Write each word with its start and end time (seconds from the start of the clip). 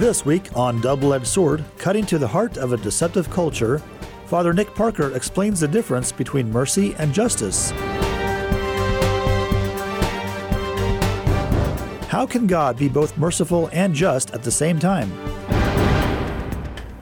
This 0.00 0.24
week 0.24 0.56
on 0.56 0.80
Double 0.80 1.12
Edged 1.12 1.26
Sword, 1.26 1.62
cutting 1.76 2.06
to 2.06 2.16
the 2.16 2.26
heart 2.26 2.56
of 2.56 2.72
a 2.72 2.78
deceptive 2.78 3.28
culture, 3.28 3.82
Father 4.24 4.54
Nick 4.54 4.74
Parker 4.74 5.14
explains 5.14 5.60
the 5.60 5.68
difference 5.68 6.10
between 6.10 6.50
mercy 6.50 6.94
and 6.94 7.12
justice. 7.12 7.70
How 12.08 12.24
can 12.26 12.46
God 12.46 12.78
be 12.78 12.88
both 12.88 13.18
merciful 13.18 13.68
and 13.74 13.94
just 13.94 14.30
at 14.30 14.42
the 14.42 14.50
same 14.50 14.78
time? 14.78 15.12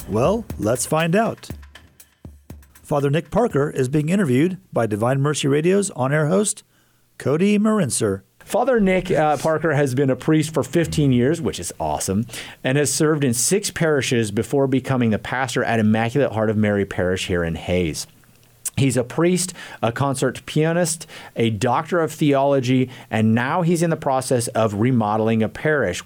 Well, 0.09 0.45
let's 0.59 0.85
find 0.85 1.15
out. 1.15 1.51
Father 2.83 3.11
Nick 3.11 3.31
Parker 3.31 3.71
is 3.71 3.89
being 3.89 4.09
interviewed 4.09 4.59
by 4.73 4.89
Divine 4.89 5.21
Mercy 5.21 5.47
Radio's 5.47 5.91
on 5.93 6.13
air 6.13 6.27
host, 6.27 6.65
Cody 7.17 7.61
Marinser. 7.61 8.23
Father 8.49 8.81
Nick 8.81 9.11
uh, 9.11 9.37
Parker 9.37 9.75
has 9.75 9.95
been 9.95 10.09
a 10.09 10.17
priest 10.17 10.55
for 10.55 10.63
15 10.63 11.13
years, 11.13 11.39
which 11.39 11.61
is 11.61 11.71
awesome, 11.79 12.25
and 12.65 12.79
has 12.79 12.91
served 12.91 13.23
in 13.23 13.35
six 13.35 13.71
parishes 13.71 14.31
before 14.31 14.67
becoming 14.67 15.11
the 15.11 15.19
pastor 15.19 15.63
at 15.63 15.79
Immaculate 15.79 16.33
Heart 16.33 16.49
of 16.49 16.57
Mary 16.57 16.87
Parish 16.87 17.27
here 17.27 17.45
in 17.45 17.57
Hays. 17.57 18.07
He's 18.79 18.97
a 18.97 19.05
priest, 19.05 19.55
a 19.83 19.93
concert 19.93 20.45
pianist, 20.47 21.07
a 21.37 21.51
doctor 21.51 22.01
of 22.01 22.13
theology, 22.13 22.91
and 23.11 23.35
now 23.35 23.63
he's 23.63 23.83
in 23.83 23.91
the 23.91 23.97
process 23.97 24.49
of 24.49 24.75
remodeling 24.75 25.43
a 25.43 25.49
parish. 25.49 26.03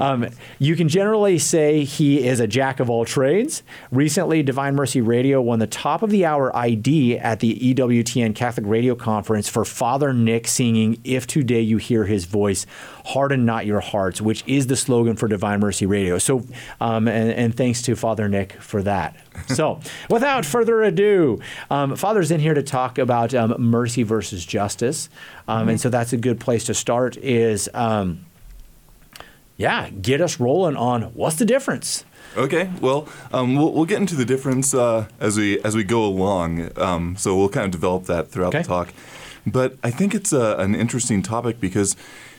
Um, 0.00 0.28
you 0.58 0.76
can 0.76 0.88
generally 0.88 1.38
say 1.38 1.84
he 1.84 2.26
is 2.26 2.40
a 2.40 2.46
jack 2.46 2.80
of 2.80 2.90
all 2.90 3.04
trades. 3.04 3.62
Recently, 3.90 4.42
Divine 4.42 4.74
Mercy 4.74 5.00
Radio 5.00 5.40
won 5.40 5.58
the 5.58 5.66
top 5.66 6.02
of 6.02 6.10
the 6.10 6.24
hour 6.24 6.54
ID 6.56 7.18
at 7.18 7.40
the 7.40 7.74
EWTN 7.74 8.34
Catholic 8.34 8.66
Radio 8.66 8.94
Conference 8.94 9.48
for 9.48 9.64
Father 9.64 10.12
Nick 10.12 10.46
singing 10.46 11.00
If 11.04 11.26
Today 11.26 11.60
You 11.60 11.76
Hear 11.78 12.04
His 12.04 12.24
Voice, 12.24 12.66
Harden 13.06 13.44
Not 13.44 13.66
Your 13.66 13.80
Hearts, 13.80 14.20
which 14.20 14.44
is 14.46 14.66
the 14.66 14.76
slogan 14.76 15.16
for 15.16 15.28
Divine 15.28 15.60
Mercy 15.60 15.86
Radio. 15.86 16.18
So, 16.18 16.44
um, 16.80 17.08
and, 17.08 17.30
and 17.30 17.56
thanks 17.56 17.82
to 17.82 17.96
Father 17.96 18.28
Nick 18.28 18.52
for 18.54 18.82
that. 18.82 19.16
So, 19.46 19.80
without 20.10 20.44
further 20.44 20.82
ado, 20.82 21.40
um, 21.70 21.96
Father's 21.96 22.30
in 22.30 22.40
here 22.40 22.54
to 22.54 22.62
talk 22.62 22.98
about 22.98 23.34
um, 23.34 23.54
mercy 23.58 24.02
versus 24.02 24.44
justice, 24.44 25.08
um, 25.46 25.60
mm-hmm. 25.60 25.68
and 25.70 25.80
so 25.80 25.88
that's 25.88 26.12
a 26.12 26.16
good 26.16 26.40
place 26.40 26.64
to 26.64 26.74
start. 26.74 27.16
Is 27.16 27.68
um, 27.74 28.26
yeah, 29.56 29.90
get 29.90 30.20
us 30.20 30.38
rolling 30.38 30.76
on 30.76 31.02
what's 31.14 31.36
the 31.36 31.44
difference. 31.44 32.04
Okay, 32.36 32.70
well, 32.80 33.08
um, 33.32 33.56
we'll, 33.56 33.72
we'll 33.72 33.84
get 33.84 34.00
into 34.00 34.14
the 34.14 34.24
difference 34.24 34.74
uh, 34.74 35.08
as 35.18 35.36
we 35.36 35.60
as 35.62 35.74
we 35.74 35.84
go 35.84 36.04
along. 36.04 36.70
Um, 36.78 37.16
so 37.16 37.36
we'll 37.36 37.48
kind 37.48 37.64
of 37.64 37.72
develop 37.72 38.04
that 38.04 38.30
throughout 38.30 38.54
okay. 38.54 38.62
the 38.62 38.68
talk. 38.68 38.92
But 39.46 39.76
I 39.82 39.90
think 39.90 40.14
it's 40.14 40.32
a, 40.32 40.56
an 40.58 40.74
interesting 40.74 41.22
topic 41.22 41.60
because 41.60 41.96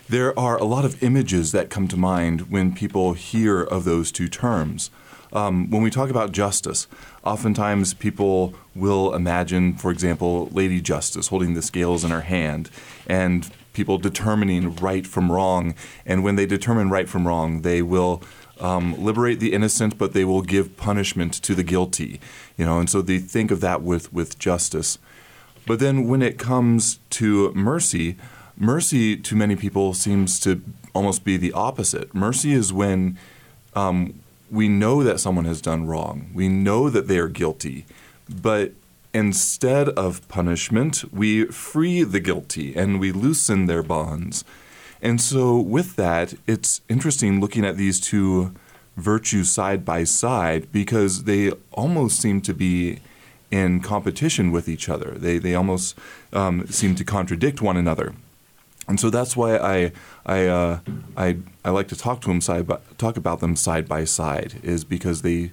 there 0.08 0.36
are 0.38 0.56
a 0.56 0.64
lot 0.64 0.84
of 0.84 1.02
images 1.02 1.52
that 1.52 1.70
come 1.70 1.88
to 1.88 1.96
mind 1.96 2.50
when 2.50 2.74
people 2.74 3.12
hear 3.12 3.60
of 3.60 3.84
those 3.84 4.10
two 4.10 4.28
terms. 4.28 4.90
Um, 5.32 5.70
when 5.70 5.82
we 5.82 5.90
talk 5.90 6.10
about 6.10 6.32
justice, 6.32 6.88
oftentimes 7.24 7.94
people 7.94 8.54
will 8.74 9.14
imagine, 9.14 9.74
for 9.74 9.90
example, 9.90 10.48
Lady 10.52 10.80
Justice 10.80 11.28
holding 11.28 11.54
the 11.54 11.62
scales 11.62 12.04
in 12.04 12.10
her 12.10 12.22
hand 12.22 12.70
and 13.06 13.50
people 13.72 13.98
determining 13.98 14.74
right 14.76 15.06
from 15.06 15.30
wrong. 15.30 15.74
And 16.04 16.24
when 16.24 16.36
they 16.36 16.46
determine 16.46 16.90
right 16.90 17.08
from 17.08 17.26
wrong, 17.26 17.62
they 17.62 17.82
will 17.82 18.22
um, 18.58 19.02
liberate 19.02 19.40
the 19.40 19.52
innocent, 19.52 19.96
but 19.96 20.12
they 20.12 20.24
will 20.24 20.42
give 20.42 20.76
punishment 20.76 21.32
to 21.34 21.54
the 21.54 21.62
guilty. 21.62 22.20
You 22.56 22.64
know, 22.64 22.78
and 22.78 22.90
so 22.90 23.00
they 23.00 23.18
think 23.18 23.50
of 23.50 23.60
that 23.60 23.82
with, 23.82 24.12
with 24.12 24.38
justice. 24.38 24.98
But 25.66 25.78
then 25.78 26.08
when 26.08 26.22
it 26.22 26.38
comes 26.38 26.98
to 27.10 27.52
mercy, 27.52 28.16
mercy 28.56 29.16
to 29.16 29.36
many 29.36 29.56
people 29.56 29.94
seems 29.94 30.40
to 30.40 30.62
almost 30.94 31.24
be 31.24 31.36
the 31.36 31.52
opposite. 31.52 32.12
Mercy 32.14 32.52
is 32.52 32.72
when 32.72 33.18
um, 33.74 34.20
we 34.50 34.68
know 34.68 35.02
that 35.02 35.20
someone 35.20 35.44
has 35.44 35.60
done 35.60 35.86
wrong. 35.86 36.30
We 36.34 36.48
know 36.48 36.90
that 36.90 37.08
they 37.08 37.18
are 37.18 37.28
guilty. 37.28 37.86
But 38.28 38.72
instead 39.12 39.88
of 39.90 40.26
punishment, 40.28 41.04
we 41.12 41.46
free 41.46 42.02
the 42.02 42.20
guilty 42.20 42.74
and 42.74 43.00
we 43.00 43.12
loosen 43.12 43.66
their 43.66 43.82
bonds. 43.82 44.44
And 45.02 45.20
so, 45.20 45.58
with 45.58 45.96
that, 45.96 46.34
it's 46.46 46.82
interesting 46.88 47.40
looking 47.40 47.64
at 47.64 47.76
these 47.76 48.00
two 48.00 48.54
virtues 48.96 49.50
side 49.50 49.84
by 49.84 50.04
side 50.04 50.70
because 50.72 51.24
they 51.24 51.52
almost 51.72 52.20
seem 52.20 52.40
to 52.42 52.52
be 52.52 52.98
in 53.50 53.80
competition 53.80 54.52
with 54.52 54.68
each 54.68 54.88
other. 54.88 55.12
They, 55.16 55.38
they 55.38 55.54
almost 55.54 55.96
um, 56.32 56.66
seem 56.66 56.94
to 56.96 57.04
contradict 57.04 57.62
one 57.62 57.76
another. 57.76 58.14
And 58.90 58.98
so 58.98 59.08
that's 59.08 59.36
why 59.36 59.56
I 59.56 59.92
I 60.26 60.46
uh, 60.46 60.80
I 61.16 61.36
I 61.64 61.70
like 61.70 61.86
to 61.88 61.96
talk 61.96 62.20
to 62.22 62.28
them 62.28 62.40
side 62.40 62.66
by, 62.66 62.80
talk 62.98 63.16
about 63.16 63.38
them 63.38 63.54
side 63.54 63.88
by 63.88 64.04
side 64.04 64.54
is 64.64 64.82
because 64.82 65.22
they 65.22 65.52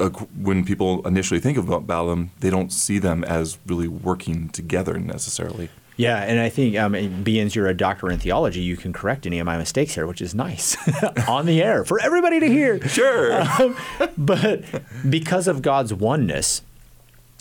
uh, 0.00 0.08
when 0.08 0.64
people 0.64 1.06
initially 1.06 1.40
think 1.40 1.58
about, 1.58 1.82
about 1.82 2.06
them 2.06 2.30
they 2.40 2.48
don't 2.48 2.72
see 2.72 2.98
them 2.98 3.22
as 3.22 3.58
really 3.66 3.86
working 3.86 4.48
together 4.48 4.98
necessarily. 4.98 5.68
Yeah, 5.98 6.22
and 6.22 6.40
I 6.40 6.48
think 6.48 6.74
um, 6.78 7.22
being 7.22 7.50
you're 7.50 7.66
a 7.66 7.74
doctor 7.74 8.10
in 8.10 8.18
theology, 8.18 8.60
you 8.60 8.78
can 8.78 8.94
correct 8.94 9.26
any 9.26 9.38
of 9.38 9.44
my 9.44 9.58
mistakes 9.58 9.94
here, 9.94 10.06
which 10.06 10.22
is 10.22 10.34
nice 10.34 10.74
on 11.28 11.44
the 11.44 11.62
air 11.62 11.84
for 11.84 12.00
everybody 12.00 12.40
to 12.40 12.48
hear. 12.48 12.80
Sure. 12.88 13.42
Um, 13.60 13.76
but 14.16 14.64
because 15.10 15.46
of 15.46 15.60
God's 15.60 15.92
oneness, 15.92 16.62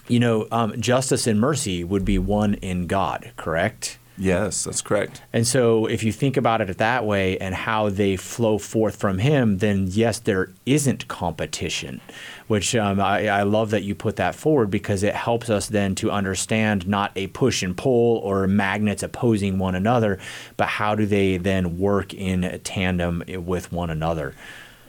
you 0.09 0.19
know, 0.19 0.47
um, 0.51 0.79
justice 0.81 1.27
and 1.27 1.39
mercy 1.39 1.85
would 1.85 2.03
be 2.03 2.19
one 2.19 2.55
in 2.55 2.87
God, 2.87 3.31
correct? 3.37 3.97
Yes, 4.21 4.65
that's 4.65 4.83
correct. 4.83 5.23
And 5.33 5.47
so 5.47 5.87
if 5.87 6.03
you 6.03 6.11
think 6.11 6.37
about 6.37 6.61
it 6.61 6.77
that 6.77 7.05
way 7.05 7.39
and 7.39 7.55
how 7.55 7.89
they 7.89 8.15
flow 8.15 8.59
forth 8.59 8.95
from 8.95 9.17
him, 9.17 9.57
then 9.57 9.87
yes, 9.89 10.19
there 10.19 10.51
isn't 10.67 11.07
competition, 11.07 11.99
which 12.47 12.75
um, 12.75 12.99
I, 12.99 13.27
I, 13.29 13.41
love 13.41 13.71
that 13.71 13.81
you 13.81 13.95
put 13.95 14.17
that 14.17 14.35
forward 14.35 14.69
because 14.69 15.01
it 15.01 15.15
helps 15.15 15.49
us 15.49 15.69
then 15.69 15.95
to 15.95 16.11
understand 16.11 16.87
not 16.87 17.11
a 17.15 17.27
push 17.27 17.63
and 17.63 17.75
pull 17.75 18.17
or 18.19 18.45
magnets 18.45 19.01
opposing 19.01 19.57
one 19.57 19.73
another, 19.73 20.19
but 20.55 20.67
how 20.67 20.93
do 20.93 21.07
they 21.07 21.37
then 21.37 21.79
work 21.79 22.13
in 22.13 22.61
tandem 22.63 23.23
with 23.27 23.71
one 23.71 23.89
another. 23.89 24.35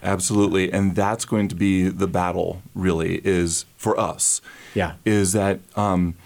Absolutely. 0.03 0.71
And 0.71 0.95
that's 0.95 1.25
going 1.25 1.49
to 1.49 1.55
be 1.55 1.89
the 1.89 2.07
battle, 2.07 2.61
really, 2.75 3.23
is 3.25 3.65
for 3.79 3.99
us. 3.99 4.43
Yeah. 4.75 4.97
Is 5.07 5.33
that 5.33 5.61
um, 5.75 6.17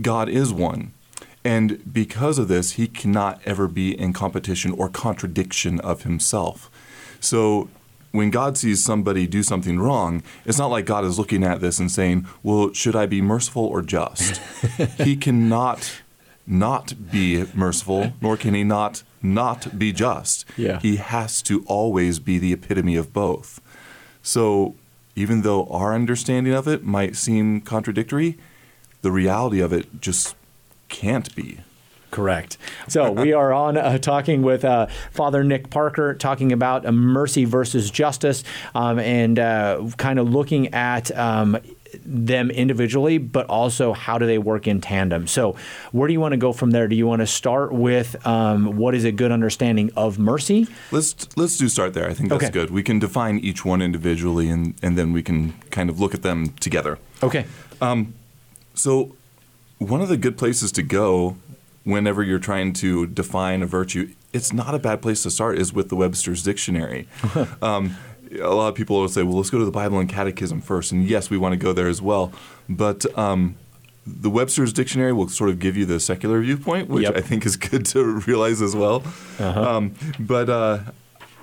God 0.00 0.30
is 0.30 0.50
one 0.50 0.92
and 1.44 1.92
because 1.92 2.38
of 2.38 2.48
this, 2.48 2.72
he 2.72 2.86
cannot 2.86 3.40
ever 3.44 3.66
be 3.68 3.98
in 3.98 4.12
competition 4.12 4.72
or 4.72 4.88
contradiction 4.88 5.80
of 5.80 6.02
himself. 6.02 6.70
So 7.20 7.68
when 8.12 8.30
God 8.30 8.56
sees 8.56 8.84
somebody 8.84 9.26
do 9.26 9.42
something 9.42 9.80
wrong, 9.80 10.22
it's 10.44 10.58
not 10.58 10.66
like 10.66 10.86
God 10.86 11.04
is 11.04 11.18
looking 11.18 11.42
at 11.42 11.60
this 11.60 11.78
and 11.78 11.90
saying, 11.90 12.26
Well, 12.42 12.72
should 12.72 12.94
I 12.94 13.06
be 13.06 13.20
merciful 13.20 13.64
or 13.64 13.82
just? 13.82 14.36
he 14.98 15.16
cannot 15.16 16.00
not 16.46 17.10
be 17.10 17.44
merciful, 17.54 18.12
nor 18.20 18.36
can 18.36 18.54
he 18.54 18.64
not 18.64 19.02
not 19.22 19.78
be 19.78 19.92
just. 19.92 20.44
Yeah. 20.56 20.80
He 20.80 20.96
has 20.96 21.42
to 21.42 21.64
always 21.66 22.18
be 22.18 22.38
the 22.38 22.52
epitome 22.52 22.96
of 22.96 23.12
both. 23.12 23.60
So 24.22 24.74
even 25.14 25.42
though 25.42 25.66
our 25.66 25.94
understanding 25.94 26.52
of 26.52 26.66
it 26.66 26.84
might 26.84 27.16
seem 27.16 27.60
contradictory, 27.60 28.38
the 29.02 29.12
reality 29.12 29.60
of 29.60 29.72
it 29.72 30.00
just 30.00 30.34
can't 30.92 31.34
be. 31.34 31.58
Correct. 32.12 32.58
So 32.88 33.10
we 33.10 33.32
are 33.32 33.54
on 33.54 33.78
uh, 33.78 33.96
talking 33.96 34.42
with 34.42 34.66
uh, 34.66 34.86
Father 35.10 35.42
Nick 35.42 35.70
Parker, 35.70 36.12
talking 36.14 36.52
about 36.52 36.84
uh, 36.84 36.92
mercy 36.92 37.46
versus 37.46 37.90
justice, 37.90 38.44
um, 38.74 38.98
and 38.98 39.38
uh, 39.38 39.88
kind 39.96 40.20
of 40.20 40.30
looking 40.30 40.72
at. 40.74 41.10
Um, 41.16 41.58
them 42.06 42.50
individually, 42.50 43.18
but 43.18 43.44
also 43.50 43.92
how 43.92 44.16
do 44.16 44.24
they 44.24 44.38
work 44.38 44.66
in 44.66 44.80
tandem? 44.80 45.26
So, 45.26 45.56
where 45.92 46.08
do 46.08 46.14
you 46.14 46.20
want 46.20 46.32
to 46.32 46.38
go 46.38 46.54
from 46.54 46.70
there? 46.70 46.88
Do 46.88 46.96
you 46.96 47.06
want 47.06 47.20
to 47.20 47.26
start 47.26 47.70
with 47.70 48.26
um, 48.26 48.78
what 48.78 48.94
is 48.94 49.04
a 49.04 49.12
good 49.12 49.30
understanding 49.30 49.90
of 49.94 50.18
mercy? 50.18 50.68
Let's 50.90 51.36
let's 51.36 51.58
do 51.58 51.68
start 51.68 51.92
there. 51.92 52.08
I 52.08 52.14
think 52.14 52.30
that's 52.30 52.44
okay. 52.44 52.50
good. 52.50 52.70
We 52.70 52.82
can 52.82 52.98
define 52.98 53.38
each 53.40 53.66
one 53.66 53.82
individually, 53.82 54.48
and 54.48 54.74
and 54.82 54.96
then 54.96 55.12
we 55.12 55.22
can 55.22 55.52
kind 55.70 55.90
of 55.90 56.00
look 56.00 56.14
at 56.14 56.22
them 56.22 56.54
together. 56.60 56.98
Okay. 57.22 57.44
Um, 57.82 58.14
so 58.72 59.14
one 59.82 60.00
of 60.00 60.08
the 60.08 60.16
good 60.16 60.36
places 60.36 60.72
to 60.72 60.82
go 60.82 61.36
whenever 61.84 62.22
you're 62.22 62.38
trying 62.38 62.72
to 62.72 63.06
define 63.06 63.62
a 63.62 63.66
virtue, 63.66 64.10
it's 64.32 64.52
not 64.52 64.74
a 64.74 64.78
bad 64.78 65.02
place 65.02 65.22
to 65.24 65.30
start, 65.30 65.58
is 65.58 65.72
with 65.72 65.88
the 65.88 65.96
Webster's 65.96 66.42
Dictionary. 66.42 67.08
um, 67.62 67.96
a 68.40 68.54
lot 68.54 68.68
of 68.68 68.74
people 68.74 69.00
will 69.00 69.08
say, 69.08 69.22
well, 69.22 69.36
let's 69.36 69.50
go 69.50 69.58
to 69.58 69.64
the 69.64 69.70
Bible 69.70 69.98
and 69.98 70.08
Catechism 70.08 70.60
first. 70.60 70.92
And 70.92 71.04
yes, 71.04 71.28
we 71.28 71.36
want 71.36 71.52
to 71.52 71.56
go 71.56 71.72
there 71.72 71.88
as 71.88 72.00
well. 72.00 72.32
But 72.68 73.06
um, 73.18 73.56
the 74.06 74.30
Webster's 74.30 74.72
Dictionary 74.72 75.12
will 75.12 75.28
sort 75.28 75.50
of 75.50 75.58
give 75.58 75.76
you 75.76 75.84
the 75.84 76.00
secular 76.00 76.40
viewpoint, 76.40 76.88
which 76.88 77.04
yep. 77.04 77.16
I 77.16 77.20
think 77.20 77.44
is 77.44 77.56
good 77.56 77.84
to 77.86 78.04
realize 78.26 78.62
as 78.62 78.74
well. 78.74 79.02
Uh-huh. 79.38 79.76
Um, 79.76 79.94
but 80.18 80.48
uh, 80.48 80.78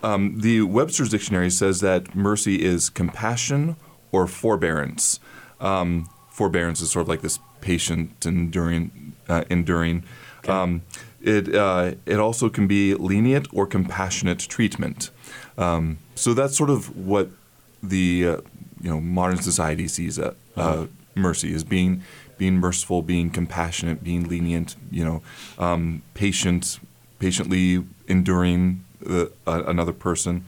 um, 0.01 0.39
the 0.39 0.61
Webster's 0.63 1.09
Dictionary 1.09 1.49
says 1.49 1.81
that 1.81 2.15
mercy 2.15 2.63
is 2.63 2.89
compassion 2.89 3.75
or 4.11 4.25
forbearance. 4.25 5.19
Um, 5.59 6.09
forbearance 6.29 6.81
is 6.81 6.91
sort 6.91 7.03
of 7.03 7.09
like 7.09 7.21
this 7.21 7.39
patient, 7.61 8.25
enduring, 8.25 9.13
uh, 9.27 9.43
enduring. 9.49 10.03
Okay. 10.43 10.53
Um, 10.53 10.81
It 11.21 11.53
uh, 11.53 11.95
it 12.05 12.19
also 12.19 12.49
can 12.49 12.67
be 12.67 12.95
lenient 12.95 13.47
or 13.51 13.67
compassionate 13.67 14.39
treatment. 14.47 15.11
Um, 15.57 15.97
so 16.15 16.33
that's 16.33 16.55
sort 16.55 16.69
of 16.69 16.95
what 16.95 17.27
the 17.83 18.25
uh, 18.25 18.37
you 18.81 18.89
know 18.89 19.01
modern 19.01 19.41
society 19.41 19.87
sees 19.87 20.17
uh, 20.17 20.33
uh, 20.55 20.85
mercy 21.15 21.53
as 21.55 21.65
being 21.65 22.01
being 22.37 22.59
merciful, 22.59 23.01
being 23.01 23.29
compassionate, 23.33 24.01
being 24.01 24.29
lenient. 24.29 24.77
You 24.91 25.03
know, 25.03 25.21
um, 25.57 26.01
patient, 26.13 26.79
patiently 27.19 27.83
enduring 28.07 28.85
uh, 29.09 29.25
another 29.45 29.93
person. 29.93 30.45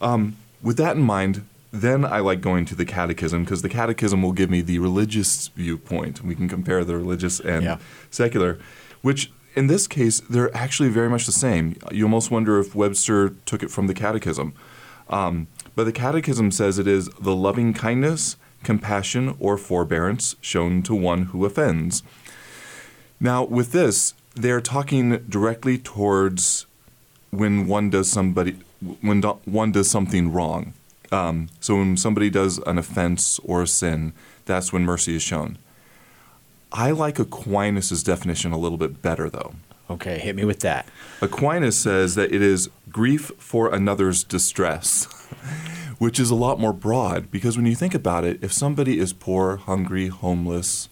Um, 0.00 0.36
with 0.62 0.76
that 0.76 0.96
in 0.96 1.02
mind, 1.02 1.42
then 1.74 2.04
I 2.04 2.20
like 2.20 2.40
going 2.40 2.64
to 2.66 2.74
the 2.74 2.84
catechism 2.84 3.44
because 3.44 3.62
the 3.62 3.68
catechism 3.68 4.22
will 4.22 4.32
give 4.32 4.48
me 4.48 4.60
the 4.60 4.78
religious 4.78 5.48
viewpoint. 5.48 6.22
We 6.22 6.34
can 6.34 6.48
compare 6.48 6.84
the 6.84 6.96
religious 6.96 7.40
and 7.40 7.64
Yeah. 7.64 7.78
secular, 8.10 8.58
which 9.02 9.32
in 9.56 9.66
this 9.66 9.86
case, 9.86 10.20
they're 10.28 10.54
actually 10.56 10.88
very 10.88 11.08
much 11.08 11.26
the 11.26 11.32
same. 11.32 11.76
You 11.92 12.04
almost 12.04 12.30
wonder 12.30 12.58
if 12.58 12.74
Webster 12.74 13.30
took 13.46 13.62
it 13.62 13.70
from 13.70 13.86
the 13.86 13.94
catechism. 13.94 14.52
Um, 15.08 15.46
but 15.76 15.84
the 15.84 15.92
catechism 15.92 16.50
says 16.50 16.78
it 16.78 16.86
is 16.88 17.08
the 17.20 17.34
loving 17.34 17.72
kindness, 17.72 18.36
compassion, 18.62 19.36
or 19.38 19.56
forbearance 19.58 20.34
shown 20.40 20.82
to 20.84 20.94
one 20.94 21.24
who 21.26 21.44
offends. 21.44 22.02
Now, 23.20 23.44
with 23.44 23.72
this, 23.72 24.14
they're 24.34 24.60
talking 24.60 25.18
directly 25.28 25.78
towards 25.78 26.66
when 27.30 27.66
one 27.66 27.90
does 27.90 28.10
somebody 28.10 28.56
when 29.00 29.20
do, 29.20 29.38
one 29.44 29.72
does 29.72 29.90
something 29.90 30.32
wrong. 30.32 30.72
Um, 31.14 31.48
so 31.60 31.76
when 31.76 31.96
somebody 31.96 32.28
does 32.28 32.58
an 32.66 32.76
offense 32.76 33.38
or 33.44 33.62
a 33.62 33.66
sin, 33.66 34.12
that's 34.46 34.72
when 34.72 34.84
mercy 34.84 35.14
is 35.14 35.22
shown. 35.22 35.58
I 36.72 36.90
like 36.90 37.20
Aquinas' 37.20 38.02
definition 38.02 38.50
a 38.50 38.58
little 38.58 38.78
bit 38.78 39.00
better, 39.00 39.30
though. 39.30 39.54
Okay, 39.88 40.18
hit 40.18 40.34
me 40.34 40.44
with 40.44 40.60
that. 40.60 40.88
Aquinas 41.20 41.76
says 41.76 42.16
that 42.16 42.32
it 42.32 42.42
is 42.42 42.68
grief 42.90 43.30
for 43.38 43.72
another's 43.72 44.24
distress, 44.24 45.04
which 45.98 46.18
is 46.18 46.30
a 46.30 46.34
lot 46.34 46.58
more 46.58 46.72
broad 46.72 47.30
because 47.30 47.56
when 47.56 47.66
you 47.66 47.76
think 47.76 47.94
about 47.94 48.24
it, 48.24 48.42
if 48.42 48.52
somebody 48.52 48.98
is 48.98 49.12
poor, 49.12 49.56
hungry, 49.56 50.08
homeless, 50.08 50.88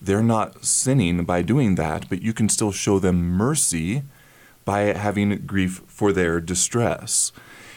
they're 0.00 0.22
not 0.24 0.64
sinning 0.64 1.24
by 1.24 1.42
doing 1.42 1.76
that, 1.76 2.08
but 2.08 2.22
you 2.22 2.32
can 2.32 2.48
still 2.48 2.72
show 2.72 2.98
them 2.98 3.22
mercy 3.22 4.02
by 4.64 4.80
having 4.94 5.46
grief 5.46 5.82
for 5.86 6.12
their 6.12 6.40
distress. 6.40 7.30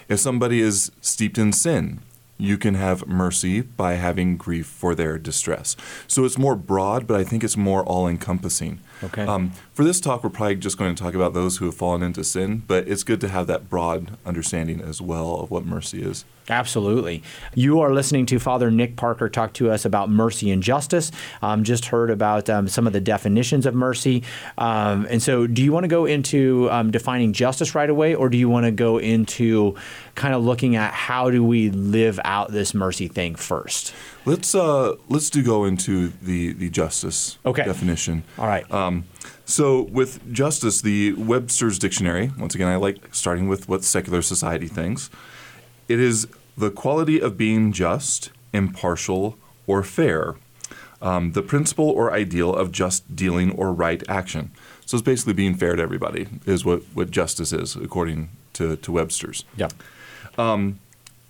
If 0.07 0.19
somebody 0.19 0.62
is 0.62 0.92
steeped 1.02 1.38
in 1.38 1.52
sin, 1.52 2.02
you 2.38 2.57
can 2.57 2.75
have 2.75 3.07
mercy 3.07 3.62
by 3.62 3.94
having 3.94 4.38
grief 4.38 4.68
for 4.68 4.94
their 4.94 5.18
distress. 5.18 5.75
So 6.07 6.25
it's 6.25 6.38
more 6.38 6.56
broad, 6.56 7.07
but 7.07 7.19
I 7.19 7.24
think 7.24 7.44
it's 7.44 7.57
more 7.57 7.84
all 7.84 8.07
encompassing. 8.07 8.81
Okay. 9.03 9.24
Um, 9.24 9.51
for 9.74 9.83
this 9.83 10.00
talk, 10.00 10.24
we're 10.24 10.30
probably 10.30 10.56
just 10.56 10.77
going 10.77 10.95
to 10.95 11.03
talk 11.03 11.13
about 11.13 11.33
those 11.33 11.57
who 11.57 11.65
have 11.65 11.75
fallen 11.75 12.01
into 12.01 12.24
sin, 12.24 12.63
but 12.68 12.88
it's 12.88 13.03
good 13.03 13.21
to 13.21 13.27
have 13.27 13.47
that 13.47 13.69
broad 13.69 14.18
understanding 14.25 14.81
as 14.81 15.01
well 15.01 15.36
of 15.36 15.51
what 15.51 15.65
mercy 15.65 16.01
is. 16.01 16.25
Absolutely. 16.50 17.24
You 17.56 17.81
are 17.81 17.92
listening 17.92 18.27
to 18.27 18.39
Father 18.39 18.69
Nick 18.69 18.95
Parker 18.95 19.30
talk 19.30 19.53
to 19.53 19.71
us 19.71 19.83
about 19.83 20.09
mercy 20.09 20.51
and 20.51 20.62
justice. 20.62 21.12
Um, 21.42 21.63
just 21.63 21.86
heard 21.86 22.12
about 22.12 22.50
um, 22.50 22.68
some 22.68 22.86
of 22.86 22.94
the 22.94 23.01
definitions 23.01 23.65
of 23.65 23.74
mercy. 23.74 24.24
Um, 24.57 25.07
and 25.09 25.21
so, 25.21 25.47
do 25.47 25.63
you 25.63 25.71
want 25.71 25.86
to 25.86 25.88
go 25.88 26.06
into 26.06 26.69
um, 26.71 26.92
defining 26.92 27.33
justice 27.33 27.74
right 27.74 27.89
away, 27.89 28.13
or 28.13 28.30
do 28.30 28.38
you 28.38 28.47
want 28.47 28.65
to 28.65 28.71
go 28.71 29.00
into 29.00 29.75
kind 30.13 30.36
of 30.36 30.44
looking 30.44 30.75
at 30.75 30.94
how 30.94 31.31
do 31.31 31.44
we 31.44 31.71
live 31.71 32.19
out 32.24 32.51
this 32.51 32.74
mercy 32.74 33.07
thing 33.07 33.36
first? 33.36 33.94
Let's 34.25 34.56
uh, 34.56 34.95
let's 35.07 35.30
do 35.30 35.44
go 35.44 35.66
into 35.66 36.10
the 36.22 36.54
the 36.54 36.69
justice 36.69 37.38
Okay. 37.45 37.63
definition. 37.63 38.24
All 38.39 38.48
right. 38.48 38.69
Um, 38.72 39.06
so 39.45 39.83
with 39.83 40.33
justice, 40.33 40.81
the 40.81 41.13
Webster's 41.13 41.77
dictionary. 41.77 42.31
Once 42.39 42.56
again, 42.56 42.68
I 42.68 42.77
like 42.77 43.13
starting 43.13 43.48
with 43.48 43.69
what 43.69 43.83
secular 43.83 44.22
society 44.24 44.68
thinks. 44.68 45.10
It 45.88 46.00
is 46.00 46.27
the 46.57 46.72
quality 46.72 47.19
of 47.22 47.38
being 47.38 47.72
just, 47.72 48.31
impartial, 48.54 49.38
or 49.68 49.83
fair. 49.83 50.36
Um, 51.01 51.33
the 51.33 51.44
principle 51.44 51.89
or 51.89 52.12
ideal 52.12 52.51
of 52.56 52.71
just 52.71 53.16
dealing 53.16 53.51
or 53.51 53.71
right 53.71 54.01
action. 54.10 54.51
So 54.88 54.98
it's 54.98 55.04
basically 55.06 55.33
being 55.33 55.54
fair 55.54 55.75
to 55.75 55.81
everybody, 55.83 56.28
is 56.48 56.66
what, 56.66 56.81
what 56.95 57.12
justice 57.12 57.51
is, 57.54 57.75
according 57.75 58.30
to, 58.54 58.75
to 58.78 58.92
Webster's. 58.92 59.45
Yeah. 59.56 59.68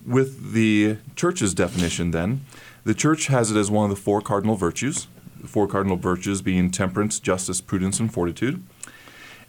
With 0.06 0.54
the 0.54 0.98
church's 1.16 1.54
definition, 1.56 2.12
then, 2.12 2.46
the 2.86 2.94
church 2.94 3.28
has 3.28 3.52
it 3.52 3.58
as 3.58 3.70
one 3.70 3.90
of 3.90 3.96
the 3.96 4.02
four 4.02 4.22
cardinal 4.22 4.56
virtues, 4.56 5.08
the 5.42 5.48
four 5.48 5.68
cardinal 5.68 5.98
virtues 5.98 6.42
being 6.42 6.72
temperance, 6.72 7.20
justice, 7.20 7.60
prudence, 7.60 8.00
and 8.00 8.14
fortitude. 8.14 8.64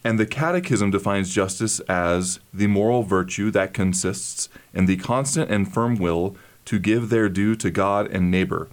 And 0.03 0.19
the 0.19 0.27
Catechism 0.27 0.91
defines 0.91 1.35
justice 1.35 1.81
as 1.81 2.39
the 2.55 2.67
moral 2.67 3.03
virtue 3.03 3.51
that 3.51 3.75
consists 3.75 4.49
in 4.73 4.87
the 4.87 4.97
constant 4.97 5.51
and 5.51 5.73
firm 5.73 5.97
will 5.97 6.37
to 6.67 6.79
give 6.79 7.09
their 7.09 7.29
due 7.29 7.55
to 7.57 7.71
God 7.71 8.09
and 8.11 8.31
neighbor. 8.31 8.69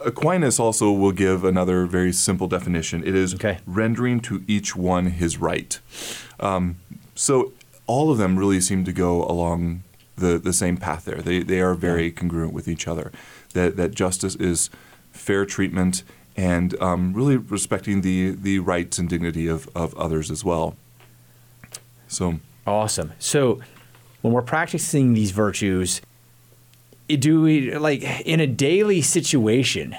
Aquinas 0.00 0.60
also 0.60 0.92
will 0.92 1.12
give 1.12 1.44
another 1.44 1.86
very 1.86 2.12
simple 2.12 2.46
definition. 2.46 3.02
It 3.06 3.14
is 3.14 3.34
Okay. 3.34 3.58
rendering 3.66 4.20
to 4.20 4.44
each 4.46 4.76
one 4.76 5.06
his 5.06 5.38
right. 5.38 5.78
Um, 6.38 6.76
so 7.14 7.52
all 7.86 8.10
of 8.10 8.18
them 8.18 8.38
really 8.38 8.60
seem 8.60 8.84
to 8.84 8.92
go 8.92 9.24
along 9.24 9.82
the, 10.16 10.38
the 10.38 10.52
same 10.52 10.76
path 10.76 11.04
there. 11.04 11.20
They, 11.22 11.42
they 11.42 11.60
are 11.60 11.74
very 11.74 12.10
congruent 12.12 12.52
with 12.52 12.68
each 12.68 12.86
other. 12.86 13.10
That, 13.54 13.76
that 13.76 13.94
justice 13.94 14.36
is 14.36 14.70
fair 15.10 15.44
treatment 15.46 16.02
and 16.36 16.80
um, 16.82 17.12
really 17.14 17.36
respecting 17.36 18.02
the, 18.02 18.30
the 18.32 18.58
rights 18.58 18.98
and 18.98 19.08
dignity 19.08 19.46
of, 19.46 19.68
of 19.74 19.94
others 19.94 20.30
as 20.30 20.44
well. 20.44 20.76
So, 22.08 22.40
Awesome. 22.66 23.12
So, 23.18 23.60
when 24.22 24.32
we're 24.32 24.42
practicing 24.42 25.12
these 25.12 25.32
virtues, 25.32 26.00
do 27.08 27.42
we 27.42 27.76
like 27.76 28.02
in 28.22 28.40
a 28.40 28.46
daily 28.46 29.02
situation? 29.02 29.94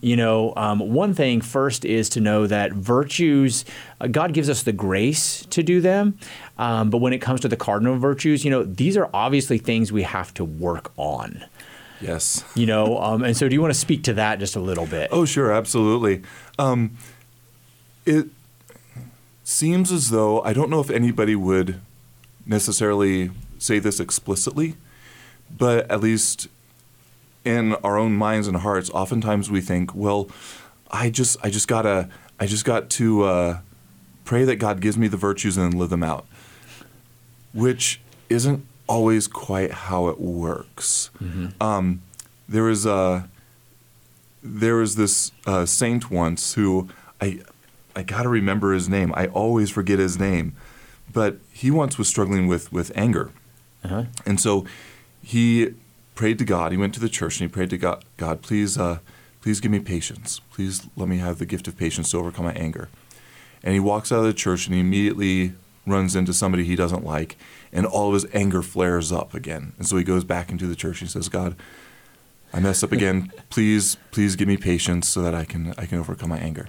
You 0.00 0.16
know, 0.16 0.52
um, 0.56 0.80
one 0.80 1.14
thing 1.14 1.40
first 1.40 1.84
is 1.84 2.10
to 2.10 2.20
know 2.20 2.46
that 2.46 2.72
virtues, 2.72 3.64
uh, 4.00 4.06
God 4.06 4.34
gives 4.34 4.50
us 4.50 4.62
the 4.62 4.72
grace 4.72 5.46
to 5.46 5.62
do 5.62 5.80
them. 5.80 6.18
Um, 6.58 6.90
but 6.90 6.98
when 6.98 7.14
it 7.14 7.18
comes 7.18 7.40
to 7.40 7.48
the 7.48 7.56
cardinal 7.56 7.98
virtues, 7.98 8.44
you 8.44 8.50
know, 8.50 8.64
these 8.64 8.98
are 8.98 9.08
obviously 9.14 9.56
things 9.56 9.92
we 9.92 10.02
have 10.02 10.32
to 10.34 10.44
work 10.44 10.92
on. 10.96 11.44
Yes. 12.00 12.44
You 12.54 12.66
know, 12.66 12.98
um, 12.98 13.22
and 13.22 13.36
so 13.36 13.48
do 13.48 13.54
you 13.54 13.60
want 13.60 13.72
to 13.72 13.78
speak 13.78 14.04
to 14.04 14.14
that 14.14 14.38
just 14.38 14.56
a 14.56 14.60
little 14.60 14.86
bit? 14.86 15.08
Oh, 15.12 15.24
sure, 15.24 15.52
absolutely. 15.52 16.22
Um, 16.58 16.96
it 18.06 18.26
seems 19.42 19.92
as 19.92 20.10
though 20.10 20.42
I 20.42 20.52
don't 20.52 20.70
know 20.70 20.80
if 20.80 20.90
anybody 20.90 21.36
would 21.36 21.80
necessarily 22.46 23.30
say 23.58 23.78
this 23.78 24.00
explicitly, 24.00 24.76
but 25.56 25.90
at 25.90 26.00
least 26.00 26.48
in 27.44 27.74
our 27.76 27.98
own 27.98 28.14
minds 28.14 28.48
and 28.48 28.58
hearts, 28.58 28.90
oftentimes 28.90 29.50
we 29.50 29.60
think, 29.60 29.94
well, 29.94 30.28
I 30.90 31.10
just, 31.10 31.36
I 31.42 31.50
just 31.50 31.68
gotta, 31.68 32.08
I 32.40 32.46
just 32.46 32.64
got 32.64 32.90
to 32.90 33.24
uh, 33.24 33.58
pray 34.24 34.44
that 34.44 34.56
God 34.56 34.80
gives 34.80 34.96
me 34.96 35.08
the 35.08 35.16
virtues 35.16 35.56
and 35.56 35.72
then 35.72 35.78
live 35.78 35.90
them 35.90 36.02
out, 36.02 36.26
which 37.52 38.00
isn't 38.28 38.66
always 38.86 39.26
quite 39.26 39.70
how 39.72 40.08
it 40.08 40.20
works. 40.20 41.10
Um, 41.60 42.02
there 42.48 42.64
was 42.64 42.84
a 42.86 43.28
there 44.42 44.76
was 44.76 44.96
this 44.96 45.32
uh, 45.46 45.64
saint 45.66 46.10
once 46.10 46.54
who 46.54 46.88
I 47.20 47.40
I 47.96 48.02
gotta 48.02 48.28
remember 48.28 48.72
his 48.72 48.88
name. 48.88 49.12
I 49.16 49.26
always 49.28 49.70
forget 49.70 49.98
his 49.98 50.18
name, 50.18 50.54
but 51.12 51.38
he 51.52 51.70
once 51.70 51.96
was 51.98 52.08
struggling 52.08 52.46
with 52.46 52.72
with 52.72 52.92
anger, 52.96 53.30
Uh-huh. 53.84 54.04
and 54.26 54.40
so 54.40 54.66
he 55.22 55.74
prayed 56.14 56.38
to 56.38 56.44
God. 56.44 56.72
He 56.72 56.78
went 56.78 56.92
to 56.94 57.00
the 57.00 57.08
church 57.08 57.40
and 57.40 57.48
he 57.50 57.52
prayed 57.52 57.70
to 57.70 57.78
God, 57.78 58.04
God, 58.18 58.40
please, 58.42 58.78
uh, 58.78 58.98
please 59.42 59.58
give 59.60 59.72
me 59.72 59.80
patience. 59.80 60.40
Please 60.52 60.86
let 60.96 61.08
me 61.08 61.18
have 61.18 61.38
the 61.38 61.46
gift 61.46 61.66
of 61.66 61.76
patience 61.76 62.10
to 62.10 62.18
overcome 62.18 62.44
my 62.44 62.52
anger. 62.52 62.88
And 63.64 63.74
he 63.74 63.80
walks 63.80 64.12
out 64.12 64.18
of 64.20 64.26
the 64.26 64.32
church 64.34 64.66
and 64.66 64.74
he 64.74 64.80
immediately 64.80 65.54
runs 65.86 66.16
into 66.16 66.32
somebody 66.32 66.64
he 66.64 66.76
doesn't 66.76 67.04
like, 67.04 67.36
and 67.72 67.86
all 67.86 68.08
of 68.08 68.14
his 68.14 68.26
anger 68.34 68.62
flares 68.62 69.12
up 69.12 69.34
again. 69.34 69.72
And 69.78 69.86
so 69.86 69.96
he 69.96 70.04
goes 70.04 70.24
back 70.24 70.50
into 70.50 70.66
the 70.66 70.76
church 70.76 71.00
and 71.00 71.08
he 71.08 71.12
says, 71.12 71.28
God, 71.28 71.56
I 72.52 72.60
messed 72.60 72.84
up 72.84 72.92
again. 72.92 73.32
Please, 73.50 73.96
please 74.10 74.36
give 74.36 74.48
me 74.48 74.56
patience 74.56 75.08
so 75.08 75.22
that 75.22 75.34
I 75.34 75.44
can 75.44 75.74
I 75.76 75.86
can 75.86 75.98
overcome 75.98 76.30
my 76.30 76.38
anger. 76.38 76.68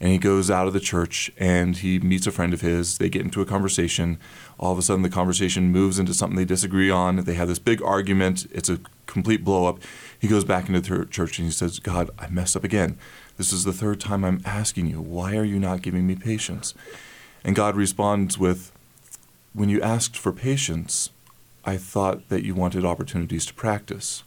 And 0.00 0.10
he 0.10 0.18
goes 0.18 0.50
out 0.50 0.66
of 0.66 0.72
the 0.72 0.80
church 0.80 1.30
and 1.38 1.76
he 1.76 1.98
meets 1.98 2.26
a 2.26 2.32
friend 2.32 2.52
of 2.52 2.60
his. 2.60 2.98
They 2.98 3.08
get 3.08 3.22
into 3.22 3.40
a 3.40 3.46
conversation. 3.46 4.18
All 4.58 4.72
of 4.72 4.78
a 4.78 4.82
sudden, 4.82 5.02
the 5.02 5.08
conversation 5.08 5.72
moves 5.72 5.98
into 5.98 6.12
something 6.12 6.36
they 6.36 6.44
disagree 6.44 6.90
on. 6.90 7.16
They 7.16 7.34
have 7.34 7.48
this 7.48 7.58
big 7.58 7.82
argument. 7.82 8.46
It's 8.52 8.68
a 8.68 8.80
complete 9.06 9.42
blow 9.42 9.66
up. 9.66 9.78
He 10.18 10.28
goes 10.28 10.44
back 10.44 10.68
into 10.68 10.80
the 10.80 11.06
church 11.06 11.38
and 11.38 11.46
he 11.46 11.52
says, 11.52 11.78
God, 11.78 12.10
I 12.18 12.28
messed 12.28 12.56
up 12.56 12.64
again. 12.64 12.98
This 13.36 13.52
is 13.52 13.64
the 13.64 13.72
third 13.72 14.00
time 14.00 14.24
I'm 14.24 14.42
asking 14.44 14.86
you. 14.86 15.00
Why 15.00 15.36
are 15.36 15.44
you 15.44 15.58
not 15.58 15.82
giving 15.82 16.06
me 16.06 16.14
patience? 16.14 16.74
And 17.46 17.54
God 17.54 17.76
responds 17.76 18.36
with, 18.38 18.72
When 19.54 19.68
you 19.68 19.80
asked 19.80 20.18
for 20.18 20.32
patience, 20.32 21.10
I 21.64 21.76
thought 21.76 22.28
that 22.28 22.44
you 22.44 22.54
wanted 22.54 22.84
opportunities 22.84 23.46
to 23.46 23.54
practice. 23.54 24.24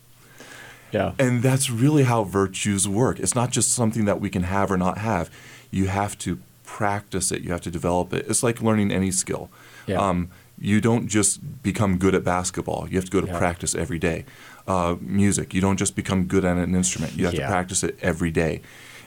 Yeah. 0.92 1.14
And 1.20 1.44
that's 1.44 1.70
really 1.70 2.04
how 2.04 2.24
virtues 2.24 2.88
work. 2.88 3.20
It's 3.20 3.36
not 3.36 3.52
just 3.52 3.74
something 3.74 4.06
that 4.06 4.20
we 4.20 4.30
can 4.30 4.44
have 4.44 4.72
or 4.72 4.78
not 4.78 4.98
have. 4.98 5.30
You 5.70 5.88
have 5.88 6.18
to 6.20 6.40
practice 6.64 7.32
it. 7.32 7.42
You 7.42 7.52
have 7.52 7.62
to 7.62 7.72
develop 7.72 8.14
it. 8.14 8.26
It's 8.28 8.42
like 8.42 8.62
learning 8.62 8.92
any 8.92 9.12
skill. 9.12 9.50
Yeah. 9.86 10.00
Um, 10.00 10.32
you 10.58 10.82
don't 10.82 11.08
just 11.08 11.62
become 11.62 11.98
good 11.98 12.16
at 12.16 12.24
basketball. 12.24 12.88
You 12.90 12.96
have 12.98 13.06
to 13.06 13.12
go 13.12 13.22
to 13.22 13.28
yeah. 13.28 13.38
practice 13.38 13.76
every 13.76 14.00
day. 14.00 14.26
Uh, 14.68 14.96
music, 15.02 15.54
you 15.54 15.62
don't 15.62 15.78
just 15.78 15.96
become 15.96 16.26
good 16.26 16.46
at 16.46 16.58
an 16.58 16.74
instrument. 16.74 17.14
You 17.16 17.26
have 17.26 17.34
yeah. 17.34 17.42
to 17.42 17.48
practice 17.48 17.84
it 17.84 17.98
every 18.02 18.32
day. 18.32 18.62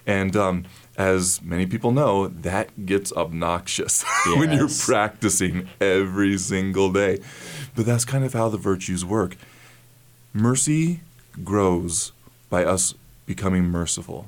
And 0.07 0.35
um, 0.37 0.65
as 0.97 1.41
many 1.43 1.67
people 1.67 1.91
know, 1.91 2.29
that 2.29 2.87
gets 2.87 3.13
obnoxious 3.13 4.05
yes. 4.27 4.39
when 4.39 4.53
you're 4.53 4.69
practicing 4.69 5.69
every 5.81 6.37
single 6.39 6.93
day. 6.93 7.19
But 7.75 7.87
that's 7.87 8.05
kind 8.05 8.25
of 8.25 8.33
how 8.33 8.49
the 8.49 8.59
virtues 8.59 9.05
work. 9.05 9.37
Mercy 10.33 11.01
grows 11.43 12.13
by 12.51 12.65
us 12.65 12.95
becoming 13.25 13.65
merciful, 13.65 14.27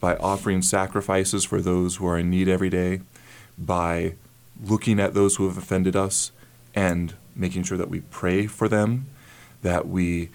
by 0.00 0.16
offering 0.16 0.60
sacrifices 0.60 1.44
for 1.44 1.60
those 1.60 1.96
who 1.96 2.06
are 2.06 2.18
in 2.18 2.30
need 2.30 2.48
every 2.48 2.68
day, 2.68 3.00
by 3.56 4.14
looking 4.62 5.00
at 5.00 5.14
those 5.14 5.36
who 5.36 5.46
have 5.46 5.56
offended 5.56 5.96
us 5.96 6.32
and 6.74 7.14
making 7.34 7.62
sure 7.62 7.78
that 7.78 7.88
we 7.88 8.00
pray 8.00 8.46
for 8.46 8.68
them, 8.68 9.06
that 9.62 9.88
we 9.88 10.28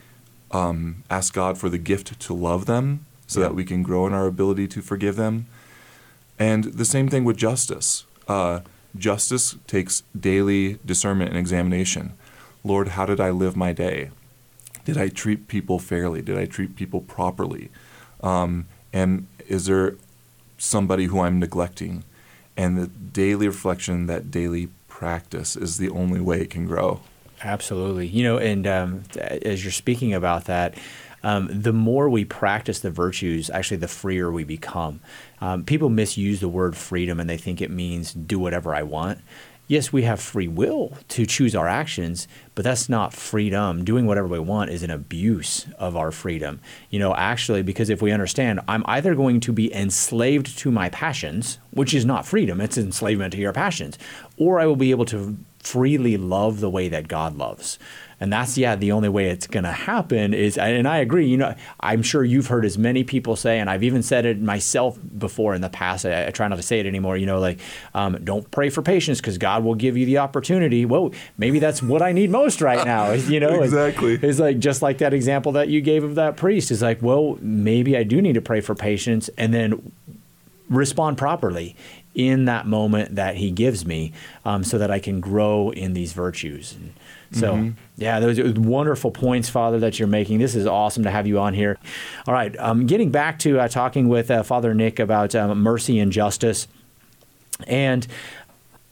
um, 0.52 1.04
ask 1.10 1.34
God 1.34 1.58
for 1.58 1.70
the 1.70 1.78
gift 1.78 2.20
to 2.20 2.34
love 2.34 2.66
them 2.66 3.06
so 3.32 3.40
yeah. 3.40 3.48
that 3.48 3.56
we 3.56 3.64
can 3.64 3.82
grow 3.82 4.06
in 4.06 4.14
our 4.14 4.28
ability 4.28 4.68
to 4.68 4.82
forgive 4.82 5.16
them. 5.16 5.46
And 6.38 6.66
the 6.66 6.84
same 6.84 7.08
thing 7.08 7.24
with 7.24 7.38
justice. 7.38 8.06
Uh, 8.28 8.60
justice 8.98 9.56
takes 9.68 10.04
daily 10.20 10.80
discernment 10.86 11.30
and 11.30 11.40
examination. 11.40 12.12
Lord, 12.62 12.90
how 12.90 13.06
did 13.06 13.22
I 13.22 13.30
live 13.30 13.56
my 13.56 13.72
day? 13.72 14.12
Did 14.84 14.98
I 14.98 15.08
treat 15.08 15.48
people 15.48 15.80
fairly? 15.80 16.22
Did 16.22 16.38
I 16.38 16.46
treat 16.46 16.76
people 16.76 17.00
properly? 17.00 17.70
Um, 18.22 18.68
and 18.92 19.28
is 19.48 19.68
there 19.68 19.96
somebody 20.58 21.06
who 21.06 21.22
I'm 21.22 21.40
neglecting? 21.40 22.04
And 22.58 22.78
the 22.78 22.88
daily 22.88 23.48
reflection, 23.48 24.08
that 24.08 24.30
daily 24.30 24.68
practice 24.90 25.56
is 25.56 25.78
the 25.78 25.90
only 25.90 26.20
way 26.20 26.42
it 26.42 26.50
can 26.50 26.66
grow. 26.66 27.00
Absolutely. 27.44 28.08
You 28.08 28.24
know, 28.24 28.38
and 28.38 28.68
um, 28.68 29.04
as 29.18 29.64
you're 29.64 29.72
speaking 29.72 30.14
about 30.14 30.46
that, 30.46 30.76
um, 31.24 31.50
the 31.52 31.74
more 31.74 32.10
we 32.10 32.26
practice 32.26 32.80
the 32.80 32.92
virtues, 32.92 33.50
actually, 33.50 33.78
the 33.78 33.88
freer 33.88 34.32
we 34.32 34.44
become. 34.44 35.02
Um, 35.40 35.64
people 35.64 35.90
misuse 35.90 36.40
the 36.40 36.50
word 36.50 36.76
freedom 36.76 37.20
and 37.20 37.30
they 37.30 37.38
think 37.38 37.62
it 37.62 37.72
means 37.72 38.14
do 38.14 38.40
whatever 38.40 38.76
I 38.76 38.84
want 38.84 39.20
yes, 39.72 39.94
we 39.94 40.04
have 40.04 40.20
free 40.20 40.50
will 40.50 40.98
to 41.08 41.26
choose 41.26 41.56
our 41.56 41.68
actions, 41.68 42.28
but 42.56 42.66
that's 42.66 42.90
not 42.90 43.14
freedom. 43.14 43.86
Doing 43.86 44.06
whatever 44.06 44.28
we 44.28 44.38
want 44.38 44.70
is 44.70 44.84
an 44.84 44.92
abuse 44.92 45.66
of 45.80 45.96
our 45.96 46.12
freedom. 46.12 46.60
You 46.90 47.00
know, 47.00 47.16
actually, 47.16 47.64
because 47.64 47.90
if 47.90 48.02
we 48.02 48.12
understand, 48.12 48.60
I'm 48.68 48.84
either 48.86 49.16
going 49.16 49.40
to 49.40 49.54
be 49.54 49.74
enslaved 49.74 50.58
to 50.58 50.72
my 50.72 50.90
passions, 50.90 51.58
which 51.72 51.94
is 51.94 52.04
not 52.04 52.26
freedom, 52.26 52.60
it's 52.60 52.78
enslavement 52.78 53.32
to 53.32 53.40
your 53.40 53.54
passions, 53.54 53.98
or 54.36 54.60
I 54.60 54.66
will 54.66 54.76
be 54.76 54.92
able 54.92 55.06
to 55.06 55.38
freely 55.60 56.18
love 56.18 56.60
the 56.60 56.70
way 56.70 56.90
that 56.90 57.08
God 57.08 57.38
loves. 57.38 57.80
And 58.22 58.32
that's 58.32 58.56
yeah, 58.56 58.76
the 58.76 58.92
only 58.92 59.10
way 59.10 59.30
it's 59.30 59.48
going 59.48 59.64
to 59.64 59.72
happen 59.72 60.36
is 60.36 60.56
and 60.56 60.88
I 60.88 61.00
agree, 61.00 61.26
you 61.26 61.38
know, 61.38 61.56
I'm 61.80 62.04
sure 62.04 62.24
you've 62.24 62.48
heard 62.48 62.66
as 62.66 62.78
many 62.78 63.04
people 63.04 63.36
say 63.36 63.60
and 63.60 63.68
I've 63.68 63.82
even 63.82 64.04
said 64.04 64.28
it 64.28 64.40
myself 64.40 65.00
before 65.18 65.56
in 65.56 65.62
the 65.62 65.70
past. 65.70 66.06
I, 66.06 66.28
I 66.28 66.30
try 66.30 66.48
not 66.48 66.58
to 66.58 66.62
say 66.62 66.80
it 66.80 66.86
anymore, 66.86 67.18
you 67.18 67.26
know, 67.26 67.40
like 67.40 67.60
um, 67.96 68.24
don't 68.24 68.50
pray 68.52 68.70
for 68.70 68.84
patience 68.84 69.20
because 69.20 69.40
God 69.40 69.64
will 69.64 69.74
give 69.74 69.98
you 69.98 70.06
the 70.06 70.20
opportunity. 70.20 70.86
Whoa, 70.86 71.12
maybe 71.40 71.58
that's 71.58 71.82
what 71.82 72.04
I 72.04 72.12
need 72.12 72.30
most 72.30 72.62
right 72.62 72.86
now, 72.86 73.12
you 73.12 73.40
know. 73.40 73.64
exactly. 73.64 74.14
It's, 74.14 74.24
it's 74.24 74.40
like 74.40 74.60
just 74.60 74.84
like 74.84 75.00
that 75.00 75.16
example 75.16 75.54
that 75.54 75.70
you 75.70 75.82
gave 75.82 76.04
of 76.04 76.14
that 76.16 76.38
priest 76.38 76.70
is 76.70 76.84
like, 76.84 77.02
well, 77.02 77.40
maybe 77.42 77.98
I 77.98 78.04
do 78.04 78.22
need 78.22 78.34
to 78.34 78.42
pray 78.42 78.62
for 78.62 78.76
patience 78.76 79.32
and 79.36 79.52
then 79.52 79.92
respond 80.70 81.18
properly 81.18 81.76
in 82.14 82.46
that 82.46 82.68
moment 82.68 83.16
that 83.16 83.38
he 83.38 83.50
gives 83.50 83.84
me 83.84 84.14
um, 84.46 84.64
so 84.64 84.78
that 84.78 84.92
I 84.92 85.00
can 85.00 85.20
grow 85.20 85.72
in 85.72 85.94
these 85.94 86.14
virtues. 86.14 86.74
And 86.74 86.94
so, 87.32 87.54
mm-hmm. 87.54 87.72
yeah, 87.96 88.20
those 88.20 88.38
are 88.40 88.52
wonderful 88.60 89.10
points, 89.10 89.50
Father, 89.50 89.80
that 89.80 90.00
you're 90.00 90.08
making. 90.08 90.40
This 90.40 90.54
is 90.54 90.68
awesome 90.68 91.04
to 91.04 91.12
have 91.12 91.26
you 91.28 91.40
on 91.40 91.54
here. 91.54 91.78
All 92.28 92.34
right, 92.34 92.58
um, 92.60 92.86
getting 92.88 93.10
back 93.10 93.40
to 93.40 93.60
uh, 93.60 93.68
talking 93.68 94.10
with 94.10 94.30
uh, 94.30 94.44
Father 94.44 94.74
Nick 94.74 95.00
about 95.00 95.34
um, 95.34 95.62
mercy 95.62 96.00
and 96.00 96.12
justice. 96.12 96.68
And 97.68 98.06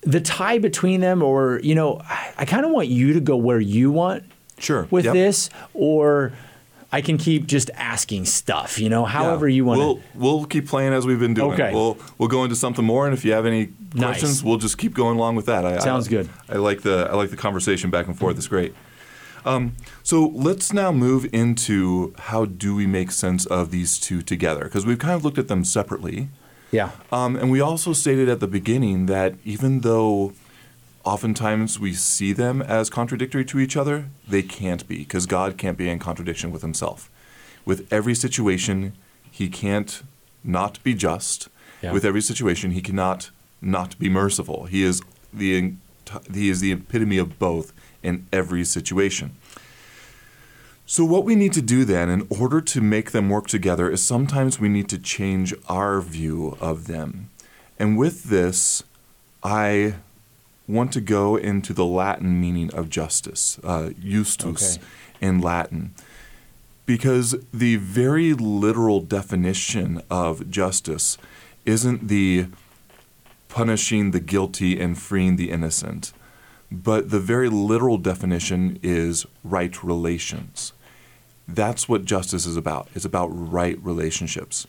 the 0.01 0.21
tie 0.21 0.59
between 0.59 1.01
them, 1.01 1.21
or, 1.21 1.59
you 1.63 1.75
know, 1.75 1.99
I, 2.05 2.33
I 2.37 2.45
kind 2.45 2.65
of 2.65 2.71
want 2.71 2.87
you 2.87 3.13
to 3.13 3.19
go 3.19 3.35
where 3.35 3.59
you 3.59 3.91
want 3.91 4.23
sure. 4.57 4.87
with 4.89 5.05
yep. 5.05 5.13
this, 5.13 5.49
or 5.73 6.31
I 6.91 7.01
can 7.01 7.17
keep 7.17 7.45
just 7.45 7.69
asking 7.75 8.25
stuff, 8.25 8.79
you 8.79 8.89
know, 8.89 9.05
however 9.05 9.47
yeah. 9.47 9.55
you 9.55 9.65
want 9.65 9.79
we'll, 9.79 9.99
We'll 10.15 10.45
keep 10.45 10.67
playing 10.67 10.93
as 10.93 11.05
we've 11.05 11.19
been 11.19 11.35
doing. 11.35 11.53
Okay. 11.53 11.71
We'll, 11.73 11.97
we'll 12.17 12.29
go 12.29 12.43
into 12.43 12.55
something 12.55 12.83
more, 12.83 13.05
and 13.05 13.13
if 13.13 13.23
you 13.23 13.31
have 13.33 13.45
any 13.45 13.67
questions, 13.95 14.39
nice. 14.39 14.43
we'll 14.43 14.57
just 14.57 14.77
keep 14.77 14.95
going 14.95 15.17
along 15.17 15.35
with 15.35 15.45
that. 15.45 15.65
I, 15.65 15.77
Sounds 15.79 16.07
I, 16.07 16.11
good. 16.11 16.29
I 16.49 16.55
like 16.55 16.81
the 16.81 17.07
I 17.09 17.15
like 17.15 17.29
the 17.29 17.37
conversation 17.37 17.91
back 17.91 18.07
and 18.07 18.17
forth. 18.17 18.37
It's 18.37 18.47
great. 18.47 18.73
Um, 19.45 19.73
so 20.03 20.27
let's 20.27 20.73
now 20.73 20.91
move 20.91 21.27
into 21.33 22.13
how 22.17 22.45
do 22.45 22.75
we 22.75 22.87
make 22.87 23.11
sense 23.11 23.45
of 23.45 23.71
these 23.71 23.99
two 23.99 24.21
together? 24.21 24.65
Because 24.65 24.85
we've 24.85 24.99
kind 24.99 25.13
of 25.13 25.23
looked 25.23 25.37
at 25.37 25.47
them 25.47 25.63
separately. 25.63 26.29
Yeah. 26.71 26.91
Um, 27.11 27.35
and 27.35 27.49
we 27.49 27.61
also 27.61 27.93
stated 27.93 28.29
at 28.29 28.39
the 28.39 28.47
beginning 28.47 29.05
that 29.07 29.35
even 29.43 29.81
though 29.81 30.33
oftentimes 31.03 31.79
we 31.79 31.93
see 31.93 32.33
them 32.33 32.61
as 32.61 32.89
contradictory 32.89 33.45
to 33.45 33.59
each 33.59 33.77
other, 33.77 34.09
they 34.27 34.41
can't 34.41 34.87
be 34.87 34.99
because 34.99 35.25
God 35.25 35.57
can't 35.57 35.77
be 35.77 35.89
in 35.89 35.99
contradiction 35.99 36.51
with 36.51 36.61
himself. 36.61 37.09
With 37.65 37.91
every 37.91 38.15
situation, 38.15 38.93
he 39.29 39.49
can't 39.49 40.03
not 40.43 40.81
be 40.83 40.93
just. 40.93 41.49
Yeah. 41.81 41.93
With 41.93 42.03
every 42.03 42.21
situation, 42.21 42.71
he 42.71 42.81
cannot 42.81 43.29
not 43.61 43.97
be 43.99 44.09
merciful. 44.09 44.65
He 44.65 44.83
is 44.83 45.01
the 45.33 45.73
he 46.33 46.49
is 46.49 46.59
the 46.59 46.71
epitome 46.71 47.17
of 47.17 47.37
both 47.37 47.71
in 48.01 48.25
every 48.33 48.65
situation. 48.65 49.35
So 50.85 51.05
what 51.05 51.23
we 51.23 51.35
need 51.35 51.53
to 51.53 51.61
do 51.61 51.85
then 51.85 52.09
in 52.09 52.25
order 52.29 52.61
to 52.61 52.81
make 52.81 53.11
them 53.11 53.29
work 53.29 53.45
together 53.45 53.91
is 53.91 54.01
sometimes 54.01 54.59
we 54.59 54.69
need 54.69 54.89
to 54.89 54.97
change 54.97 55.53
our 55.67 56.01
view 56.01 56.57
of 56.59 56.87
them. 56.87 57.29
And 57.77 57.95
with 57.95 58.23
this, 58.23 58.83
I 59.43 59.95
want 60.69 60.93
to 60.93 61.01
go 61.01 61.35
into 61.35 61.73
the 61.73 61.85
Latin 61.85 62.39
meaning 62.39 62.71
of 62.73 62.89
justice, 62.89 63.59
uh, 63.63 63.89
justus 63.99 64.77
okay. 64.77 64.85
in 65.19 65.41
Latin, 65.41 65.95
because 66.85 67.35
the 67.51 67.77
very 67.77 68.33
literal 68.33 69.01
definition 69.01 70.01
of 70.11 70.49
justice 70.49 71.17
isn't 71.65 72.07
the 72.07 72.47
punishing 73.47 74.11
the 74.11 74.19
guilty 74.19 74.79
and 74.79 74.97
freeing 74.97 75.35
the 75.35 75.49
innocent, 75.49 76.13
but 76.71 77.09
the 77.09 77.19
very 77.19 77.49
literal 77.49 77.97
definition 77.97 78.79
is 78.83 79.25
right 79.43 79.83
relations. 79.83 80.71
That's 81.47 81.89
what 81.89 82.05
justice 82.05 82.45
is 82.45 82.55
about. 82.55 82.87
It's 82.93 83.05
about 83.05 83.29
right 83.29 83.77
relationships. 83.83 84.67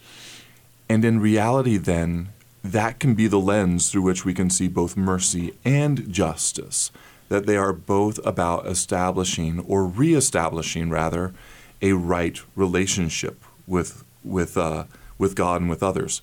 And 0.88 1.04
in 1.04 1.21
reality, 1.21 1.76
then, 1.76 2.30
that 2.62 2.98
can 2.98 3.14
be 3.14 3.26
the 3.26 3.40
lens 3.40 3.90
through 3.90 4.02
which 4.02 4.24
we 4.24 4.34
can 4.34 4.50
see 4.50 4.68
both 4.68 4.96
mercy 4.96 5.54
and 5.64 6.12
justice, 6.12 6.90
that 7.28 7.46
they 7.46 7.56
are 7.56 7.72
both 7.72 8.18
about 8.26 8.66
establishing 8.66 9.60
or 9.60 9.86
reestablishing, 9.86 10.90
rather, 10.90 11.32
a 11.80 11.92
right 11.92 12.40
relationship 12.54 13.42
with, 13.66 14.04
with, 14.22 14.56
uh, 14.56 14.84
with 15.16 15.34
God 15.34 15.62
and 15.62 15.70
with 15.70 15.82
others. 15.82 16.20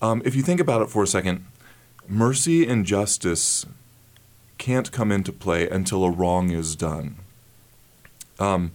Um, 0.00 0.22
if 0.24 0.34
you 0.34 0.42
think 0.42 0.60
about 0.60 0.82
it 0.82 0.90
for 0.90 1.02
a 1.02 1.06
second, 1.06 1.44
mercy 2.08 2.66
and 2.66 2.84
justice 2.86 3.66
can't 4.58 4.90
come 4.92 5.12
into 5.12 5.32
play 5.32 5.68
until 5.68 6.04
a 6.04 6.10
wrong 6.10 6.50
is 6.50 6.76
done. 6.76 7.16
Um, 8.38 8.72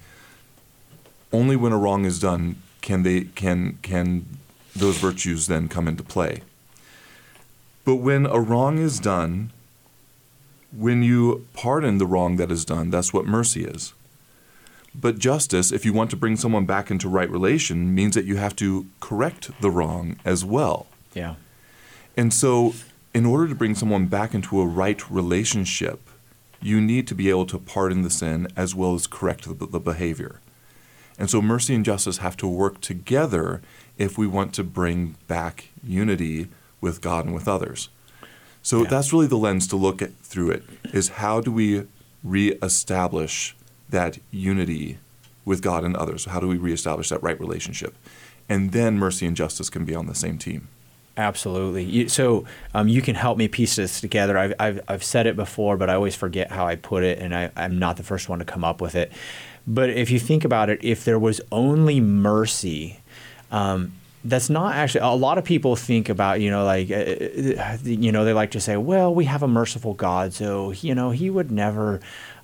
only 1.31 1.55
when 1.55 1.71
a 1.71 1.77
wrong 1.77 2.05
is 2.05 2.19
done 2.19 2.61
can 2.81 3.03
they 3.03 3.21
can 3.21 3.77
can 3.81 4.25
those 4.75 4.97
virtues 4.97 5.47
then 5.47 5.67
come 5.67 5.87
into 5.87 6.03
play. 6.03 6.41
But 7.83 7.95
when 7.95 8.25
a 8.25 8.39
wrong 8.39 8.77
is 8.77 8.99
done, 8.99 9.51
when 10.75 11.03
you 11.03 11.47
pardon 11.53 11.97
the 11.97 12.05
wrong 12.05 12.37
that 12.37 12.51
is 12.51 12.63
done, 12.63 12.89
that's 12.89 13.13
what 13.13 13.25
mercy 13.25 13.63
is. 13.63 13.93
But 14.93 15.19
justice, 15.19 15.71
if 15.71 15.85
you 15.85 15.93
want 15.93 16.09
to 16.11 16.17
bring 16.17 16.35
someone 16.35 16.65
back 16.65 16.91
into 16.91 17.07
right 17.07 17.29
relation, 17.29 17.95
means 17.95 18.15
that 18.15 18.25
you 18.25 18.37
have 18.37 18.55
to 18.57 18.87
correct 18.99 19.49
the 19.61 19.71
wrong 19.71 20.17
as 20.25 20.43
well. 20.43 20.87
Yeah. 21.13 21.35
And 22.17 22.33
so, 22.33 22.73
in 23.13 23.25
order 23.25 23.47
to 23.47 23.55
bring 23.55 23.75
someone 23.75 24.07
back 24.07 24.33
into 24.33 24.59
a 24.59 24.65
right 24.65 25.09
relationship, 25.09 26.01
you 26.61 26.81
need 26.81 27.07
to 27.07 27.15
be 27.15 27.29
able 27.29 27.45
to 27.47 27.57
pardon 27.57 28.01
the 28.01 28.09
sin 28.09 28.47
as 28.55 28.75
well 28.75 28.93
as 28.93 29.07
correct 29.07 29.45
the, 29.45 29.65
the 29.65 29.79
behavior. 29.79 30.39
And 31.17 31.29
so, 31.29 31.41
mercy 31.41 31.73
and 31.73 31.85
justice 31.85 32.17
have 32.17 32.35
to 32.37 32.47
work 32.47 32.81
together 32.81 33.61
if 33.97 34.17
we 34.17 34.27
want 34.27 34.53
to 34.55 34.63
bring 34.63 35.15
back 35.27 35.69
unity 35.83 36.47
with 36.81 36.99
God 36.99 37.25
and 37.25 37.33
with 37.33 37.47
others. 37.47 37.89
So 38.61 38.83
yeah. 38.83 38.89
that's 38.89 39.13
really 39.13 39.27
the 39.27 39.37
lens 39.37 39.67
to 39.67 39.75
look 39.75 40.01
at 40.01 40.17
through 40.19 40.51
it 40.51 40.63
is 40.93 41.09
how 41.09 41.39
do 41.39 41.51
we 41.51 41.85
reestablish 42.23 43.55
that 43.89 44.19
unity 44.31 44.97
with 45.45 45.61
God 45.61 45.83
and 45.83 45.95
others? 45.95 46.25
How 46.25 46.39
do 46.39 46.47
we 46.47 46.57
reestablish 46.57 47.09
that 47.09 47.23
right 47.23 47.39
relationship? 47.39 47.95
And 48.49 48.71
then 48.71 48.97
mercy 48.97 49.25
and 49.25 49.35
justice 49.35 49.69
can 49.69 49.85
be 49.85 49.95
on 49.95 50.07
the 50.07 50.15
same 50.15 50.37
team. 50.37 50.67
Absolutely. 51.17 51.83
You, 51.83 52.09
so 52.09 52.45
um, 52.73 52.87
you 52.87 53.01
can 53.01 53.15
help 53.15 53.37
me 53.37 53.47
piece 53.47 53.75
this 53.75 53.99
together. 53.99 54.37
I've, 54.37 54.53
I've, 54.59 54.81
I've 54.87 55.03
said 55.03 55.27
it 55.27 55.35
before, 55.35 55.77
but 55.77 55.89
I 55.89 55.95
always 55.95 56.15
forget 56.15 56.51
how 56.51 56.65
I 56.65 56.75
put 56.75 57.03
it, 57.03 57.19
and 57.19 57.35
I, 57.35 57.51
I'm 57.55 57.79
not 57.79 57.97
the 57.97 58.03
first 58.03 58.29
one 58.29 58.39
to 58.39 58.45
come 58.45 58.63
up 58.63 58.81
with 58.81 58.95
it. 58.95 59.11
But 59.67 59.89
if 59.89 60.09
you 60.09 60.19
think 60.19 60.45
about 60.45 60.69
it, 60.69 60.83
if 60.83 61.03
there 61.03 61.19
was 61.19 61.41
only 61.51 61.99
mercy, 61.99 63.01
um, 63.51 63.93
that's 64.23 64.49
not 64.49 64.75
actually 64.75 65.01
a 65.01 65.07
lot 65.07 65.37
of 65.37 65.43
people 65.43 65.75
think 65.75 66.09
about 66.09 66.39
you 66.41 66.49
know 66.49 66.63
like 66.63 66.91
uh, 66.91 66.95
uh, 66.95 67.77
you 67.83 68.11
know 68.11 68.23
they 68.23 68.33
like 68.33 68.51
to 68.51 68.59
say 68.59 68.77
well 68.77 69.13
we 69.13 69.25
have 69.25 69.41
a 69.41 69.47
merciful 69.47 69.93
god 69.95 70.31
so 70.33 70.71
you 70.71 70.93
know 70.93 71.09
he 71.09 71.29
would 71.29 71.51
never 71.51 71.99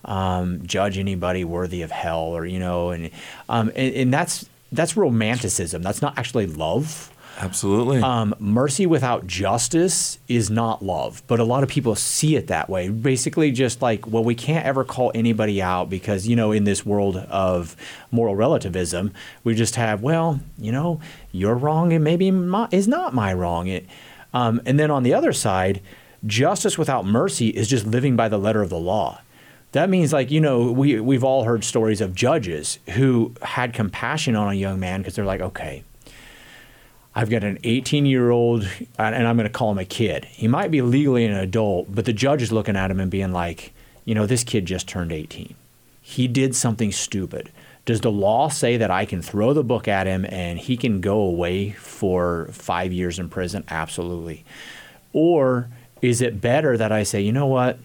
um, 0.05 0.65
judge 0.65 0.97
anybody 0.97 1.43
worthy 1.43 1.81
of 1.81 1.91
hell 1.91 2.35
or 2.35 2.45
you 2.45 2.59
know 2.59 2.89
and, 2.89 3.11
um, 3.49 3.71
and 3.75 3.93
and 3.93 4.13
that's 4.13 4.47
that's 4.71 4.97
romanticism. 4.97 5.81
That's 5.81 6.01
not 6.01 6.17
actually 6.17 6.47
love 6.47 7.11
Absolutely. 7.37 8.01
um, 8.01 8.33
mercy 8.39 8.85
without 8.85 9.27
justice 9.27 10.17
is 10.27 10.49
not 10.49 10.83
love, 10.83 11.21
but 11.27 11.39
a 11.39 11.43
lot 11.43 11.61
of 11.61 11.69
people 11.69 11.93
see 11.95 12.35
it 12.35 12.47
that 12.47 12.67
way. 12.69 12.89
Basically, 12.89 13.51
just 13.51 13.81
like, 13.81 14.07
well, 14.07 14.23
we 14.23 14.33
can't 14.33 14.65
ever 14.65 14.83
call 14.83 15.11
anybody 15.13 15.61
out 15.61 15.89
because, 15.89 16.27
you 16.27 16.35
know, 16.35 16.51
in 16.51 16.63
this 16.63 16.85
world 16.85 17.17
of 17.17 17.75
moral 18.11 18.35
relativism, 18.35 19.13
we 19.43 19.53
just 19.53 19.75
have, 19.75 20.01
well, 20.01 20.39
you 20.57 20.71
know, 20.71 20.99
you're 21.31 21.55
wrong 21.55 21.93
and 21.93 22.03
maybe 22.03 22.31
my, 22.31 22.67
is 22.71 22.87
not 22.87 23.13
my 23.13 23.33
wrong. 23.33 23.67
It, 23.67 23.85
um, 24.33 24.59
and 24.65 24.79
then 24.79 24.89
on 24.89 25.03
the 25.03 25.13
other 25.13 25.31
side, 25.31 25.81
justice 26.25 26.77
without 26.77 27.05
mercy 27.05 27.49
is 27.49 27.67
just 27.67 27.85
living 27.85 28.15
by 28.15 28.27
the 28.27 28.39
letter 28.39 28.63
of 28.63 28.69
the 28.69 28.79
law. 28.79 29.21
That 29.73 29.89
means, 29.89 30.11
like, 30.11 30.31
you 30.31 30.41
know, 30.41 30.71
we, 30.71 30.99
we've 30.99 31.23
all 31.23 31.43
heard 31.43 31.63
stories 31.63 32.01
of 32.01 32.15
judges 32.15 32.79
who 32.91 33.33
had 33.41 33.73
compassion 33.73 34.35
on 34.35 34.49
a 34.49 34.55
young 34.55 34.79
man 34.79 35.01
because 35.01 35.15
they're 35.15 35.25
like, 35.25 35.41
okay, 35.41 35.83
I've 37.17 37.31
got 37.31 37.43
an 37.43 37.57
18 37.63 38.05
year 38.05 38.29
old, 38.29 38.69
and 38.99 39.27
I'm 39.27 39.37
going 39.37 39.49
to 39.49 39.53
call 39.53 39.71
him 39.71 39.79
a 39.79 39.85
kid. 39.85 40.25
He 40.25 40.47
might 40.47 40.69
be 40.69 40.83
legally 40.83 41.25
an 41.25 41.33
adult, 41.33 41.87
but 41.89 42.05
the 42.05 42.13
judge 42.13 42.43
is 42.43 42.51
looking 42.51 42.75
at 42.75 42.91
him 42.91 42.99
and 42.99 43.09
being 43.09 43.33
like, 43.33 43.73
you 44.05 44.13
know, 44.13 44.27
this 44.27 44.43
kid 44.43 44.67
just 44.67 44.87
turned 44.87 45.11
18. 45.11 45.55
He 45.99 46.27
did 46.27 46.55
something 46.55 46.91
stupid. 46.91 47.51
Does 47.85 48.01
the 48.01 48.11
law 48.11 48.49
say 48.49 48.77
that 48.77 48.91
I 48.91 49.05
can 49.05 49.23
throw 49.23 49.53
the 49.53 49.63
book 49.63 49.87
at 49.87 50.05
him 50.05 50.27
and 50.29 50.59
he 50.59 50.77
can 50.77 51.01
go 51.01 51.21
away 51.21 51.71
for 51.71 52.49
five 52.51 52.93
years 52.93 53.17
in 53.17 53.29
prison? 53.29 53.63
Absolutely. 53.67 54.45
Or 55.11 55.69
is 56.03 56.21
it 56.21 56.39
better 56.39 56.77
that 56.77 56.91
I 56.91 57.01
say, 57.01 57.21
you 57.21 57.31
know 57.31 57.47
what? 57.47 57.79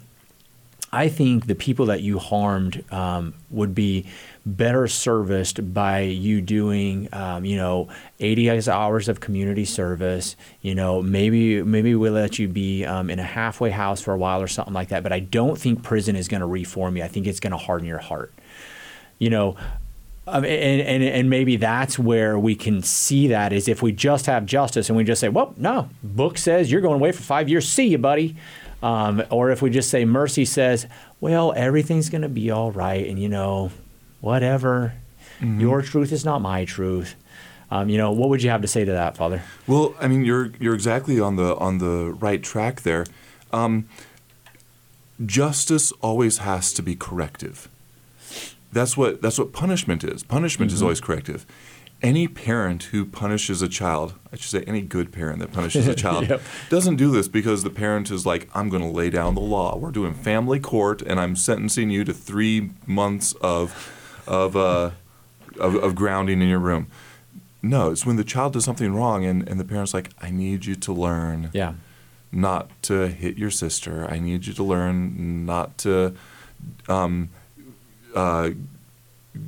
I 0.93 1.09
think 1.09 1.47
the 1.47 1.55
people 1.55 1.87
that 1.87 2.03
you 2.03 2.19
harmed 2.19 2.85
um, 2.93 3.33
would 3.51 3.75
be 3.75 4.05
better 4.45 4.89
serviced 4.89 5.73
by 5.73 6.01
you 6.01 6.41
doing, 6.41 7.09
um, 7.13 7.45
you 7.45 7.57
know, 7.57 7.89
80 8.21 8.69
hours 8.69 9.09
of 9.09 9.21
community 9.21 9.65
service. 9.65 10.37
You 10.61 10.75
know, 10.75 11.03
maybe 11.03 11.63
maybe 11.63 11.95
we'll 11.95 12.13
let 12.13 12.39
you 12.39 12.49
be 12.49 12.85
um, 12.85 13.11
in 13.11 13.19
a 13.19 13.25
halfway 13.25 13.71
house 13.71 14.01
for 14.01 14.13
a 14.13 14.19
while 14.19 14.43
or 14.43 14.49
something 14.49 14.75
like 14.75 14.89
that. 14.89 15.03
But 15.03 15.13
I 15.13 15.21
don't 15.21 15.59
think 15.59 15.83
prison 15.83 16.17
is 16.17 16.29
going 16.29 16.41
to 16.41 16.47
reform 16.47 16.97
you. 16.97 17.05
I 17.05 17.09
think 17.09 17.27
it's 17.27 17.41
going 17.41 17.53
to 17.53 17.57
harden 17.57 17.87
your 17.87 17.99
heart. 17.99 18.33
You 19.19 19.31
know, 19.31 19.57
um, 20.27 20.45
and, 20.45 20.81
and 20.81 21.03
and 21.03 21.31
maybe 21.31 21.57
that's 21.57 21.99
where 21.99 22.39
we 22.39 22.55
can 22.55 22.83
see 22.83 23.29
that 23.29 23.53
is 23.53 23.67
if 23.67 23.83
we 23.83 23.91
just 23.91 24.27
have 24.27 24.47
justice 24.47 24.89
and 24.89 24.97
we 24.97 25.05
just 25.05 25.21
say, 25.21 25.29
well, 25.29 25.55
no, 25.57 25.89
book 26.03 26.39
says 26.39 26.71
you're 26.71 26.81
going 26.81 26.95
away 26.95 27.13
for 27.13 27.23
five 27.23 27.49
years. 27.49 27.69
See 27.69 27.89
you, 27.89 27.99
buddy. 27.99 28.37
Um, 28.83 29.23
or 29.31 29.51
if 29.51 29.63
we 29.63 29.71
just 29.71 29.91
say 29.91 30.05
mercy 30.05 30.45
says, 30.45 30.87
well, 31.21 31.53
everything's 31.57 32.09
going 32.09 32.23
to 32.23 32.29
be 32.29 32.51
all 32.51 32.73
right, 32.73 33.07
and 33.07 33.19
you 33.19 33.29
know, 33.29 33.71
whatever. 34.23 34.95
Mm-hmm. 35.41 35.61
Your 35.61 35.83
truth 35.83 36.11
is 36.13 36.25
not 36.25 36.41
my 36.41 36.65
truth. 36.65 37.15
Um, 37.71 37.91
you 37.91 37.99
know, 37.99 38.11
what 38.13 38.31
would 38.31 38.43
you 38.43 38.49
have 38.49 38.63
to 38.63 38.69
say 38.69 38.87
to 38.87 38.93
that, 38.93 39.17
Father? 39.17 39.43
Well, 39.67 39.95
I 40.01 40.09
mean, 40.09 40.25
you're 40.25 40.53
you're 40.59 40.75
exactly 40.75 41.21
on 41.21 41.37
the 41.37 41.55
on 41.57 41.79
the 41.79 42.17
right 42.19 42.43
track 42.43 42.83
there. 42.83 43.05
Um, 43.53 43.89
justice 45.25 45.93
always 46.01 46.39
has 46.39 46.73
to 46.75 46.83
be 46.83 46.95
corrective. 46.97 47.69
That's 48.73 48.97
what 48.97 49.21
that's 49.21 49.39
what 49.39 49.53
punishment 49.53 50.05
is. 50.05 50.23
Punishment 50.23 50.71
mm-hmm. 50.71 50.77
is 50.77 50.83
always 50.83 51.01
corrective 51.01 51.45
any 52.03 52.27
parent 52.27 52.85
who 52.85 53.05
punishes 53.05 53.63
a 53.63 53.69
child, 53.69 54.15
I 54.33 54.37
should 54.37 54.51
say 54.51 54.65
any 54.67 54.83
good 54.83 55.13
parent 55.13 55.39
that 55.39 55.53
punishes 55.53 55.87
a 55.87 55.95
child, 56.05 56.29
yep. 56.29 56.43
doesn't 56.69 56.97
do 56.97 57.11
this 57.11 57.29
because 57.29 57.63
the 57.63 57.71
parent 57.71 58.11
is 58.11 58.27
like, 58.27 58.49
I'm 58.55 58.69
going 58.69 58.83
to 58.83 58.89
lay 58.89 59.09
down 59.09 59.35
the 59.35 59.41
law. 59.41 59.77
We're 59.77 59.93
doing 59.93 60.13
family 60.13 60.59
court, 60.59 61.01
and 61.03 61.21
I'm 61.21 61.37
sentencing 61.37 61.91
you 61.91 62.05
to 62.05 62.13
three 62.13 62.71
months 62.87 63.35
of 63.41 64.02
of, 64.27 64.57
uh, 64.57 64.91
of, 65.59 65.75
of 65.77 65.95
grounding 65.95 66.41
in 66.43 66.49
your 66.49 66.59
room. 66.59 66.89
No, 67.63 67.91
it's 67.91 68.05
when 68.05 68.17
the 68.17 68.25
child 68.25 68.55
does 68.55 68.65
something 68.65 68.95
wrong, 68.95 69.25
and, 69.25 69.49
and 69.49 69.61
the 69.61 69.65
parent's 69.65 69.95
like, 69.95 70.11
I 70.21 70.31
need 70.31 70.65
you 70.65 70.75
to 70.75 70.93
learn. 70.93 71.51
Yeah. 71.53 71.75
Not 72.33 72.71
to 72.85 73.09
hit 73.09 73.37
your 73.37 73.51
sister. 73.51 74.07
I 74.11 74.19
need 74.19 74.47
you 74.47 74.55
to 74.55 74.63
learn 74.65 75.45
not 75.45 75.77
to 75.79 76.17
um, 76.89 77.29
uh, 78.15 78.51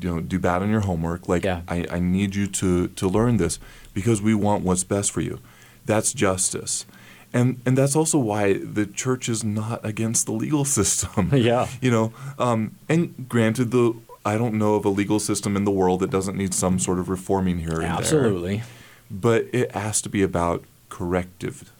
you 0.00 0.14
know 0.14 0.20
do 0.20 0.38
bad 0.38 0.62
on 0.62 0.70
your 0.70 0.80
homework 0.80 1.28
like 1.28 1.44
yeah. 1.44 1.62
I, 1.68 1.86
I 1.90 1.98
need 1.98 2.34
you 2.34 2.46
to 2.46 2.88
to 2.88 3.08
learn 3.08 3.36
this 3.36 3.58
because 3.92 4.22
we 4.22 4.34
want 4.34 4.64
what's 4.64 4.84
best 4.84 5.12
for 5.12 5.20
you 5.20 5.40
that's 5.84 6.12
justice 6.12 6.86
and 7.32 7.60
and 7.66 7.76
that's 7.76 7.94
also 7.94 8.18
why 8.18 8.54
the 8.54 8.86
church 8.86 9.28
is 9.28 9.44
not 9.44 9.84
against 9.84 10.26
the 10.26 10.32
legal 10.32 10.64
system 10.78 11.30
yeah 11.34 11.68
you 11.80 11.90
know 11.90 12.12
um, 12.38 12.76
and 12.88 13.28
granted 13.28 13.70
the 13.70 13.94
I 14.24 14.38
don't 14.38 14.54
know 14.54 14.74
of 14.74 14.84
a 14.84 14.88
legal 14.88 15.20
system 15.20 15.56
in 15.56 15.64
the 15.64 15.70
world 15.70 16.00
that 16.00 16.10
doesn't 16.10 16.36
need 16.36 16.54
some 16.54 16.78
sort 16.78 16.98
of 16.98 17.08
reforming 17.08 17.58
here 17.58 17.80
and 17.80 17.84
absolutely 17.84 18.56
there. 18.56 18.60
Absolutely. 18.60 18.62
But 19.10 19.46
it 19.52 19.72
has 19.72 20.00
to 20.02 20.08
be 20.08 20.22
about 20.22 20.64
corrective 20.88 21.72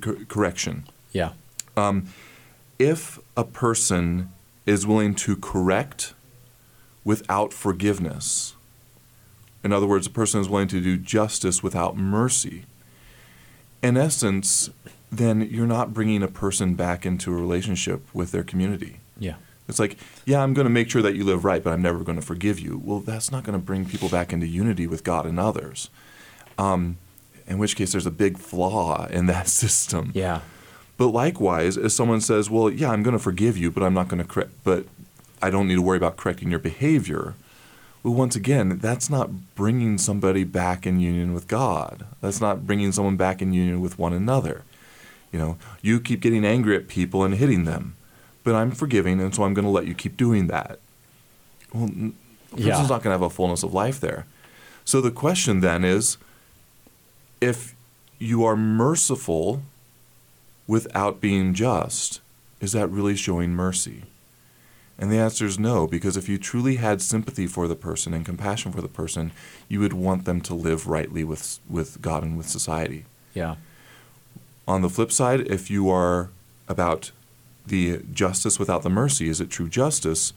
cor- 0.00 0.24
correction 0.26 0.84
yeah 1.12 1.32
um, 1.76 2.06
if 2.78 3.18
a 3.36 3.44
person 3.44 4.30
is 4.66 4.86
willing 4.86 5.14
to 5.14 5.36
correct 5.36 6.14
without 7.04 7.52
forgiveness. 7.52 8.54
In 9.64 9.72
other 9.72 9.86
words, 9.86 10.06
a 10.06 10.10
person 10.10 10.40
is 10.40 10.48
willing 10.48 10.68
to 10.68 10.80
do 10.80 10.96
justice 10.96 11.62
without 11.62 11.96
mercy. 11.96 12.64
In 13.82 13.96
essence, 13.96 14.70
then 15.10 15.42
you're 15.42 15.66
not 15.66 15.92
bringing 15.92 16.22
a 16.22 16.28
person 16.28 16.74
back 16.74 17.04
into 17.04 17.32
a 17.32 17.36
relationship 17.36 18.02
with 18.14 18.32
their 18.32 18.44
community. 18.44 18.98
Yeah. 19.18 19.34
It's 19.68 19.78
like, 19.78 19.96
yeah, 20.26 20.42
I'm 20.42 20.54
going 20.54 20.66
to 20.66 20.70
make 20.70 20.90
sure 20.90 21.02
that 21.02 21.14
you 21.14 21.24
live 21.24 21.44
right, 21.44 21.62
but 21.62 21.72
I'm 21.72 21.82
never 21.82 22.00
going 22.00 22.18
to 22.18 22.24
forgive 22.24 22.58
you. 22.58 22.80
Well, 22.84 23.00
that's 23.00 23.30
not 23.30 23.44
going 23.44 23.58
to 23.58 23.64
bring 23.64 23.84
people 23.84 24.08
back 24.08 24.32
into 24.32 24.46
unity 24.46 24.86
with 24.86 25.04
God 25.04 25.24
and 25.24 25.38
others. 25.38 25.88
Um, 26.58 26.98
in 27.46 27.58
which 27.58 27.76
case, 27.76 27.92
there's 27.92 28.06
a 28.06 28.10
big 28.10 28.38
flaw 28.38 29.06
in 29.06 29.26
that 29.26 29.48
system. 29.62 30.10
Yeah. 30.14 30.40
But 30.96 31.08
likewise, 31.08 31.76
if 31.76 31.92
someone 31.92 32.20
says, 32.20 32.50
"Well, 32.50 32.70
yeah, 32.70 32.90
I'm 32.90 33.02
going 33.02 33.16
to 33.16 33.22
forgive 33.22 33.56
you, 33.56 33.70
but 33.70 33.82
I'm 33.82 33.94
not 33.94 34.08
going 34.08 34.22
to," 34.22 34.28
correct," 34.28 34.52
but 34.62 34.84
I 35.40 35.50
don't 35.50 35.66
need 35.66 35.76
to 35.76 35.82
worry 35.82 35.96
about 35.96 36.16
correcting 36.16 36.50
your 36.50 36.60
behavior. 36.60 37.34
Well, 38.02 38.14
once 38.14 38.36
again, 38.36 38.78
that's 38.78 39.08
not 39.08 39.54
bringing 39.54 39.96
somebody 39.96 40.44
back 40.44 40.86
in 40.86 41.00
union 41.00 41.32
with 41.32 41.46
God. 41.48 42.06
That's 42.20 42.40
not 42.40 42.66
bringing 42.66 42.92
someone 42.92 43.16
back 43.16 43.40
in 43.40 43.52
union 43.52 43.80
with 43.80 43.98
one 43.98 44.12
another. 44.12 44.64
You 45.32 45.38
know, 45.38 45.56
you 45.80 46.00
keep 46.00 46.20
getting 46.20 46.44
angry 46.44 46.76
at 46.76 46.88
people 46.88 47.24
and 47.24 47.34
hitting 47.34 47.64
them, 47.64 47.96
but 48.44 48.54
I'm 48.54 48.70
forgiving, 48.70 49.20
and 49.20 49.34
so 49.34 49.44
I'm 49.44 49.54
going 49.54 49.64
to 49.64 49.70
let 49.70 49.86
you 49.86 49.94
keep 49.94 50.16
doing 50.16 50.46
that. 50.48 50.78
Well, 51.72 51.86
the 51.86 52.12
person's 52.50 52.66
yeah. 52.66 52.80
not 52.80 53.02
going 53.02 53.04
to 53.04 53.10
have 53.10 53.22
a 53.22 53.30
fullness 53.30 53.62
of 53.62 53.72
life 53.72 54.00
there. 54.00 54.26
So 54.84 55.00
the 55.00 55.10
question 55.10 55.60
then 55.60 55.84
is 55.84 56.16
if 57.40 57.74
you 58.18 58.44
are 58.44 58.56
merciful 58.56 59.62
without 60.66 61.20
being 61.20 61.54
just, 61.54 62.20
is 62.60 62.72
that 62.72 62.88
really 62.88 63.16
showing 63.16 63.50
mercy? 63.50 64.02
And 64.98 65.10
the 65.10 65.18
answer 65.18 65.46
is 65.46 65.58
no, 65.58 65.86
because 65.86 66.16
if 66.16 66.28
you 66.28 66.38
truly 66.38 66.76
had 66.76 67.02
sympathy 67.02 67.46
for 67.46 67.66
the 67.66 67.74
person 67.74 68.14
and 68.14 68.24
compassion 68.24 68.70
for 68.70 68.80
the 68.80 68.88
person, 68.88 69.32
you 69.68 69.80
would 69.80 69.92
want 69.92 70.24
them 70.24 70.40
to 70.42 70.54
live 70.54 70.86
rightly 70.86 71.24
with, 71.24 71.58
with 71.68 72.00
God 72.00 72.22
and 72.22 72.36
with 72.36 72.48
society. 72.48 73.04
Yeah. 73.34 73.56
On 74.68 74.82
the 74.82 74.88
flip 74.88 75.10
side, 75.10 75.40
if 75.40 75.70
you 75.70 75.90
are 75.90 76.28
about 76.68 77.10
the 77.66 77.98
justice 78.12 78.58
without 78.58 78.82
the 78.82 78.90
mercy, 78.90 79.28
is 79.28 79.40
it 79.40 79.50
true 79.50 79.68
justice? 79.68 80.32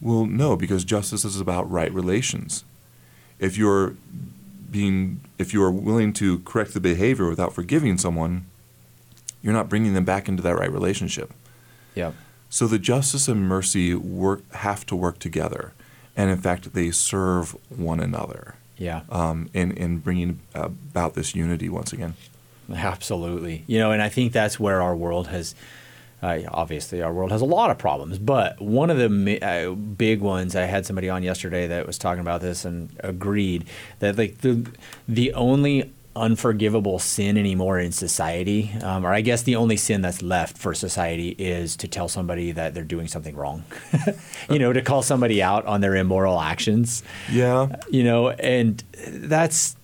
Well, 0.00 0.26
no, 0.26 0.56
because 0.56 0.84
justice 0.84 1.24
is 1.24 1.40
about 1.40 1.70
right 1.70 1.92
relations. 1.92 2.64
If 3.38 3.58
you're 3.58 3.94
being, 4.70 5.20
if 5.38 5.52
you 5.52 5.62
are 5.62 5.70
willing 5.70 6.12
to 6.14 6.38
correct 6.40 6.74
the 6.74 6.80
behavior 6.80 7.28
without 7.28 7.52
forgiving 7.52 7.98
someone, 7.98 8.46
you're 9.42 9.52
not 9.52 9.68
bringing 9.68 9.94
them 9.94 10.04
back 10.04 10.28
into 10.28 10.42
that 10.42 10.56
right 10.56 10.72
relationship. 10.72 11.32
Yeah. 11.94 12.12
So 12.48 12.66
the 12.66 12.78
justice 12.78 13.28
and 13.28 13.48
mercy 13.48 13.94
work 13.94 14.50
have 14.52 14.84
to 14.86 14.96
work 14.96 15.18
together, 15.18 15.72
and 16.16 16.30
in 16.30 16.38
fact, 16.38 16.72
they 16.72 16.90
serve 16.90 17.56
one 17.68 18.00
another. 18.00 18.56
Yeah. 18.76 19.02
Um, 19.10 19.50
in 19.52 19.72
in 19.72 19.98
bringing 19.98 20.40
about 20.54 21.14
this 21.14 21.34
unity 21.34 21.68
once 21.68 21.92
again. 21.92 22.14
Absolutely. 22.72 23.64
You 23.66 23.78
know, 23.78 23.90
and 23.90 24.02
I 24.02 24.08
think 24.08 24.32
that's 24.32 24.58
where 24.58 24.80
our 24.82 24.96
world 24.96 25.28
has. 25.28 25.54
Uh, 26.22 26.40
obviously, 26.48 27.02
our 27.02 27.12
world 27.12 27.32
has 27.32 27.40
a 27.40 27.46
lot 27.46 27.70
of 27.70 27.78
problems, 27.78 28.18
but 28.18 28.60
one 28.60 28.90
of 28.90 28.98
the 28.98 29.38
uh, 29.42 29.72
big 29.72 30.20
ones. 30.20 30.54
I 30.54 30.62
had 30.62 30.84
somebody 30.84 31.08
on 31.08 31.22
yesterday 31.22 31.66
that 31.68 31.86
was 31.86 31.98
talking 31.98 32.20
about 32.20 32.40
this 32.40 32.64
and 32.64 32.94
agreed 33.00 33.64
that 34.00 34.18
like 34.18 34.38
the 34.38 34.66
the 35.08 35.32
only 35.32 35.92
unforgivable 36.16 36.98
sin 36.98 37.38
anymore 37.38 37.78
in 37.78 37.92
society. 37.92 38.72
Um, 38.82 39.06
or 39.06 39.12
I 39.12 39.20
guess 39.20 39.42
the 39.42 39.56
only 39.56 39.76
sin 39.76 40.02
that's 40.02 40.22
left 40.22 40.58
for 40.58 40.74
society 40.74 41.30
is 41.38 41.76
to 41.76 41.88
tell 41.88 42.08
somebody 42.08 42.52
that 42.52 42.74
they're 42.74 42.84
doing 42.84 43.06
something 43.06 43.36
wrong. 43.36 43.64
you 44.50 44.58
know, 44.58 44.72
to 44.72 44.82
call 44.82 45.02
somebody 45.02 45.42
out 45.42 45.64
on 45.66 45.80
their 45.80 45.94
immoral 45.94 46.40
actions. 46.40 47.02
Yeah. 47.30 47.76
You 47.90 48.02
know, 48.02 48.30
and 48.30 48.82
that's 49.06 49.76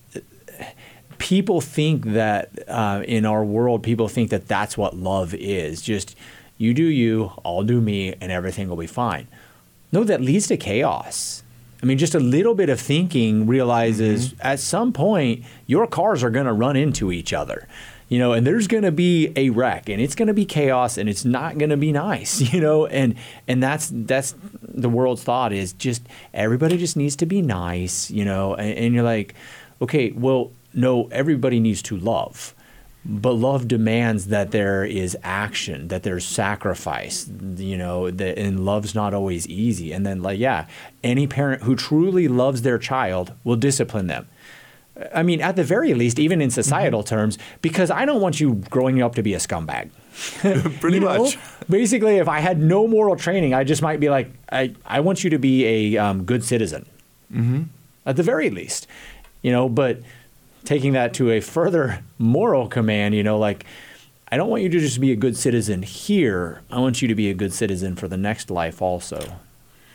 people 1.17 1.61
think 1.61 2.05
that 2.05 2.51
uh, 2.67 3.03
in 3.07 3.25
our 3.25 3.43
world, 3.43 3.83
people 3.83 4.07
think 4.07 4.29
that 4.29 4.47
that's 4.47 4.77
what 4.77 4.95
love 4.95 5.33
is. 5.33 5.81
Just 5.81 6.16
you 6.57 6.73
do 6.73 6.83
you, 6.83 7.31
I'll 7.45 7.63
do 7.63 7.79
me, 7.81 8.15
and 8.19 8.31
everything 8.31 8.69
will 8.69 8.77
be 8.77 8.87
fine. 8.87 9.27
No, 9.91 10.03
that 10.03 10.21
leads 10.21 10.47
to 10.47 10.57
chaos. 10.57 11.43
I 11.81 11.85
mean, 11.85 11.97
just 11.97 12.15
a 12.15 12.19
little 12.19 12.55
bit 12.55 12.69
of 12.69 12.79
thinking 12.79 13.45
realizes 13.45 14.29
mm-hmm. 14.29 14.47
at 14.47 14.59
some 14.59 14.91
point 14.93 15.45
your 15.67 15.85
cars 15.87 16.23
are 16.23 16.29
going 16.29 16.47
to 16.47 16.53
run 16.53 16.75
into 16.75 17.11
each 17.11 17.33
other, 17.33 17.67
you 18.09 18.17
know, 18.17 18.33
and 18.33 18.47
there's 18.47 18.67
going 18.67 18.83
to 18.83 18.91
be 18.91 19.31
a 19.35 19.51
wreck, 19.51 19.87
and 19.89 20.01
it's 20.01 20.15
going 20.15 20.27
to 20.27 20.33
be 20.33 20.45
chaos, 20.45 20.97
and 20.97 21.07
it's 21.07 21.23
not 21.23 21.57
going 21.57 21.69
to 21.69 21.77
be 21.77 21.91
nice, 21.91 22.41
you 22.53 22.59
know, 22.59 22.87
and 22.87 23.15
and 23.47 23.61
that's 23.61 23.91
that's 23.93 24.33
the 24.61 24.89
world's 24.89 25.23
thought 25.23 25.53
is 25.53 25.73
just 25.73 26.01
everybody 26.33 26.77
just 26.77 26.97
needs 26.97 27.15
to 27.17 27.25
be 27.25 27.41
nice, 27.41 28.09
you 28.09 28.25
know, 28.25 28.55
and, 28.55 28.77
and 28.77 28.93
you're 28.95 29.03
like, 29.03 29.35
okay, 29.81 30.11
well, 30.11 30.51
no, 30.73 31.07
everybody 31.11 31.59
needs 31.59 31.81
to 31.83 31.97
love. 31.97 32.55
But 33.05 33.33
love 33.33 33.67
demands 33.69 34.27
that 34.27 34.51
there 34.51 34.83
is 34.83 35.15
action, 35.23 35.87
that 35.87 36.03
there's 36.03 36.25
sacrifice, 36.25 37.29
you 37.55 37.77
know, 37.77 38.11
that, 38.11 38.37
and 38.37 38.65
love's 38.65 38.93
not 38.93 39.13
always 39.13 39.47
easy. 39.47 39.93
And 39.93 40.05
then, 40.05 40.21
like, 40.21 40.39
yeah, 40.39 40.67
any 41.03 41.25
parent 41.25 41.63
who 41.63 41.75
truly 41.75 42.27
loves 42.27 42.63
their 42.63 42.77
child 42.77 43.31
will 43.45 43.55
discipline 43.55 44.07
them. 44.07 44.27
I 45.13 45.23
mean, 45.23 45.41
at 45.41 45.55
the 45.55 45.63
very 45.63 45.93
least, 45.93 46.19
even 46.19 46.41
in 46.41 46.49
societal 46.49 47.01
mm-hmm. 47.01 47.15
terms, 47.15 47.37
because 47.61 47.91
I 47.91 48.05
don't 48.05 48.21
want 48.21 48.39
you 48.39 48.55
growing 48.69 49.01
up 49.01 49.15
to 49.15 49.23
be 49.23 49.33
a 49.33 49.37
scumbag. 49.37 49.89
Pretty 50.79 50.99
much. 50.99 51.37
Basically, 51.69 52.17
if 52.17 52.27
I 52.27 52.39
had 52.39 52.59
no 52.59 52.87
moral 52.87 53.15
training, 53.15 53.53
I 53.53 53.63
just 53.63 53.81
might 53.81 53.99
be 53.99 54.09
like, 54.09 54.31
I, 54.51 54.73
I 54.85 55.01
want 55.01 55.23
you 55.23 55.29
to 55.29 55.39
be 55.39 55.65
a 55.65 55.97
um, 55.97 56.23
good 56.23 56.43
citizen. 56.43 56.87
Mm-hmm. 57.31 57.63
At 58.05 58.15
the 58.15 58.23
very 58.23 58.49
least, 58.49 58.87
you 59.41 59.51
know, 59.51 59.67
but 59.67 59.99
taking 60.67 60.91
that 60.91 61.13
to 61.13 61.31
a 61.31 61.39
further 61.39 62.03
moral 62.19 62.67
command, 62.67 63.15
you 63.15 63.23
know, 63.23 63.39
like, 63.39 63.65
I 64.29 64.35
don't 64.35 64.49
want 64.49 64.63
you 64.63 64.69
to 64.69 64.79
just 64.79 64.99
be 64.99 65.13
a 65.13 65.15
good 65.15 65.37
citizen 65.37 65.81
here. 65.81 66.61
I 66.69 66.79
want 66.79 67.01
you 67.01 67.07
to 67.07 67.15
be 67.15 67.29
a 67.29 67.33
good 67.33 67.53
citizen 67.53 67.95
for 67.95 68.09
the 68.09 68.17
next 68.17 68.51
life 68.51 68.81
also. 68.81 69.37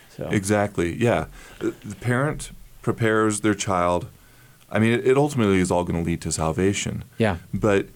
So. 0.09 0.27
Exactly. 0.31 0.95
Yeah. 0.95 1.27
The 1.59 1.95
parent 2.01 2.51
prepares 2.81 3.41
their 3.41 3.53
child. 3.53 4.07
I 4.71 4.79
mean, 4.79 4.99
it 5.03 5.15
ultimately 5.15 5.59
is 5.59 5.69
all 5.69 5.83
going 5.83 6.03
to 6.03 6.09
lead 6.09 6.21
to 6.21 6.31
salvation. 6.31 7.03
Yeah. 7.19 7.37
But 7.53 7.87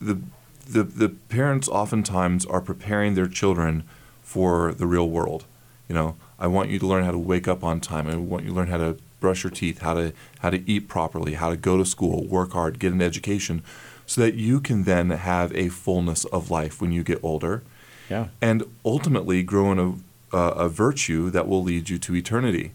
the 0.00 0.18
the 0.66 0.82
the 0.82 1.10
parents 1.10 1.68
oftentimes 1.68 2.44
are 2.46 2.60
preparing 2.60 3.14
their 3.14 3.28
children 3.28 3.84
for 4.22 4.72
the 4.72 4.86
real 4.86 5.08
world. 5.08 5.44
You 5.88 5.94
know, 5.94 6.16
I 6.40 6.48
want 6.48 6.70
you 6.70 6.80
to 6.80 6.86
learn 6.86 7.04
how 7.04 7.12
to 7.12 7.18
wake 7.18 7.46
up 7.46 7.62
on 7.62 7.80
time. 7.80 8.08
I 8.08 8.16
want 8.16 8.42
you 8.42 8.50
to 8.50 8.56
learn 8.56 8.68
how 8.68 8.78
to 8.78 8.96
brush 9.24 9.42
your 9.42 9.50
teeth, 9.50 9.80
how 9.80 9.94
to 9.94 10.12
how 10.40 10.50
to 10.50 10.62
eat 10.70 10.86
properly, 10.86 11.32
how 11.32 11.48
to 11.48 11.56
go 11.56 11.78
to 11.78 11.84
school, 11.86 12.26
work 12.26 12.52
hard, 12.52 12.78
get 12.78 12.92
an 12.92 13.00
education, 13.00 13.62
so 14.04 14.20
that 14.20 14.34
you 14.34 14.60
can 14.60 14.84
then 14.84 15.08
have 15.08 15.50
a 15.56 15.70
fullness 15.70 16.26
of 16.26 16.50
life 16.50 16.82
when 16.82 16.92
you 16.92 17.02
get 17.02 17.18
older. 17.24 17.62
Yeah. 18.10 18.26
And 18.42 18.64
ultimately 18.84 19.42
grow 19.42 19.72
in 19.72 19.78
a, 19.78 20.36
uh, 20.36 20.66
a 20.66 20.68
virtue 20.68 21.30
that 21.30 21.48
will 21.48 21.62
lead 21.62 21.88
you 21.88 21.98
to 22.00 22.14
eternity. 22.14 22.72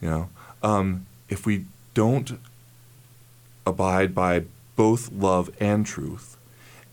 You 0.00 0.10
know, 0.10 0.28
um, 0.64 1.06
if 1.28 1.46
we 1.46 1.66
don't 1.94 2.40
abide 3.64 4.16
by 4.16 4.46
both 4.74 5.12
love 5.12 5.48
and 5.60 5.86
truth, 5.86 6.36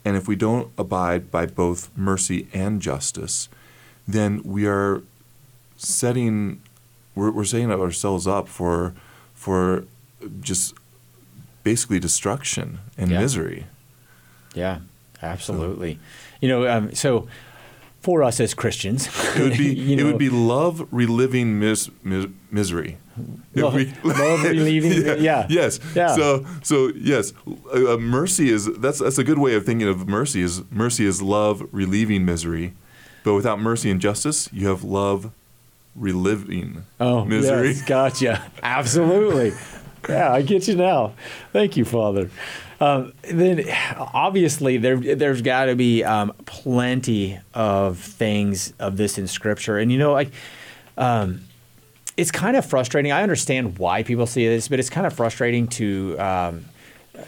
and 0.06 0.15
if 0.15 0.28
we 0.28 0.36
don't 0.36 0.71
abide 0.78 1.32
by 1.32 1.48
both 1.48 1.89
mercy 1.98 2.48
and 2.54 2.84
justice, 2.84 3.50
then 4.08 4.43
we 4.43 4.67
are 4.67 5.02
setting 5.76 6.62
we're, 7.15 7.32
we're 7.32 7.45
setting 7.45 7.71
ourselves 7.71 8.28
up 8.28 8.47
for 8.47 8.93
for 9.34 9.86
just 10.41 10.73
basically 11.63 11.99
destruction 11.99 12.80
and 12.97 13.10
yeah. 13.10 13.19
misery. 13.19 13.65
Yeah, 14.54 14.80
absolutely. 15.21 15.95
So, 15.95 15.99
you 16.41 16.49
know, 16.49 16.67
um, 16.67 16.93
so 16.93 17.28
for 18.01 18.23
us 18.23 18.39
as 18.39 18.54
Christians, 18.54 19.10
it 19.36 19.41
would 19.41 19.58
be 19.58 19.73
you 19.73 19.95
know, 19.95 20.04
it 20.04 20.06
would 20.06 20.19
be 20.19 20.30
love 20.30 20.88
reliving 20.91 21.60
mis, 21.60 21.89
mis, 22.04 22.28
misery. 22.51 22.97
Love, 23.56 23.73
we, 23.73 23.93
love 24.04 24.43
reliving, 24.43 24.91
yeah, 25.06 25.15
yeah, 25.15 25.47
Yes. 25.49 25.80
Yeah. 25.95 26.15
So 26.15 26.45
so 26.63 26.91
yes, 26.95 27.34
uh, 27.73 27.97
mercy 27.97 28.49
is 28.49 28.65
that's 28.78 28.99
that's 28.99 29.17
a 29.17 29.23
good 29.23 29.39
way 29.39 29.56
of 29.56 29.65
thinking 29.65 29.88
of 29.88 30.08
mercy 30.08 30.41
is 30.41 30.63
mercy 30.69 31.06
is 31.06 31.21
love 31.21 31.67
relieving 31.71 32.25
misery, 32.25 32.73
but 33.23 33.34
without 33.34 33.60
mercy 33.60 33.89
and 33.89 33.99
justice, 33.99 34.49
you 34.54 34.67
have 34.67 34.84
love 34.84 35.32
reliving 35.95 36.86
oh, 36.99 37.25
misery. 37.25 37.69
Yes, 37.69 37.81
gotcha. 37.84 38.51
Absolutely. 38.62 39.53
yeah, 40.10 40.31
I 40.31 40.41
get 40.41 40.67
you 40.67 40.75
now. 40.75 41.13
Thank 41.53 41.77
you, 41.77 41.86
Father. 41.86 42.29
Um, 42.79 43.13
then, 43.23 43.63
obviously, 43.97 44.77
there 44.77 44.97
there's 44.97 45.41
got 45.41 45.65
to 45.65 45.75
be 45.75 46.03
um, 46.03 46.34
plenty 46.45 47.39
of 47.53 47.97
things 47.97 48.73
of 48.79 48.97
this 48.97 49.17
in 49.17 49.27
Scripture, 49.27 49.77
and 49.77 49.91
you 49.91 49.97
know, 49.97 50.12
like. 50.12 50.31
Um, 50.97 51.41
it's 52.17 52.31
kind 52.31 52.55
of 52.55 52.65
frustrating. 52.65 53.12
I 53.12 53.23
understand 53.23 53.77
why 53.77 54.03
people 54.03 54.25
see 54.25 54.47
this, 54.47 54.69
but 54.69 54.79
it's 54.79 54.89
kind 54.89 55.05
of 55.05 55.12
frustrating 55.13 55.67
to 55.67 56.17
um, 56.17 56.65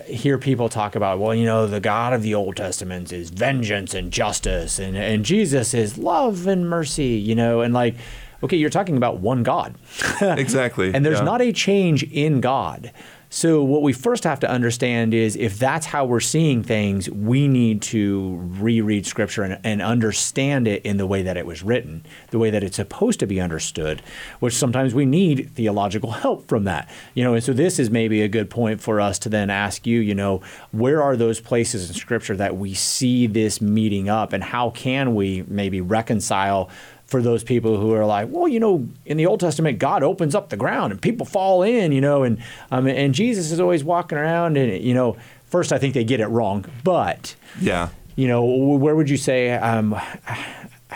hear 0.05 0.37
people 0.37 0.69
talk 0.69 0.95
about, 0.95 1.19
well, 1.19 1.35
you 1.35 1.45
know, 1.45 1.67
the 1.67 1.79
God 1.79 2.13
of 2.13 2.21
the 2.21 2.35
Old 2.35 2.55
Testament 2.55 3.11
is 3.11 3.29
vengeance 3.29 3.93
and 3.93 4.11
justice, 4.11 4.79
and, 4.79 4.97
and 4.97 5.25
Jesus 5.25 5.73
is 5.73 5.97
love 5.97 6.47
and 6.47 6.69
mercy, 6.69 7.15
you 7.17 7.35
know, 7.35 7.61
and 7.61 7.73
like, 7.73 7.95
okay, 8.43 8.57
you're 8.57 8.69
talking 8.69 8.97
about 8.97 9.19
one 9.19 9.43
God. 9.43 9.75
exactly. 10.21 10.93
and 10.93 11.05
there's 11.05 11.19
yeah. 11.19 11.25
not 11.25 11.41
a 11.41 11.51
change 11.51 12.03
in 12.03 12.41
God. 12.41 12.91
So, 13.29 13.61
what 13.61 13.81
we 13.81 13.91
first 13.91 14.23
have 14.23 14.39
to 14.39 14.49
understand 14.49 15.13
is 15.13 15.35
if 15.35 15.59
that's 15.59 15.85
how 15.85 16.05
we're 16.05 16.21
seeing 16.21 16.63
things, 16.63 17.09
we 17.09 17.49
need 17.49 17.81
to 17.83 18.37
reread 18.57 19.05
Scripture 19.05 19.43
and, 19.43 19.59
and, 19.65 19.81
understand 19.81 20.65
it 20.65 20.83
in 20.85 20.95
the 20.95 21.05
way 21.05 21.23
that 21.23 21.35
it 21.35 21.45
was 21.45 21.61
written, 21.61 22.05
the 22.29 22.39
way 22.39 22.49
that 22.49 22.63
it's 22.63 22.77
supposed 22.77 23.19
to 23.19 23.27
be 23.27 23.41
understood, 23.41 24.01
which 24.39 24.53
sometimes 24.53 24.93
we 24.93 25.05
need 25.05 25.51
theological 25.55 26.11
help 26.11 26.47
from 26.47 26.63
that. 26.63 26.89
You 27.15 27.25
know, 27.25 27.33
and 27.33 27.43
so 27.43 27.51
this 27.51 27.79
is 27.79 27.89
maybe 27.89 28.21
a 28.21 28.29
good 28.29 28.49
point 28.49 28.79
for 28.79 29.01
us 29.01 29.19
to 29.19 29.29
then 29.29 29.49
ask 29.49 29.85
you, 29.85 29.99
you 29.99 30.15
know, 30.15 30.41
where 30.71 31.03
are 31.03 31.17
those 31.17 31.41
places 31.41 31.89
in 31.89 31.95
Scripture 31.95 32.37
that 32.37 32.55
we 32.55 32.73
see 32.73 33.27
this 33.27 33.59
meeting 33.59 34.07
up, 34.07 34.31
and 34.31 34.41
how 34.41 34.69
can 34.69 35.15
we 35.15 35.43
maybe 35.47 35.81
reconcile 35.81 36.69
for 37.07 37.21
those 37.21 37.43
people 37.43 37.79
who 37.79 37.93
are 37.93 38.05
like, 38.05 38.27
well, 38.29 38.47
you 38.47 38.59
know, 38.59 38.87
in 39.05 39.17
the 39.17 39.25
Old 39.25 39.39
Testament, 39.39 39.79
God 39.79 40.03
opens 40.03 40.35
up 40.35 40.49
the 40.49 40.57
ground 40.57 40.91
and 40.91 41.01
people 41.01 41.25
fall 41.25 41.63
in, 41.63 41.91
you 41.91 42.01
know, 42.01 42.23
and 42.23 42.37
um, 42.69 42.85
and 42.85 43.13
Jesus 43.15 43.51
is 43.51 43.59
always 43.59 43.83
walking 43.83 44.17
around, 44.17 44.57
and 44.57 44.83
you 44.83 44.93
know, 44.93 45.17
first 45.47 45.71
I 45.71 45.77
think 45.77 45.93
they 45.93 46.03
get 46.03 46.19
it 46.19 46.27
wrong, 46.27 46.65
but 46.83 47.35
yeah, 47.59 47.89
you 48.15 48.27
know, 48.27 48.43
where 48.43 48.95
would 48.95 49.09
you 49.09 49.17
say? 49.17 49.51
Um, 49.53 49.99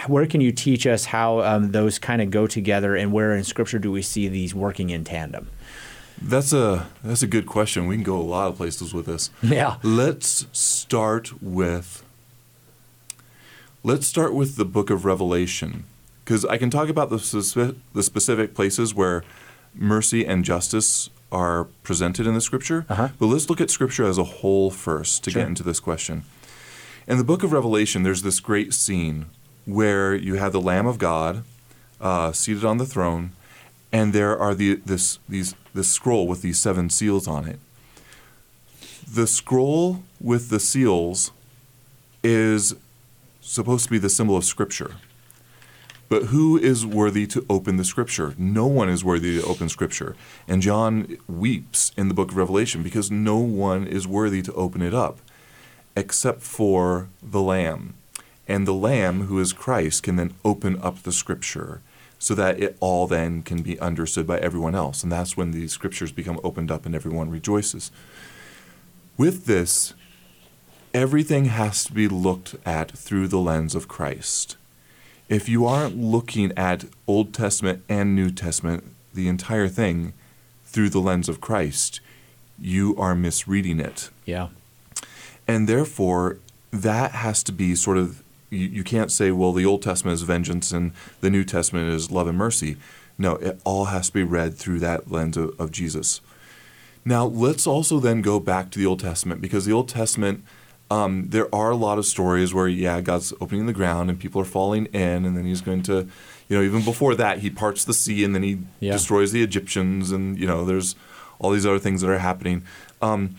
where 0.07 0.25
can 0.25 0.39
you 0.39 0.51
teach 0.51 0.87
us 0.87 1.05
how 1.05 1.41
um, 1.41 1.71
those 1.71 1.99
kind 1.99 2.21
of 2.21 2.29
go 2.29 2.45
together, 2.45 2.95
and 2.95 3.11
where 3.11 3.33
in 3.35 3.43
Scripture 3.43 3.79
do 3.79 3.91
we 3.91 4.01
see 4.01 4.27
these 4.27 4.53
working 4.53 4.89
in 4.89 5.03
tandem? 5.03 5.49
That's 6.21 6.53
a 6.53 6.87
that's 7.03 7.23
a 7.23 7.27
good 7.27 7.45
question. 7.45 7.87
We 7.87 7.95
can 7.95 8.03
go 8.03 8.17
a 8.17 8.21
lot 8.21 8.49
of 8.49 8.57
places 8.57 8.93
with 8.93 9.05
this. 9.05 9.29
Yeah. 9.41 9.77
Let's 9.81 10.45
start 10.51 11.41
with 11.41 12.03
let's 13.83 14.05
start 14.05 14.33
with 14.33 14.55
the 14.55 14.65
book 14.65 14.89
of 14.89 15.03
Revelation 15.03 15.85
because 16.23 16.45
I 16.45 16.57
can 16.57 16.69
talk 16.69 16.89
about 16.89 17.09
the, 17.09 17.19
specific, 17.19 17.75
the 17.93 18.03
specific 18.03 18.53
places 18.53 18.93
where 18.93 19.23
mercy 19.73 20.25
and 20.25 20.43
justice 20.43 21.09
are 21.31 21.65
presented 21.83 22.27
in 22.27 22.33
the 22.33 22.41
scripture, 22.41 22.85
uh-huh. 22.89 23.09
but 23.17 23.27
let's 23.27 23.49
look 23.49 23.61
at 23.61 23.69
scripture 23.69 24.05
as 24.05 24.17
a 24.17 24.23
whole 24.23 24.69
first 24.69 25.23
to 25.23 25.31
sure. 25.31 25.41
get 25.41 25.47
into 25.47 25.63
this 25.63 25.79
question. 25.79 26.23
In 27.07 27.17
the 27.17 27.23
book 27.23 27.43
of 27.43 27.51
Revelation, 27.51 28.03
there's 28.03 28.21
this 28.21 28.39
great 28.39 28.73
scene 28.73 29.25
where 29.65 30.13
you 30.13 30.35
have 30.35 30.51
the 30.51 30.61
Lamb 30.61 30.85
of 30.85 30.97
God 30.97 31.43
uh, 31.99 32.31
seated 32.31 32.65
on 32.65 32.77
the 32.77 32.85
throne, 32.85 33.31
and 33.91 34.13
there 34.13 34.37
are 34.37 34.53
the, 34.53 34.75
this, 34.85 35.19
these, 35.27 35.55
this 35.73 35.89
scroll 35.89 36.27
with 36.27 36.41
these 36.41 36.59
seven 36.59 36.89
seals 36.89 37.27
on 37.27 37.47
it. 37.47 37.59
The 39.13 39.27
scroll 39.27 40.03
with 40.19 40.49
the 40.49 40.59
seals 40.59 41.31
is 42.23 42.75
supposed 43.41 43.85
to 43.85 43.91
be 43.91 43.97
the 43.97 44.09
symbol 44.09 44.37
of 44.37 44.45
Scripture. 44.45 44.95
But 46.11 46.23
who 46.23 46.57
is 46.57 46.85
worthy 46.85 47.25
to 47.27 47.45
open 47.49 47.77
the 47.77 47.85
scripture? 47.85 48.35
No 48.37 48.67
one 48.67 48.89
is 48.89 49.01
worthy 49.01 49.39
to 49.39 49.47
open 49.47 49.69
scripture. 49.69 50.17
And 50.45 50.61
John 50.61 51.15
weeps 51.25 51.93
in 51.95 52.09
the 52.09 52.13
book 52.13 52.31
of 52.31 52.35
Revelation 52.35 52.83
because 52.83 53.09
no 53.09 53.37
one 53.37 53.87
is 53.87 54.09
worthy 54.09 54.41
to 54.41 54.51
open 54.51 54.81
it 54.81 54.93
up 54.93 55.19
except 55.95 56.41
for 56.41 57.07
the 57.23 57.41
Lamb. 57.41 57.93
And 58.45 58.67
the 58.67 58.73
Lamb, 58.73 59.27
who 59.27 59.39
is 59.39 59.53
Christ, 59.53 60.03
can 60.03 60.17
then 60.17 60.33
open 60.43 60.77
up 60.81 61.01
the 61.03 61.13
scripture 61.13 61.79
so 62.19 62.35
that 62.35 62.61
it 62.61 62.75
all 62.81 63.07
then 63.07 63.41
can 63.41 63.61
be 63.61 63.79
understood 63.79 64.27
by 64.27 64.37
everyone 64.39 64.75
else. 64.75 65.03
And 65.03 65.11
that's 65.13 65.37
when 65.37 65.51
the 65.51 65.69
scriptures 65.69 66.11
become 66.11 66.41
opened 66.43 66.71
up 66.71 66.85
and 66.85 66.93
everyone 66.93 67.29
rejoices. 67.29 67.89
With 69.15 69.45
this, 69.45 69.93
everything 70.93 71.45
has 71.45 71.85
to 71.85 71.93
be 71.93 72.09
looked 72.09 72.57
at 72.65 72.91
through 72.91 73.29
the 73.29 73.39
lens 73.39 73.75
of 73.75 73.87
Christ. 73.87 74.57
If 75.31 75.47
you 75.47 75.65
aren't 75.65 75.95
looking 75.95 76.51
at 76.57 76.83
Old 77.07 77.33
Testament 77.33 77.85
and 77.87 78.13
New 78.13 78.31
Testament, 78.31 78.83
the 79.13 79.29
entire 79.29 79.69
thing, 79.69 80.11
through 80.65 80.89
the 80.89 80.99
lens 80.99 81.29
of 81.29 81.39
Christ, 81.39 82.01
you 82.59 82.97
are 82.97 83.15
misreading 83.15 83.79
it. 83.79 84.09
Yeah. 84.25 84.49
And 85.47 85.69
therefore, 85.69 86.39
that 86.71 87.11
has 87.11 87.43
to 87.43 87.53
be 87.53 87.75
sort 87.75 87.97
of, 87.97 88.21
you, 88.49 88.67
you 88.67 88.83
can't 88.83 89.09
say, 89.09 89.31
well, 89.31 89.53
the 89.53 89.65
Old 89.65 89.81
Testament 89.81 90.15
is 90.15 90.23
vengeance 90.23 90.73
and 90.73 90.91
the 91.21 91.29
New 91.29 91.45
Testament 91.45 91.89
is 91.89 92.11
love 92.11 92.27
and 92.27 92.37
mercy. 92.37 92.75
No, 93.17 93.35
it 93.35 93.57
all 93.63 93.85
has 93.85 94.07
to 94.07 94.13
be 94.13 94.23
read 94.23 94.55
through 94.55 94.79
that 94.79 95.09
lens 95.09 95.37
of, 95.37 95.57
of 95.57 95.71
Jesus. 95.71 96.19
Now, 97.05 97.25
let's 97.25 97.65
also 97.65 98.01
then 98.01 98.21
go 98.21 98.41
back 98.41 98.69
to 98.71 98.79
the 98.79 98.85
Old 98.85 98.99
Testament 98.99 99.39
because 99.39 99.63
the 99.63 99.71
Old 99.71 99.87
Testament, 99.87 100.43
um, 100.91 101.27
there 101.29 101.47
are 101.55 101.71
a 101.71 101.75
lot 101.75 101.97
of 101.97 102.05
stories 102.05 102.53
where, 102.53 102.67
yeah, 102.67 102.99
God's 103.01 103.33
opening 103.39 103.65
the 103.65 103.73
ground 103.81 104.09
and 104.09 104.19
people 104.19 104.41
are 104.41 104.45
falling 104.59 104.85
in, 104.87 105.25
and 105.25 105.35
then 105.37 105.45
He's 105.45 105.61
going 105.61 105.83
to, 105.83 106.07
you 106.49 106.57
know, 106.57 106.61
even 106.63 106.83
before 106.83 107.15
that, 107.15 107.39
He 107.39 107.49
parts 107.49 107.85
the 107.85 107.93
sea 107.93 108.23
and 108.25 108.35
then 108.35 108.43
He 108.43 108.59
Yeah. 108.79 108.91
destroys 108.93 109.31
the 109.31 109.41
Egyptians, 109.41 110.11
and, 110.11 110.37
you 110.37 110.45
know, 110.45 110.65
there's 110.65 110.95
all 111.39 111.51
these 111.51 111.65
other 111.65 111.79
things 111.79 112.01
that 112.01 112.09
are 112.09 112.19
happening. 112.19 112.63
Um, 113.01 113.35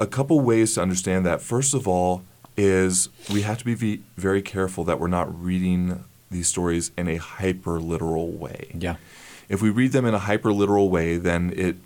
a 0.00 0.06
couple 0.06 0.40
ways 0.40 0.74
to 0.74 0.82
understand 0.82 1.26
that. 1.26 1.40
First 1.42 1.74
of 1.74 1.86
all, 1.86 2.22
is 2.56 3.08
we 3.32 3.42
have 3.42 3.58
to 3.58 3.64
be 3.64 3.74
ve- 3.74 4.00
very 4.16 4.42
careful 4.42 4.82
that 4.84 4.98
we're 4.98 5.06
not 5.08 5.28
reading 5.44 6.02
these 6.30 6.48
stories 6.48 6.90
in 6.98 7.06
a 7.08 7.16
hyper 7.16 7.78
literal 7.80 8.30
way. 8.32 8.70
Yeah. 8.78 8.96
If 9.48 9.62
we 9.62 9.70
read 9.70 9.92
them 9.92 10.04
in 10.04 10.14
a 10.14 10.18
hyper 10.18 10.52
literal 10.52 10.90
way, 10.90 11.18
then 11.18 11.52
it 11.56 11.76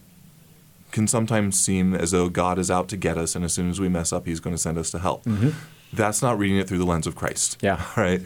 can 0.93 1.09
sometimes 1.09 1.59
seem 1.59 1.95
as 1.95 2.13
though 2.13 2.29
God 2.29 2.59
is 2.59 2.71
out 2.71 2.89
to 2.91 2.97
get 2.97 3.19
us, 3.19 3.35
and 3.35 3.45
as 3.45 3.53
soon 3.53 3.69
as 3.69 3.81
we 3.81 3.89
mess 3.89 4.13
up, 4.13 4.27
He's 4.27 4.41
going 4.41 4.55
to 4.55 4.61
send 4.61 4.79
us 4.79 4.91
to 4.93 4.99
hell. 5.01 5.23
Mm-hmm. 5.27 5.51
That's 5.93 6.23
not 6.23 6.39
reading 6.39 6.57
it 6.59 6.69
through 6.69 6.79
the 6.79 6.87
lens 6.87 7.07
of 7.07 7.17
Christ. 7.17 7.59
Yeah. 7.61 7.85
Right. 7.97 8.23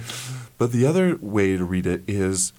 But 0.58 0.72
the 0.72 0.86
other 0.86 1.16
way 1.20 1.56
to 1.56 1.64
read 1.64 1.86
it 1.86 2.02
is 2.06 2.52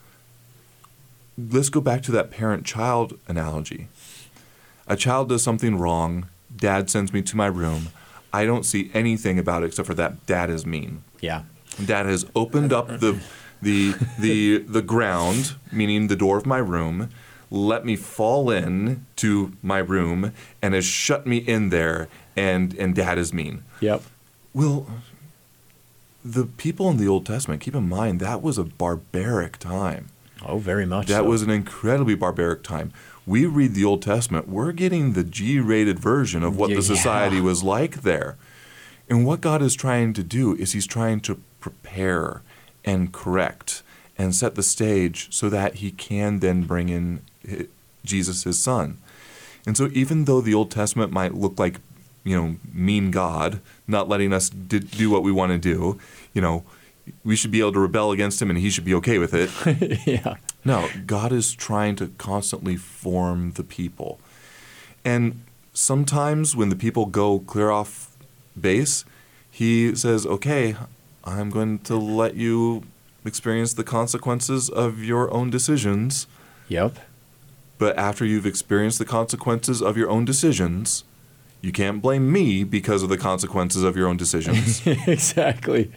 let's 1.37 1.69
go 1.69 1.81
back 1.81 2.01
to 2.03 2.11
that 2.11 2.31
parent 2.31 2.65
child 2.65 3.19
analogy. 3.27 3.87
A 4.87 4.95
child 4.95 5.29
does 5.29 5.43
something 5.43 5.77
wrong, 5.77 6.27
dad 6.55 6.89
sends 6.89 7.13
me 7.13 7.21
to 7.23 7.35
my 7.37 7.47
room. 7.47 7.89
I 8.33 8.45
don't 8.45 8.63
see 8.63 8.91
anything 8.93 9.39
about 9.39 9.63
it 9.63 9.67
except 9.67 9.87
for 9.87 9.93
that 9.95 10.25
dad 10.25 10.49
is 10.49 10.65
mean. 10.65 11.03
Yeah. 11.21 11.43
Dad 11.83 12.05
has 12.05 12.25
opened 12.35 12.73
up 12.73 12.87
the 12.87 13.19
the 13.61 13.93
the 14.19 14.59
the 14.59 14.81
ground, 14.81 15.55
meaning 15.71 16.07
the 16.07 16.15
door 16.15 16.37
of 16.37 16.45
my 16.45 16.57
room, 16.57 17.09
let 17.49 17.85
me 17.85 17.95
fall 17.95 18.49
in 18.49 19.05
to 19.17 19.53
my 19.61 19.79
room, 19.79 20.33
and 20.61 20.73
has 20.73 20.85
shut 20.85 21.25
me 21.25 21.37
in 21.37 21.69
there. 21.69 22.07
And 22.35 22.73
and 22.75 22.93
Dad 22.95 23.17
is 23.17 23.33
mean. 23.33 23.63
Yep. 23.79 24.03
Well, 24.53 24.87
the 26.23 26.45
people 26.45 26.89
in 26.89 26.97
the 26.97 27.07
Old 27.07 27.25
Testament, 27.25 27.61
keep 27.61 27.75
in 27.75 27.87
mind 27.87 28.19
that 28.19 28.41
was 28.41 28.57
a 28.57 28.63
barbaric 28.63 29.57
time. 29.57 30.09
Oh, 30.45 30.57
very 30.57 30.85
much. 30.85 31.07
That 31.07 31.23
so. 31.23 31.23
was 31.23 31.41
an 31.41 31.49
incredibly 31.49 32.15
barbaric 32.15 32.63
time. 32.63 32.93
We 33.25 33.45
read 33.45 33.73
the 33.73 33.83
Old 33.83 34.01
Testament, 34.01 34.47
we're 34.47 34.71
getting 34.71 35.13
the 35.13 35.23
G 35.23 35.59
rated 35.59 35.99
version 35.99 36.43
of 36.43 36.57
what 36.57 36.69
Yeah, 36.69 36.77
the 36.77 36.81
society 36.81 37.41
was 37.41 37.63
like 37.63 38.03
there. 38.03 38.37
And 39.09 39.25
what 39.25 39.41
God 39.41 39.61
is 39.61 39.75
trying 39.75 40.13
to 40.13 40.23
do 40.23 40.55
is 40.55 40.73
He's 40.73 40.87
trying 40.87 41.19
to 41.21 41.39
prepare 41.59 42.41
and 42.85 43.11
correct 43.11 43.83
and 44.17 44.35
set 44.35 44.55
the 44.55 44.63
stage 44.63 45.33
so 45.33 45.49
that 45.49 45.75
He 45.75 45.91
can 45.91 46.39
then 46.39 46.63
bring 46.63 46.89
in 46.89 47.21
Jesus, 48.03 48.43
His 48.43 48.59
Son. 48.59 48.97
And 49.65 49.75
so, 49.75 49.89
even 49.93 50.25
though 50.25 50.41
the 50.41 50.53
Old 50.53 50.71
Testament 50.71 51.11
might 51.11 51.33
look 51.33 51.59
like, 51.59 51.79
you 52.23 52.35
know, 52.35 52.55
mean 52.73 53.11
God, 53.11 53.59
not 53.87 54.07
letting 54.07 54.33
us 54.33 54.49
do 54.49 55.09
what 55.09 55.23
we 55.23 55.31
want 55.31 55.51
to 55.51 55.57
do, 55.57 55.99
you 56.33 56.41
know, 56.41 56.63
we 57.23 57.35
should 57.35 57.51
be 57.51 57.59
able 57.59 57.73
to 57.73 57.79
rebel 57.79 58.11
against 58.11 58.41
Him 58.41 58.49
and 58.49 58.59
He 58.59 58.69
should 58.69 58.85
be 58.85 58.93
okay 58.95 59.17
with 59.17 59.33
it. 59.33 59.49
yeah. 60.07 60.35
No, 60.65 60.89
God 61.05 61.31
is 61.31 61.53
trying 61.53 61.95
to 61.97 62.07
constantly 62.17 62.75
form 62.75 63.51
the 63.53 63.63
people. 63.63 64.19
And 65.05 65.41
sometimes 65.73 66.55
when 66.55 66.69
the 66.69 66.75
people 66.75 67.05
go 67.05 67.39
clear 67.39 67.71
off 67.71 68.17
base, 68.59 69.05
he 69.49 69.95
says, 69.95 70.25
okay, 70.25 70.75
I'm 71.23 71.49
going 71.49 71.79
to 71.79 71.95
let 71.95 72.35
you 72.35 72.83
experience 73.27 73.73
the 73.73 73.83
consequences 73.83 74.69
of 74.69 75.03
your 75.03 75.31
own 75.33 75.49
decisions. 75.49 76.27
Yep. 76.67 76.97
But 77.77 77.97
after 77.97 78.25
you've 78.25 78.45
experienced 78.45 78.97
the 78.97 79.05
consequences 79.05 79.81
of 79.81 79.97
your 79.97 80.09
own 80.09 80.25
decisions, 80.25 81.03
you 81.61 81.71
can't 81.71 82.01
blame 82.01 82.31
me 82.31 82.63
because 82.63 83.03
of 83.03 83.09
the 83.09 83.17
consequences 83.17 83.83
of 83.83 83.95
your 83.95 84.07
own 84.07 84.17
decisions. 84.17 84.81
exactly. 85.07 85.91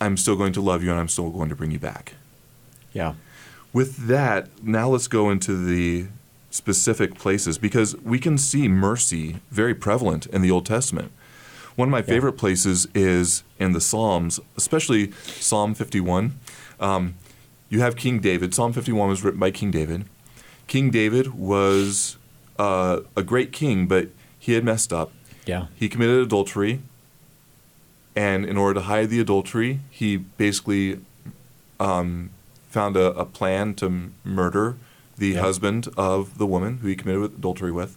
I'm 0.00 0.16
still 0.16 0.36
going 0.36 0.52
to 0.52 0.60
love 0.60 0.82
you 0.82 0.90
and 0.90 1.00
I'm 1.00 1.08
still 1.08 1.30
going 1.30 1.48
to 1.48 1.56
bring 1.56 1.70
you 1.70 1.78
back. 1.78 2.14
Yeah. 2.92 3.14
With 3.72 4.06
that, 4.06 4.48
now 4.62 4.88
let's 4.88 5.08
go 5.08 5.30
into 5.30 5.64
the 5.64 6.06
specific 6.50 7.14
places 7.16 7.58
because 7.58 7.96
we 7.96 8.18
can 8.18 8.38
see 8.38 8.68
mercy 8.68 9.36
very 9.50 9.74
prevalent 9.74 10.26
in 10.26 10.42
the 10.42 10.50
Old 10.50 10.66
Testament. 10.66 11.12
One 11.78 11.86
of 11.86 11.92
my 11.92 12.02
favorite 12.02 12.32
places 12.32 12.88
is 12.92 13.44
in 13.60 13.70
the 13.70 13.80
Psalms, 13.80 14.40
especially 14.56 15.12
Psalm 15.12 15.74
51. 15.74 16.36
Um, 16.80 17.14
you 17.68 17.78
have 17.78 17.94
King 17.94 18.18
David. 18.18 18.52
Psalm 18.52 18.72
51 18.72 19.08
was 19.08 19.22
written 19.22 19.38
by 19.38 19.52
King 19.52 19.70
David. 19.70 20.04
King 20.66 20.90
David 20.90 21.34
was 21.38 22.16
uh, 22.58 23.02
a 23.16 23.22
great 23.22 23.52
king, 23.52 23.86
but 23.86 24.08
he 24.40 24.54
had 24.54 24.64
messed 24.64 24.92
up. 24.92 25.12
Yeah. 25.46 25.66
He 25.76 25.88
committed 25.88 26.18
adultery, 26.20 26.80
and 28.16 28.44
in 28.44 28.56
order 28.58 28.80
to 28.80 28.86
hide 28.86 29.08
the 29.08 29.20
adultery, 29.20 29.78
he 29.88 30.16
basically 30.16 30.98
um, 31.78 32.30
found 32.70 32.96
a, 32.96 33.12
a 33.12 33.24
plan 33.24 33.74
to 33.74 34.10
murder 34.24 34.74
the 35.16 35.28
Yeah. 35.28 35.42
husband 35.42 35.86
of 35.96 36.38
the 36.38 36.46
woman 36.46 36.78
who 36.78 36.88
he 36.88 36.96
committed 36.96 37.22
adultery 37.38 37.70
with. 37.70 37.96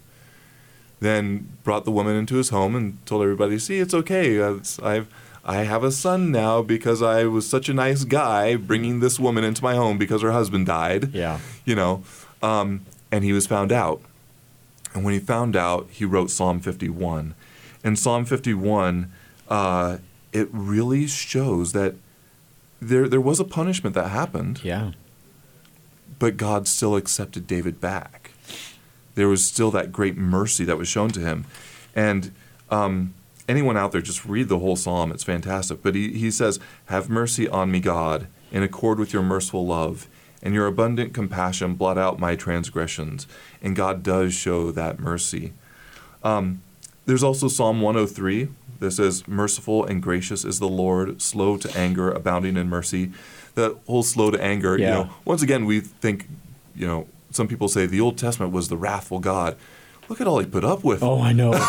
Then 1.01 1.49
brought 1.63 1.83
the 1.83 1.91
woman 1.91 2.15
into 2.15 2.35
his 2.35 2.49
home 2.49 2.75
and 2.75 3.03
told 3.05 3.23
everybody, 3.23 3.59
"See, 3.59 3.79
it's 3.79 3.93
okay. 3.93 4.35
It's, 4.35 4.79
I've 4.79 5.07
I 5.43 5.63
have 5.63 5.83
a 5.83 5.91
son 5.91 6.31
now 6.31 6.61
because 6.61 7.01
I 7.01 7.25
was 7.25 7.49
such 7.49 7.67
a 7.67 7.73
nice 7.73 8.03
guy 8.03 8.55
bringing 8.55 8.99
this 9.01 9.19
woman 9.19 9.43
into 9.43 9.63
my 9.63 9.73
home 9.75 9.97
because 9.97 10.21
her 10.21 10.31
husband 10.31 10.67
died." 10.67 11.13
Yeah. 11.13 11.39
you 11.65 11.75
know, 11.75 12.03
um, 12.43 12.85
and 13.11 13.23
he 13.23 13.33
was 13.33 13.47
found 13.47 13.71
out. 13.71 14.01
And 14.93 15.03
when 15.03 15.13
he 15.13 15.19
found 15.19 15.55
out, 15.55 15.87
he 15.89 16.05
wrote 16.05 16.29
Psalm 16.29 16.59
51. 16.59 17.33
And 17.83 17.97
Psalm 17.97 18.25
51, 18.25 19.11
uh, 19.49 19.97
it 20.33 20.49
really 20.51 21.07
shows 21.07 21.71
that 21.71 21.95
there 22.79 23.07
there 23.09 23.21
was 23.21 23.39
a 23.39 23.43
punishment 23.43 23.95
that 23.95 24.09
happened, 24.09 24.61
Yeah. 24.63 24.91
but 26.19 26.37
God 26.37 26.67
still 26.67 26.95
accepted 26.95 27.47
David 27.47 27.81
back. 27.81 28.20
There 29.15 29.27
was 29.27 29.43
still 29.43 29.71
that 29.71 29.91
great 29.91 30.17
mercy 30.17 30.63
that 30.65 30.77
was 30.77 30.87
shown 30.87 31.09
to 31.11 31.19
him. 31.19 31.45
And 31.95 32.31
um, 32.69 33.13
anyone 33.47 33.77
out 33.77 33.91
there, 33.91 34.01
just 34.01 34.25
read 34.25 34.47
the 34.47 34.59
whole 34.59 34.75
psalm. 34.75 35.11
It's 35.11 35.23
fantastic. 35.23 35.83
But 35.83 35.95
he, 35.95 36.13
he 36.13 36.31
says, 36.31 36.59
Have 36.85 37.09
mercy 37.09 37.47
on 37.47 37.71
me, 37.71 37.79
God, 37.79 38.27
in 38.51 38.63
accord 38.63 38.99
with 38.99 39.13
your 39.13 39.23
merciful 39.23 39.65
love, 39.65 40.07
and 40.41 40.53
your 40.53 40.67
abundant 40.67 41.13
compassion 41.13 41.75
blot 41.75 41.97
out 41.97 42.19
my 42.19 42.35
transgressions. 42.35 43.27
And 43.61 43.75
God 43.75 44.03
does 44.03 44.33
show 44.33 44.71
that 44.71 44.99
mercy. 44.99 45.53
Um, 46.23 46.61
there's 47.05 47.23
also 47.23 47.47
Psalm 47.47 47.81
103 47.81 48.47
that 48.79 48.91
says, 48.91 49.27
Merciful 49.27 49.85
and 49.85 50.01
gracious 50.01 50.45
is 50.45 50.59
the 50.59 50.67
Lord, 50.67 51.21
slow 51.21 51.57
to 51.57 51.77
anger, 51.77 52.11
abounding 52.11 52.57
in 52.57 52.69
mercy. 52.69 53.11
That 53.55 53.77
whole 53.85 54.03
slow 54.03 54.31
to 54.31 54.41
anger, 54.41 54.77
you 54.77 54.85
know, 54.85 55.09
once 55.25 55.41
again, 55.41 55.65
we 55.65 55.81
think, 55.81 56.27
you 56.73 56.87
know, 56.87 57.07
some 57.31 57.47
people 57.47 57.67
say 57.67 57.85
the 57.85 58.01
Old 58.01 58.17
Testament 58.17 58.51
was 58.53 58.69
the 58.69 58.77
wrathful 58.77 59.19
God. 59.19 59.55
Look 60.09 60.19
at 60.19 60.27
all 60.27 60.39
he 60.39 60.45
put 60.45 60.65
up 60.65 60.83
with. 60.83 61.01
Oh, 61.03 61.21
I 61.21 61.31
know. 61.31 61.51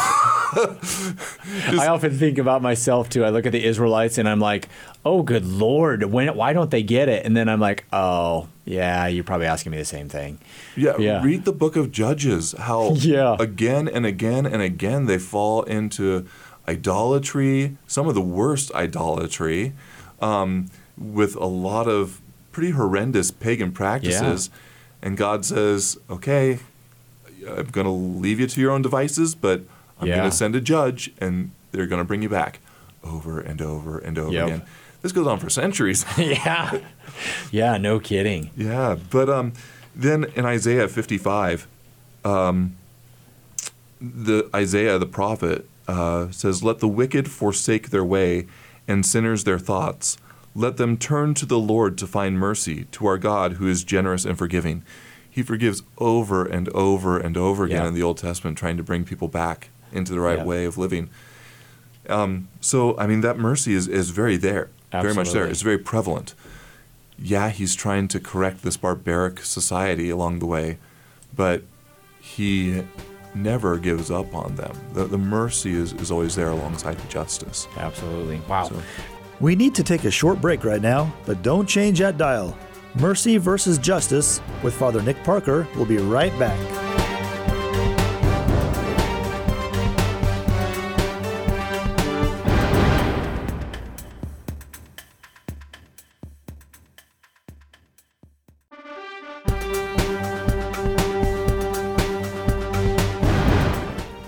I 0.54 1.86
often 1.88 2.16
think 2.18 2.38
about 2.38 2.60
myself 2.62 3.08
too. 3.08 3.24
I 3.24 3.30
look 3.30 3.46
at 3.46 3.52
the 3.52 3.64
Israelites 3.64 4.18
and 4.18 4.28
I'm 4.28 4.40
like, 4.40 4.68
"Oh, 5.04 5.22
good 5.22 5.46
lord, 5.46 6.04
when? 6.04 6.34
Why 6.36 6.52
don't 6.52 6.70
they 6.70 6.82
get 6.82 7.08
it?" 7.08 7.24
And 7.24 7.36
then 7.36 7.48
I'm 7.48 7.60
like, 7.60 7.84
"Oh, 7.92 8.48
yeah, 8.64 9.06
you're 9.06 9.24
probably 9.24 9.46
asking 9.46 9.72
me 9.72 9.78
the 9.78 9.84
same 9.84 10.08
thing." 10.08 10.38
Yeah, 10.76 10.96
Yeah. 10.98 11.22
read 11.22 11.44
the 11.44 11.52
book 11.52 11.76
of 11.76 11.92
Judges. 11.92 12.52
How 12.58 12.92
Yeah. 12.96 13.36
again 13.38 13.88
and 13.88 14.04
again 14.04 14.44
and 14.46 14.60
again 14.62 15.06
they 15.06 15.18
fall 15.18 15.62
into 15.62 16.26
idolatry, 16.68 17.76
some 17.86 18.08
of 18.08 18.14
the 18.14 18.20
worst 18.20 18.72
idolatry, 18.74 19.72
um, 20.20 20.66
with 20.98 21.36
a 21.36 21.46
lot 21.46 21.88
of 21.88 22.20
pretty 22.52 22.70
horrendous 22.72 23.30
pagan 23.30 23.72
practices. 23.72 24.50
And 25.02 25.16
God 25.16 25.44
says, 25.44 25.98
"Okay, 26.08 26.58
I'm 27.48 27.66
going 27.66 27.86
to 27.86 27.90
leave 27.90 28.38
you 28.40 28.46
to 28.46 28.60
your 28.60 28.70
own 28.70 28.82
devices, 28.82 29.34
but 29.34 29.62
I'm 30.00 30.06
Yeah. 30.08 30.16
going 30.18 30.30
to 30.30 30.36
send 30.36 30.54
a 30.54 30.60
judge, 30.60 31.10
and 31.20 31.50
they're 31.72 31.86
going 31.86 32.00
to 32.00 32.04
bring 32.04 32.22
you 32.22 32.28
back 32.28 32.60
over 33.02 33.40
and 33.40 33.60
over 33.60 33.98
and 33.98 34.18
over 34.18 34.32
Yep. 34.32 34.46
again." 34.46 34.62
This 35.02 35.10
goes 35.10 35.26
on 35.26 35.38
for 35.40 35.50
centuries. 35.50 36.04
yeah. 36.18 36.78
Yeah, 37.50 37.76
no 37.76 37.98
kidding. 37.98 38.50
Yeah, 38.56 38.96
but 39.10 39.28
um, 39.28 39.52
then 39.96 40.24
in 40.36 40.46
Isaiah 40.46 40.86
55, 40.86 41.66
um, 42.24 42.76
the 44.00 44.48
Isaiah 44.54 44.98
the 44.98 45.06
prophet 45.06 45.66
uh, 45.88 46.30
says, 46.30 46.62
"Let 46.62 46.78
the 46.78 46.88
wicked 46.88 47.28
forsake 47.30 47.90
their 47.90 48.04
way, 48.04 48.46
and 48.88 49.04
sinners 49.04 49.42
their 49.44 49.58
thoughts. 49.58 50.16
Let 50.54 50.76
them 50.76 50.96
turn 50.96 51.34
to 51.34 51.46
the 51.46 51.58
Lord 51.58 51.96
to 51.98 52.06
find 52.06 52.38
mercy, 52.38 52.84
to 52.92 53.06
our 53.06 53.18
God 53.18 53.54
who 53.54 53.66
is 53.66 53.84
generous 53.84 54.24
and 54.24 54.36
forgiving." 54.36 54.82
He 55.30 55.42
forgives 55.42 55.82
over 55.96 56.44
and 56.44 56.68
over 56.70 57.18
and 57.18 57.38
over 57.38 57.64
again 57.64 57.82
Yeah. 57.82 57.88
in 57.88 57.94
the 57.94 58.02
Old 58.02 58.18
Testament, 58.18 58.58
trying 58.58 58.76
to 58.76 58.82
bring 58.82 59.04
people 59.04 59.28
back 59.28 59.70
into 59.90 60.12
the 60.12 60.20
right 60.20 60.38
Yeah. 60.38 60.44
way 60.44 60.64
of 60.66 60.76
living. 60.76 61.08
Um, 62.08 62.48
so, 62.60 62.98
I 62.98 63.06
mean, 63.06 63.22
that 63.22 63.38
mercy 63.38 63.72
is, 63.72 63.88
is 63.88 64.10
very 64.10 64.36
there, 64.36 64.68
very 64.90 65.14
much 65.14 65.32
there. 65.32 65.46
It's 65.46 65.62
very 65.62 65.78
prevalent. 65.78 66.34
Yeah, 67.18 67.48
he's 67.48 67.74
trying 67.74 68.08
to 68.08 68.20
correct 68.20 68.62
this 68.62 68.76
barbaric 68.76 69.40
society 69.44 70.10
along 70.10 70.40
the 70.40 70.46
way, 70.46 70.78
but 71.34 71.62
he 72.20 72.82
never 73.34 73.78
gives 73.78 74.10
up 74.10 74.34
on 74.34 74.56
them. 74.56 74.76
The, 74.92 75.04
the 75.04 75.18
mercy 75.18 75.72
is, 75.74 75.92
is 75.94 76.10
always 76.10 76.34
there 76.34 76.48
alongside 76.50 76.98
the 76.98 77.08
justice. 77.08 77.66
Absolutely. 77.78 78.42
Wow. 78.48 78.64
So- 78.68 78.82
We 79.42 79.56
need 79.56 79.74
to 79.74 79.82
take 79.82 80.04
a 80.04 80.10
short 80.10 80.40
break 80.40 80.62
right 80.62 80.80
now, 80.80 81.12
but 81.26 81.42
don't 81.42 81.68
change 81.68 81.98
that 81.98 82.16
dial. 82.16 82.56
Mercy 83.00 83.38
versus 83.38 83.76
Justice 83.76 84.40
with 84.62 84.72
Father 84.72 85.02
Nick 85.02 85.20
Parker 85.24 85.66
will 85.74 85.84
be 85.84 85.96
right 85.96 86.30
back. 86.38 86.56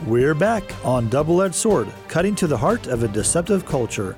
We're 0.05 0.35
back 0.35 0.65
on 0.85 1.09
Double 1.09 1.41
Edged 1.41 1.55
Sword, 1.55 1.87
cutting 2.09 2.35
to 2.35 2.49
the 2.49 2.57
heart 2.57 2.89
of 2.89 3.05
a 3.05 3.09
deceptive 3.09 3.65
culture. 3.65 4.17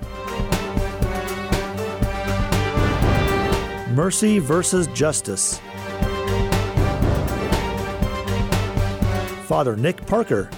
Mercy 3.96 4.38
versus 4.38 4.88
Justice. 4.88 5.58
Father 9.46 9.74
Nick 9.74 10.04
Parker. 10.04 10.50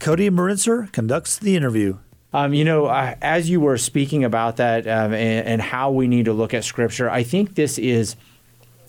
Cody 0.00 0.28
Marinser 0.28 0.90
conducts 0.90 1.38
the 1.38 1.54
interview. 1.54 1.98
Um, 2.32 2.52
you 2.52 2.64
know, 2.64 2.88
as 2.90 3.48
you 3.48 3.60
were 3.60 3.78
speaking 3.78 4.24
about 4.24 4.56
that 4.56 4.88
um, 4.88 5.14
and, 5.14 5.46
and 5.46 5.62
how 5.62 5.92
we 5.92 6.08
need 6.08 6.24
to 6.24 6.32
look 6.32 6.52
at 6.52 6.64
Scripture, 6.64 7.08
I 7.08 7.22
think 7.22 7.54
this 7.54 7.78
is 7.78 8.16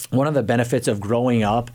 one 0.09 0.25
of 0.25 0.33
the 0.33 0.41
benefits 0.41 0.87
of 0.87 0.99
growing 0.99 1.43
up 1.43 1.69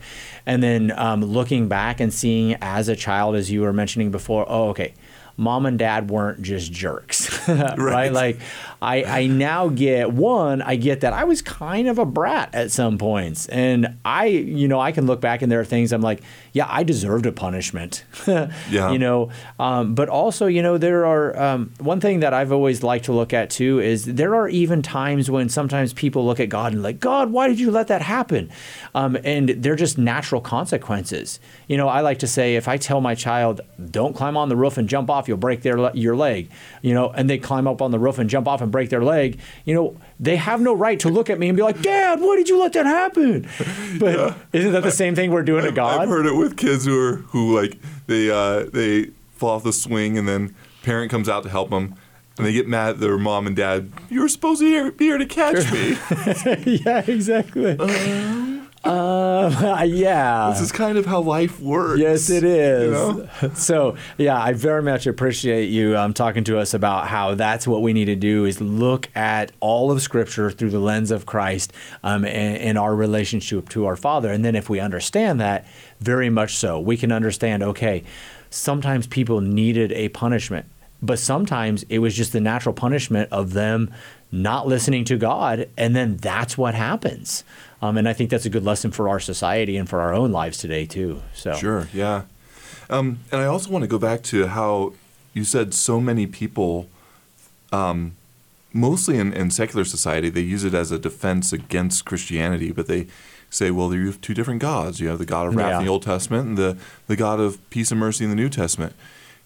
and 0.45 0.61
then 0.61 0.91
um, 0.97 1.23
looking 1.23 1.69
back 1.69 2.01
and 2.01 2.13
seeing 2.13 2.57
as 2.61 2.89
a 2.89 2.95
child, 2.97 3.37
as 3.37 3.49
you 3.49 3.61
were 3.61 3.71
mentioning 3.71 4.11
before, 4.11 4.45
oh, 4.49 4.67
okay, 4.71 4.93
mom 5.37 5.65
and 5.65 5.79
dad 5.79 6.09
weren't 6.09 6.41
just 6.41 6.71
jerks, 6.71 7.47
right? 7.47 7.77
Right. 7.77 8.13
Like, 8.13 8.39
I, 8.83 9.21
I 9.21 9.27
now 9.27 9.69
get 9.69 10.11
one, 10.11 10.61
I 10.61 10.75
get 10.75 11.01
that 11.01 11.13
I 11.13 11.23
was 11.23 11.41
kind 11.41 11.87
of 11.87 11.99
a 11.99 12.05
brat 12.05 12.53
at 12.53 12.69
some 12.69 12.97
points. 12.97 13.47
And 13.47 13.95
I, 14.03 14.25
you 14.25 14.67
know, 14.67 14.79
I 14.81 14.91
can 14.91 15.07
look 15.07 15.21
back 15.21 15.41
and 15.41 15.49
there 15.49 15.61
are 15.61 15.65
things 15.65 15.93
I'm 15.93 16.01
like, 16.01 16.21
yeah, 16.51 16.67
I 16.69 16.83
deserved 16.83 17.25
a 17.25 17.31
punishment. 17.31 18.03
Yeah. 18.69 18.91
You 18.91 18.99
know, 18.99 19.29
um, 19.59 19.93
but 19.93 20.09
also, 20.09 20.47
you 20.47 20.61
know, 20.61 20.77
there 20.77 21.05
are 21.05 21.37
um, 21.39 21.71
one 21.79 21.99
thing 21.99 22.21
that 22.21 22.33
I've 22.33 22.51
always 22.51 22.81
liked 22.81 23.05
to 23.05 23.13
look 23.13 23.31
at 23.33 23.49
too 23.49 23.79
is 23.79 24.05
there 24.05 24.35
are 24.35 24.49
even 24.49 24.81
times 24.81 25.29
when 25.29 25.49
sometimes 25.49 25.93
people 25.93 26.25
look 26.25 26.39
at 26.39 26.49
God 26.49 26.73
and 26.73 26.81
like, 26.81 26.99
God, 26.99 27.31
why 27.31 27.47
did 27.47 27.59
you 27.59 27.71
let 27.71 27.87
that 27.87 28.01
happen? 28.01 28.49
Um, 28.95 29.17
and 29.23 29.49
they're 29.49 29.75
just 29.75 29.97
natural 29.97 30.41
consequences. 30.41 31.39
You 31.67 31.77
know, 31.77 31.87
I 31.87 32.01
like 32.01 32.19
to 32.19 32.27
say 32.27 32.55
if 32.55 32.67
I 32.67 32.77
tell 32.77 33.01
my 33.01 33.15
child, 33.15 33.61
don't 33.91 34.15
climb 34.15 34.35
on 34.35 34.49
the 34.49 34.55
roof 34.55 34.77
and 34.77 34.89
jump 34.89 35.09
off, 35.09 35.27
you'll 35.27 35.37
break 35.37 35.61
their 35.61 35.77
your 35.95 36.15
leg. 36.15 36.49
You 36.81 36.93
know, 36.93 37.11
and 37.11 37.29
they 37.29 37.37
climb 37.37 37.67
up 37.67 37.81
on 37.81 37.91
the 37.91 37.99
roof 37.99 38.17
and 38.17 38.29
jump 38.29 38.47
off 38.47 38.61
and 38.61 38.71
break 38.73 38.89
their 38.89 39.01
leg. 39.01 39.39
You 39.63 39.73
know, 39.73 39.97
they 40.19 40.35
have 40.35 40.59
no 40.59 40.73
right 40.73 40.99
to 40.99 41.07
look 41.09 41.29
at 41.29 41.39
me 41.39 41.47
and 41.47 41.55
be 41.55 41.63
like, 41.63 41.81
Dad, 41.81 42.19
why 42.19 42.35
did 42.35 42.49
you 42.49 42.59
let 42.59 42.73
that 42.73 42.85
happen? 42.85 43.47
But 43.99 44.35
isn't 44.51 44.71
that 44.71 44.83
the 44.83 44.91
same 44.91 45.15
thing 45.15 45.31
we're 45.31 45.43
doing 45.43 45.63
to 45.63 45.71
God? 45.71 46.01
I've 46.01 46.09
heard 46.09 46.25
it 46.25 46.35
with 46.35 46.57
kids 46.57 46.85
who 46.85 46.99
are 46.99 47.15
who 47.17 47.55
like 47.55 47.77
they 48.07 48.29
uh, 48.29 48.65
they 48.73 49.11
fall 49.31 49.51
off 49.51 49.63
the 49.63 49.71
swing 49.71 50.17
and 50.17 50.27
then 50.27 50.55
parent 50.81 51.11
comes 51.11 51.29
out 51.29 51.43
to 51.43 51.49
help 51.49 51.69
them 51.69 51.95
and 52.37 52.47
they 52.47 52.53
get 52.53 52.67
mad 52.67 52.89
at 52.91 52.99
their 52.99 53.17
mom 53.17 53.45
and 53.45 53.55
dad. 53.55 53.91
You 54.09 54.21
were 54.21 54.27
supposed 54.27 54.61
to 54.61 54.91
be 54.91 55.05
here 55.05 55.17
to 55.17 55.25
catch 55.25 55.71
me. 55.71 55.97
yeah, 56.83 57.03
exactly. 57.07 57.77
Uh, 57.79 58.42
yeah. 59.85 60.49
this 60.51 60.61
is 60.61 60.71
kind 60.71 60.97
of 60.97 61.05
how 61.05 61.21
life 61.21 61.59
works. 61.59 61.99
Yes, 61.99 62.29
it 62.29 62.43
is. 62.43 62.85
You 62.85 62.91
know? 62.91 63.29
So, 63.55 63.95
yeah, 64.17 64.41
I 64.41 64.53
very 64.53 64.81
much 64.81 65.07
appreciate 65.07 65.69
you 65.69 65.97
um, 65.97 66.13
talking 66.13 66.43
to 66.45 66.59
us 66.59 66.73
about 66.73 67.07
how 67.07 67.35
that's 67.35 67.65
what 67.65 67.81
we 67.81 67.93
need 67.93 68.05
to 68.05 68.15
do 68.15 68.45
is 68.45 68.59
look 68.59 69.09
at 69.15 69.51
all 69.61 69.91
of 69.91 70.01
Scripture 70.01 70.51
through 70.51 70.71
the 70.71 70.79
lens 70.79 71.11
of 71.11 71.25
Christ 71.25 71.71
um, 72.03 72.25
and, 72.25 72.57
and 72.57 72.77
our 72.77 72.93
relationship 72.95 73.69
to 73.69 73.85
our 73.85 73.95
Father. 73.95 74.31
And 74.31 74.43
then 74.43 74.55
if 74.55 74.69
we 74.69 74.79
understand 74.79 75.39
that, 75.39 75.65
very 76.01 76.29
much 76.29 76.55
so, 76.55 76.79
we 76.79 76.97
can 76.97 77.11
understand, 77.11 77.63
okay, 77.63 78.03
sometimes 78.49 79.07
people 79.07 79.39
needed 79.39 79.93
a 79.93 80.09
punishment, 80.09 80.65
but 81.01 81.19
sometimes 81.19 81.83
it 81.83 81.99
was 81.99 82.15
just 82.15 82.33
the 82.33 82.41
natural 82.41 82.73
punishment 82.73 83.29
of 83.31 83.53
them 83.53 83.93
not 84.33 84.67
listening 84.67 85.05
to 85.05 85.15
God, 85.15 85.69
and 85.77 85.95
then 85.95 86.17
that's 86.17 86.57
what 86.57 86.73
happens. 86.73 87.43
Um, 87.83 87.97
and 87.97 88.07
I 88.07 88.13
think 88.13 88.29
that's 88.29 88.45
a 88.45 88.49
good 88.49 88.63
lesson 88.63 88.91
for 88.91 89.09
our 89.09 89.19
society 89.19 89.75
and 89.75 89.89
for 89.89 89.99
our 89.99 90.13
own 90.13 90.31
lives 90.31 90.57
today 90.57 90.85
too. 90.85 91.21
So 91.33 91.53
Sure, 91.55 91.89
yeah. 91.91 92.23
Um, 92.89 93.19
and 93.29 93.41
I 93.41 93.45
also 93.45 93.69
want 93.69 93.83
to 93.83 93.89
go 93.89 93.99
back 93.99 94.23
to 94.23 94.47
how 94.47 94.93
you 95.33 95.43
said 95.43 95.73
so 95.73 95.99
many 95.99 96.25
people, 96.25 96.87
um, 97.73 98.13
mostly 98.71 99.17
in, 99.17 99.33
in 99.33 99.51
secular 99.51 99.83
society, 99.83 100.29
they 100.29 100.39
use 100.39 100.63
it 100.63 100.73
as 100.73 100.91
a 100.91 100.97
defense 100.97 101.51
against 101.51 102.05
Christianity, 102.05 102.71
but 102.71 102.87
they 102.87 103.07
say, 103.49 103.69
well, 103.69 103.93
you 103.93 104.05
have 104.05 104.21
two 104.21 104.33
different 104.33 104.61
gods. 104.61 105.01
You 105.01 105.09
have 105.09 105.19
the 105.19 105.25
God 105.25 105.47
of 105.47 105.55
wrath 105.55 105.81
in 105.81 105.85
the 105.85 105.91
Old 105.91 106.03
Testament 106.03 106.47
and 106.47 106.57
the, 106.57 106.77
the 107.07 107.17
God 107.17 107.41
of 107.41 107.69
peace 107.69 107.91
and 107.91 107.99
mercy 107.99 108.23
in 108.23 108.29
the 108.29 108.35
New 108.35 108.49
Testament. 108.49 108.93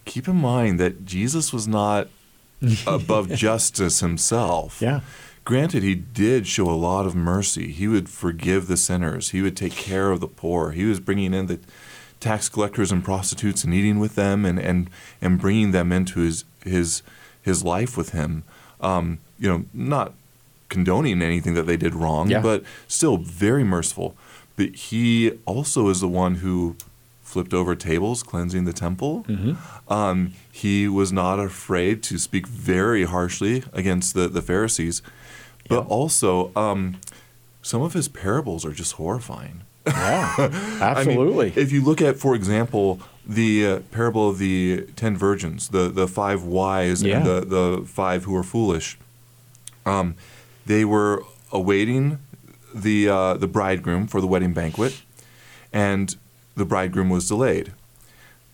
Keep 0.05 0.27
in 0.27 0.35
mind 0.35 0.79
that 0.79 1.05
Jesus 1.05 1.51
was 1.51 1.67
not 1.67 2.07
above 2.87 3.33
justice 3.33 3.99
himself. 3.99 4.79
Yeah. 4.79 5.01
Granted, 5.47 5.81
he 5.81 5.95
did 5.95 6.45
show 6.45 6.69
a 6.69 6.75
lot 6.75 7.05
of 7.05 7.15
mercy. 7.15 7.71
He 7.71 7.87
would 7.87 8.09
forgive 8.09 8.67
the 8.67 8.75
sinners. 8.75 9.29
He 9.29 9.41
would 9.41 9.55
take 9.55 9.71
care 9.71 10.11
of 10.11 10.19
the 10.19 10.27
poor. 10.27 10.71
He 10.71 10.83
was 10.83 10.99
bringing 10.99 11.33
in 11.33 11.45
the 11.45 11.57
tax 12.19 12.49
collectors 12.49 12.91
and 12.91 13.01
prostitutes 13.01 13.63
and 13.63 13.73
eating 13.73 13.97
with 13.97 14.15
them 14.15 14.43
and, 14.43 14.59
and, 14.59 14.89
and 15.21 15.39
bringing 15.39 15.71
them 15.71 15.93
into 15.93 16.19
his, 16.19 16.43
his, 16.65 17.01
his 17.41 17.63
life 17.63 17.95
with 17.95 18.09
him. 18.09 18.43
Um, 18.81 19.19
you 19.39 19.47
know, 19.49 19.63
not 19.73 20.11
condoning 20.67 21.21
anything 21.21 21.53
that 21.53 21.65
they 21.65 21.77
did 21.77 21.95
wrong, 21.95 22.29
Yeah. 22.29 22.41
but 22.41 22.65
still 22.89 23.15
very 23.15 23.63
merciful. 23.63 24.17
But 24.57 24.75
he 24.75 25.31
also 25.45 25.87
is 25.87 26.01
the 26.01 26.09
one 26.09 26.35
who 26.35 26.75
flipped 27.27 27.53
over 27.53 27.75
tables, 27.75 28.23
cleansing 28.23 28.63
the 28.63 28.71
temple. 28.73 29.25
Um, 29.89 30.33
he 30.51 30.87
was 30.87 31.11
not 31.11 31.39
afraid 31.39 32.01
to 32.03 32.17
speak 32.17 32.47
very 32.47 33.03
harshly 33.03 33.63
against 33.73 34.13
the, 34.13 34.27
the 34.29 34.41
Pharisees. 34.41 35.01
But 35.69 35.85
also, 35.87 36.51
um, 36.55 37.01
some 37.61 37.81
of 37.81 37.91
his 37.93 38.07
parables 38.07 38.65
are 38.65 38.71
just 38.71 38.93
horrifying. 38.93 39.61
Yeah, 39.85 40.33
I 40.37 40.47
mean, 40.47 40.81
absolutely. 40.81 41.53
if 41.55 41.71
you 41.73 41.83
look 41.83 42.01
at, 42.01 42.15
for 42.17 42.33
example, 42.33 43.01
the 43.25 43.65
uh, 43.67 43.79
parable 43.91 44.29
of 44.29 44.37
the 44.37 44.85
ten 44.95 45.17
virgins, 45.17 45.67
the, 45.69 45.89
the 45.89 46.07
five 46.07 46.43
wise 46.43 47.03
Yeah. 47.03 47.17
and 47.17 47.25
the, 47.25 47.39
the 47.41 47.85
five 47.85 48.23
who 48.23 48.31
were 48.33 48.43
foolish, 48.43 48.97
um, 49.85 50.15
they 50.65 50.85
were 50.85 51.23
awaiting 51.51 52.19
the 52.73 53.09
uh, 53.09 53.33
the 53.35 53.47
bridegroom 53.47 54.07
for 54.07 54.21
the 54.21 54.27
wedding 54.27 54.53
banquet, 54.53 55.01
and 55.73 56.15
the 56.57 56.65
bridegroom 56.65 57.09
was 57.09 57.27
delayed. 57.27 57.71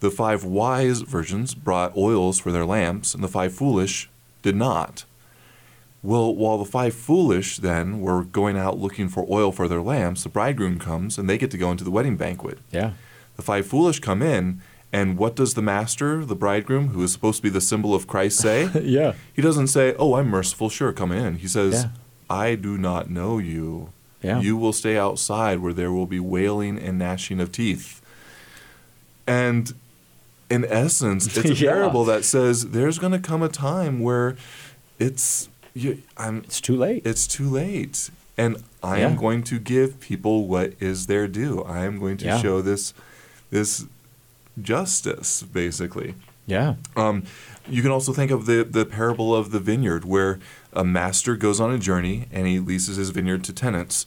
The 0.02 0.12
five 0.12 0.44
wise 0.44 1.02
virgins 1.02 1.56
brought 1.56 1.96
oils 1.98 2.38
for 2.40 2.52
their 2.52 2.66
lamps, 2.66 3.14
and 3.16 3.24
the 3.24 3.28
five 3.30 3.54
foolish 3.54 4.10
did 4.42 4.56
not. 4.56 5.06
Well, 6.02 6.36
while 6.36 6.58
the 6.58 6.66
five 6.66 6.94
foolish 6.94 7.58
then 7.58 8.02
were 8.02 8.24
going 8.26 8.58
out 8.58 8.78
looking 8.78 9.08
for 9.08 9.26
oil 9.30 9.54
for 9.54 9.70
their 9.70 9.82
lamps, 9.82 10.24
the 10.24 10.30
bridegroom 10.30 10.78
comes 10.78 11.18
and 11.18 11.30
they 11.30 11.38
get 11.38 11.50
to 11.52 11.58
go 11.58 11.72
into 11.72 11.86
the 11.86 11.92
wedding 11.92 12.18
banquet. 12.18 12.60
yeah, 12.72 12.92
The 13.38 13.42
five 13.42 13.66
foolish 13.66 14.02
come 14.02 14.22
in, 14.22 14.62
and 14.92 15.18
what 15.18 15.38
does 15.38 15.54
the 15.54 15.62
master, 15.62 16.26
the 16.26 16.36
bridegroom, 16.36 16.90
who 16.90 17.02
is 17.04 17.14
supposed 17.14 17.38
to 17.38 17.44
be 17.44 17.50
the 17.50 17.62
symbol 17.62 17.96
of 17.96 18.06
Christ, 18.06 18.38
say? 18.40 18.70
yeah, 18.84 19.14
he 19.34 19.42
doesn't 19.42 19.68
say, 19.68 19.96
Oh, 19.98 20.16
I'm 20.16 20.28
merciful, 20.28 20.68
sure, 20.70 20.92
come 20.92 21.14
in. 21.14 21.38
He 21.38 21.48
says, 21.48 21.84
Yeah. 21.84 21.90
I 22.30 22.56
do 22.56 22.78
not 22.78 23.10
know 23.10 23.38
you. 23.38 23.90
Yeah. 24.24 24.40
You 24.40 24.56
will 24.58 24.74
stay 24.74 24.98
outside 24.98 25.60
where 25.60 25.74
there 25.74 25.92
will 25.92 26.06
be 26.08 26.20
wailing 26.20 26.80
and 26.80 26.98
gnashing 26.98 27.40
of 27.42 27.52
teeth. 27.52 28.02
And 29.28 29.74
in 30.50 30.66
essence, 30.66 31.38
it's 31.38 31.50
a 31.50 31.54
Yeah. 31.64 31.72
parable 31.74 32.06
that 32.06 32.24
says 32.26 32.70
there's 32.72 33.00
going 33.00 33.14
to 33.14 33.20
come 33.20 33.42
a 33.44 33.50
time 33.50 34.00
where 34.00 34.36
it's 35.00 35.50
you, 35.74 36.02
I'm 36.18 36.38
it's 36.40 36.62
too 36.62 36.76
late. 36.78 37.06
it's 37.06 37.28
too 37.28 37.50
late. 37.50 38.10
and 38.38 38.64
I 38.82 39.00
Yeah. 39.00 39.08
am 39.10 39.16
going 39.16 39.44
to 39.44 39.60
give 39.60 40.00
people 40.00 40.48
what 40.48 40.74
is 40.80 41.06
their 41.08 41.28
due. 41.28 41.62
I 41.64 41.86
am 41.86 42.00
going 42.00 42.18
to 42.18 42.26
Yeah. 42.26 42.42
show 42.42 42.62
this 42.62 42.94
this 43.52 43.86
justice, 44.62 45.44
basically. 45.44 46.16
Yeah. 46.46 46.76
Um, 46.96 47.24
you 47.70 47.82
can 47.82 47.92
also 47.92 48.12
think 48.14 48.32
of 48.32 48.46
the, 48.46 48.64
the 48.70 48.86
parable 48.86 49.34
of 49.36 49.52
the 49.52 49.60
vineyard, 49.60 50.04
where 50.06 50.40
a 50.76 50.84
master 50.84 51.36
goes 51.36 51.60
on 51.60 51.72
a 51.72 51.78
journey 51.80 52.26
and 52.32 52.48
he 52.48 52.60
leases 52.60 52.98
his 52.98 53.10
vineyard 53.12 53.44
to 53.46 53.54
tenants. 53.54 54.06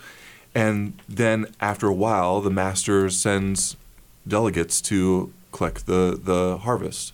And 0.55 0.95
then 1.09 1.47
after 1.61 1.87
a 1.87 1.93
while, 1.93 2.41
the 2.41 2.51
master 2.51 3.11
sends 3.11 3.77
delegates 4.27 4.81
to 4.83 5.33
collect 5.53 5.87
the, 5.87 6.19
the 6.23 6.59
harvest. 6.59 7.13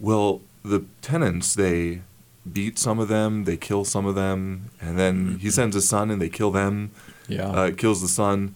Well, 0.00 0.40
the 0.64 0.84
tenants, 1.00 1.54
they 1.54 2.02
beat 2.50 2.78
some 2.78 2.98
of 2.98 3.08
them, 3.08 3.44
they 3.44 3.56
kill 3.56 3.84
some 3.84 4.06
of 4.06 4.14
them, 4.14 4.70
and 4.80 4.98
then 4.98 5.38
he 5.40 5.50
sends 5.50 5.74
his 5.74 5.88
son 5.88 6.10
and 6.10 6.20
they 6.20 6.28
kill 6.28 6.50
them 6.50 6.90
Yeah. 7.28 7.48
uh, 7.48 7.70
kills 7.72 8.00
the 8.02 8.08
son. 8.08 8.54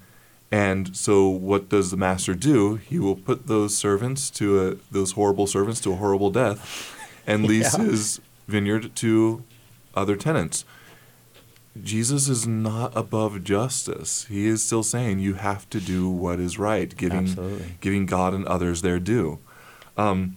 And 0.51 0.97
so, 0.97 1.28
what 1.28 1.68
does 1.68 1.91
the 1.91 1.97
master 1.97 2.32
do? 2.34 2.76
He 2.76 2.99
will 3.01 3.16
put 3.16 3.47
those 3.49 3.76
servants 3.76 4.30
to 4.30 4.68
a, 4.68 4.74
those 4.93 5.12
horrible 5.12 5.47
servants 5.49 5.80
to 5.80 5.93
a 5.93 5.97
horrible 5.97 6.30
death, 6.30 6.95
and 7.26 7.45
lease 7.49 7.76
Yeah. 7.76 7.84
his 7.84 8.20
vineyard 8.47 8.95
to 8.97 9.43
other 9.97 10.16
tenants. 10.16 10.64
Jesus 11.82 12.28
is 12.28 12.47
not 12.47 12.97
above 12.97 13.44
justice. 13.44 14.24
He 14.26 14.47
is 14.47 14.62
still 14.62 14.82
saying 14.82 15.18
you 15.18 15.34
have 15.34 15.68
to 15.70 15.80
do 15.80 16.09
what 16.09 16.40
is 16.40 16.59
right, 16.59 16.97
giving 16.97 17.28
Absolutely. 17.28 17.74
giving 17.80 18.07
God 18.07 18.32
and 18.34 18.47
others 18.47 18.82
their 18.82 18.99
due. 18.99 19.38
Um, 19.97 20.36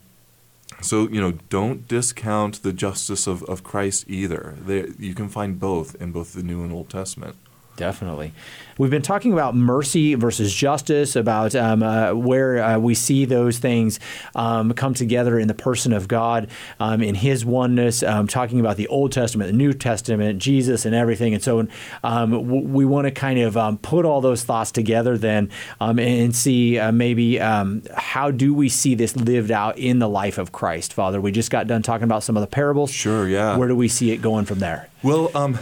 so 0.81 1.07
you 1.09 1.21
know, 1.21 1.33
don't 1.49 1.87
discount 1.87 2.63
the 2.63 2.73
justice 2.73 3.27
of, 3.27 3.43
of 3.43 3.63
Christ 3.63 4.05
either. 4.07 4.55
There, 4.59 4.87
you 4.97 5.13
can 5.13 5.29
find 5.29 5.59
both 5.59 5.95
in 6.01 6.11
both 6.11 6.33
the 6.33 6.43
New 6.43 6.63
and 6.63 6.73
Old 6.73 6.89
Testament. 6.89 7.35
Definitely. 7.79 8.33
We've 8.77 8.91
been 8.91 9.01
talking 9.01 9.31
about 9.31 9.55
mercy 9.55 10.15
versus 10.15 10.53
justice, 10.53 11.15
about 11.15 11.55
um, 11.55 11.81
uh, 11.81 12.13
where 12.13 12.61
uh, 12.61 12.77
we 12.77 12.93
see 12.93 13.23
those 13.23 13.57
things 13.57 14.01
um, 14.35 14.73
come 14.73 14.93
together 14.93 15.39
in 15.39 15.47
the 15.47 15.53
person 15.53 15.93
of 15.93 16.09
God, 16.09 16.49
um, 16.81 17.01
in 17.01 17.15
His 17.15 17.45
oneness, 17.45 18.03
um, 18.03 18.27
talking 18.27 18.59
about 18.59 18.75
the 18.75 18.89
Old 18.89 19.13
Testament, 19.13 19.49
the 19.49 19.57
New 19.57 19.71
Testament, 19.71 20.39
Jesus, 20.39 20.85
and 20.85 20.93
everything. 20.93 21.33
And 21.33 21.41
so 21.41 21.67
um, 22.03 22.31
w- 22.31 22.67
we 22.67 22.83
want 22.83 23.05
to 23.05 23.11
kind 23.11 23.39
of 23.39 23.55
um, 23.55 23.77
put 23.77 24.03
all 24.03 24.19
those 24.19 24.43
thoughts 24.43 24.73
together 24.73 25.17
then 25.17 25.49
um, 25.79 25.99
and, 25.99 26.21
and 26.21 26.35
see 26.35 26.77
uh, 26.77 26.91
maybe 26.91 27.39
um, 27.39 27.81
how 27.95 28.29
do 28.29 28.53
we 28.53 28.67
see 28.67 28.93
this 28.93 29.15
lived 29.15 29.51
out 29.51 29.77
in 29.77 29.99
the 29.99 30.09
life 30.09 30.37
of 30.37 30.51
Christ, 30.51 30.91
Father? 30.91 31.21
We 31.21 31.31
just 31.31 31.49
got 31.49 31.67
done 31.67 31.81
talking 31.81 32.03
about 32.03 32.23
some 32.23 32.35
of 32.35 32.41
the 32.41 32.47
parables. 32.47 32.91
Sure, 32.91 33.25
yeah. 33.25 33.55
Where 33.55 33.69
do 33.69 33.75
we 33.77 33.87
see 33.87 34.11
it 34.11 34.21
going 34.21 34.43
from 34.43 34.59
there? 34.59 34.89
Well, 35.01 35.31
um, 35.33 35.57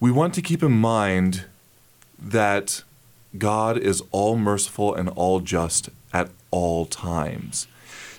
we 0.00 0.10
want 0.10 0.32
to 0.34 0.42
keep 0.42 0.62
in 0.62 0.72
mind 0.72 1.44
that 2.18 2.82
God 3.36 3.78
is 3.78 4.02
all 4.10 4.36
merciful 4.36 4.94
and 4.94 5.08
all 5.10 5.40
just 5.40 5.90
at 6.12 6.30
all 6.50 6.86
times. 6.86 7.66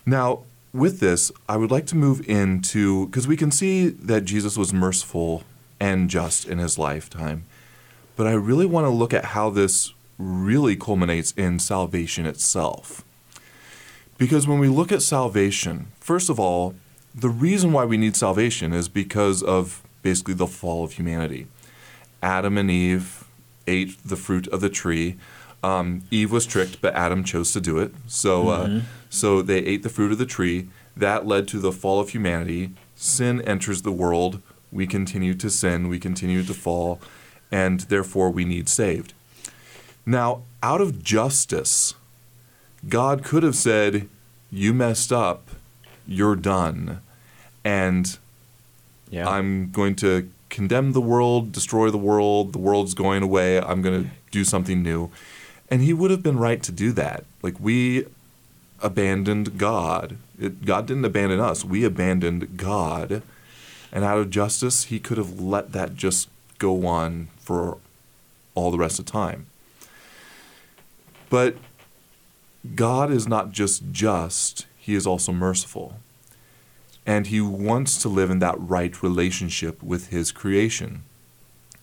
Now, 0.05 0.43
with 0.73 0.99
this, 0.99 1.31
I 1.47 1.57
would 1.57 1.71
like 1.71 1.87
to 1.87 1.95
move 1.95 2.27
into 2.29 3.07
because 3.07 3.27
we 3.27 3.37
can 3.37 3.51
see 3.51 3.89
that 3.89 4.25
Jesus 4.25 4.57
was 4.57 4.73
merciful 4.73 5.43
and 5.79 6.09
just 6.09 6.47
in 6.47 6.57
his 6.59 6.77
lifetime, 6.77 7.45
but 8.15 8.27
I 8.27 8.33
really 8.33 8.65
want 8.65 8.85
to 8.85 8.89
look 8.89 9.13
at 9.13 9.25
how 9.25 9.49
this 9.49 9.93
really 10.17 10.75
culminates 10.75 11.31
in 11.31 11.57
salvation 11.57 12.25
itself. 12.25 13.03
Because 14.17 14.47
when 14.47 14.59
we 14.59 14.67
look 14.67 14.91
at 14.91 15.01
salvation, 15.01 15.87
first 15.99 16.29
of 16.29 16.39
all, 16.39 16.75
the 17.15 17.29
reason 17.29 17.71
why 17.71 17.85
we 17.85 17.97
need 17.97 18.15
salvation 18.15 18.73
is 18.73 18.89
because 18.89 19.41
of 19.41 19.81
basically 20.03 20.33
the 20.33 20.47
fall 20.47 20.83
of 20.83 20.93
humanity. 20.93 21.47
Adam 22.21 22.57
and 22.57 22.69
Eve 22.69 23.18
ate 23.69 23.91
the 24.03 24.15
fruit 24.25 24.47
of 24.47 24.59
the 24.61 24.69
tree. 24.69 25.15
Um, 25.61 26.03
Eve 26.09 26.31
was 26.31 26.45
tricked, 26.45 26.81
but 26.81 26.93
Adam 26.95 27.23
chose 27.23 27.51
to 27.53 27.61
do 27.61 27.77
it. 27.79 27.91
So, 28.07 28.49
uh, 28.49 28.81
so 29.09 29.41
they 29.41 29.59
ate 29.59 29.83
the 29.83 29.89
fruit 29.89 30.11
of 30.11 30.17
the 30.17 30.25
tree. 30.25 30.67
That 30.95 31.25
led 31.25 31.47
to 31.49 31.59
the 31.59 31.71
fall 31.71 31.99
of 31.99 32.09
humanity. 32.09 32.71
Sin 32.95 33.41
enters 33.41 33.81
the 33.81 33.91
world. 33.91 34.41
We 34.71 34.87
continue 34.87 35.33
to 35.35 35.49
sin. 35.49 35.87
We 35.89 35.99
continue 35.99 36.43
to 36.43 36.53
fall, 36.53 36.99
and 37.51 37.81
therefore 37.81 38.29
we 38.31 38.45
need 38.45 38.69
saved. 38.69 39.13
Now, 40.05 40.43
out 40.61 40.81
of 40.81 41.03
justice, 41.03 41.93
God 42.87 43.23
could 43.23 43.43
have 43.43 43.55
said, 43.55 44.07
"You 44.51 44.73
messed 44.73 45.11
up. 45.11 45.41
You're 46.07 46.35
done," 46.35 46.99
and 47.63 48.17
Yeah. 49.11 49.27
I'm 49.27 49.71
going 49.71 49.95
to 49.97 50.29
condemn 50.49 50.93
the 50.93 51.01
world, 51.01 51.51
destroy 51.51 51.89
the 51.89 51.97
world, 51.97 52.53
the 52.53 52.59
world's 52.59 52.93
going 52.93 53.23
away, 53.23 53.59
I'm 53.59 53.81
going 53.81 54.03
to 54.03 54.09
do 54.31 54.43
something 54.43 54.81
new. 54.83 55.11
And 55.69 55.81
he 55.81 55.93
would 55.93 56.11
have 56.11 56.23
been 56.23 56.39
right 56.39 56.61
to 56.63 56.71
do 56.71 56.91
that. 56.93 57.23
Like 57.41 57.59
we 57.59 58.05
abandoned 58.81 59.57
God. 59.57 60.17
It, 60.39 60.65
God 60.65 60.87
didn't 60.87 61.05
abandon 61.05 61.39
us, 61.39 61.63
we 61.63 61.83
abandoned 61.83 62.57
God. 62.57 63.21
And 63.91 64.03
out 64.03 64.17
of 64.19 64.29
justice, 64.29 64.85
he 64.85 64.99
could 64.99 65.17
have 65.17 65.39
let 65.39 65.71
that 65.73 65.95
just 65.95 66.29
go 66.57 66.85
on 66.85 67.29
for 67.39 67.77
all 68.55 68.71
the 68.71 68.77
rest 68.77 68.99
of 68.99 69.05
time. 69.05 69.47
But 71.29 71.57
God 72.75 73.11
is 73.11 73.27
not 73.27 73.51
just 73.51 73.83
just, 73.91 74.65
he 74.77 74.95
is 74.95 75.07
also 75.07 75.31
merciful 75.31 75.95
and 77.09 77.25
he 77.25 77.41
wants 77.41 77.99
to 77.99 78.07
live 78.07 78.29
in 78.29 78.37
that 78.37 78.53
right 78.59 79.01
relationship 79.01 79.81
with 79.81 80.09
his 80.09 80.31
creation. 80.31 81.01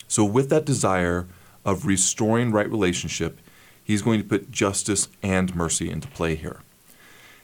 So, 0.06 0.24
with 0.24 0.50
that 0.50 0.64
desire 0.64 1.26
of 1.64 1.84
restoring 1.84 2.52
right 2.52 2.70
relationship, 2.70 3.40
he's 3.82 4.02
going 4.02 4.22
to 4.22 4.28
put 4.28 4.52
justice 4.52 5.08
and 5.24 5.52
mercy 5.56 5.90
into 5.90 6.06
play 6.06 6.36
here. 6.36 6.60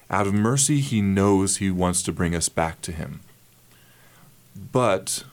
Out 0.08 0.28
of 0.28 0.32
mercy, 0.32 0.78
he 0.78 1.02
knows 1.02 1.56
he 1.56 1.72
wants 1.72 2.04
to 2.04 2.12
bring 2.12 2.36
us 2.36 2.48
back 2.48 2.80
to 2.82 2.92
him. 2.92 3.18
But 4.70 5.24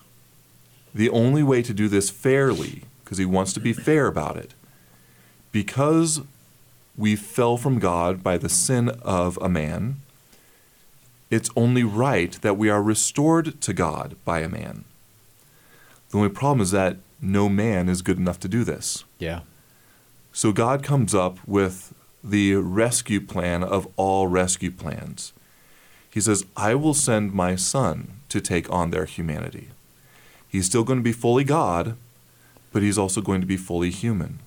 the 0.91 1.11
only 1.11 1.43
way 1.43 1.61
to 1.61 1.71
do 1.71 1.87
this 1.87 2.09
fairly, 2.09 2.81
because 3.03 3.19
he 3.19 3.25
wants 3.25 3.53
to 3.53 3.59
be 3.59 3.73
fair 3.73 4.07
about 4.07 4.37
it, 4.37 4.55
because 5.51 6.21
we 6.97 7.15
fell 7.15 7.57
from 7.57 7.77
God 7.77 8.23
by 8.23 8.39
the 8.39 8.49
sin 8.49 8.89
of 9.03 9.37
a 9.39 9.47
man, 9.47 9.97
it's 11.29 11.49
only 11.55 11.83
right 11.83 12.33
that 12.41 12.57
we 12.57 12.69
are 12.69 12.81
restored 12.81 13.61
to 13.61 13.73
God 13.73 14.15
by 14.25 14.39
a 14.39 14.49
man. 14.49 14.85
The 16.09 16.17
only 16.17 16.29
problem 16.29 16.61
is 16.61 16.71
that 16.71 16.97
no 17.21 17.49
man 17.49 17.89
is 17.89 18.01
good 18.01 18.17
enough 18.17 18.39
to 18.39 18.47
do 18.47 18.63
this. 18.63 19.03
yeah. 19.19 19.41
So 20.31 20.51
God 20.51 20.83
comes 20.83 21.15
up 21.15 21.39
with 21.47 21.93
the 22.23 22.55
rescue 22.55 23.19
plan 23.19 23.63
of 23.63 23.87
all 23.95 24.27
rescue 24.27 24.71
plans. 24.71 25.33
He 26.09 26.21
says, 26.21 26.45
I 26.55 26.75
will 26.75 26.93
send 26.93 27.33
my 27.33 27.55
son 27.55 28.19
to 28.29 28.39
take 28.39 28.71
on 28.71 28.91
their 28.91 29.05
humanity. 29.05 29.69
He's 30.47 30.65
still 30.65 30.83
going 30.83 30.99
to 30.99 31.03
be 31.03 31.11
fully 31.11 31.43
God, 31.43 31.95
but 32.71 32.83
he's 32.83 32.97
also 32.97 33.21
going 33.21 33.41
to 33.41 33.47
be 33.47 33.57
fully 33.57 33.89
human. 33.89 34.39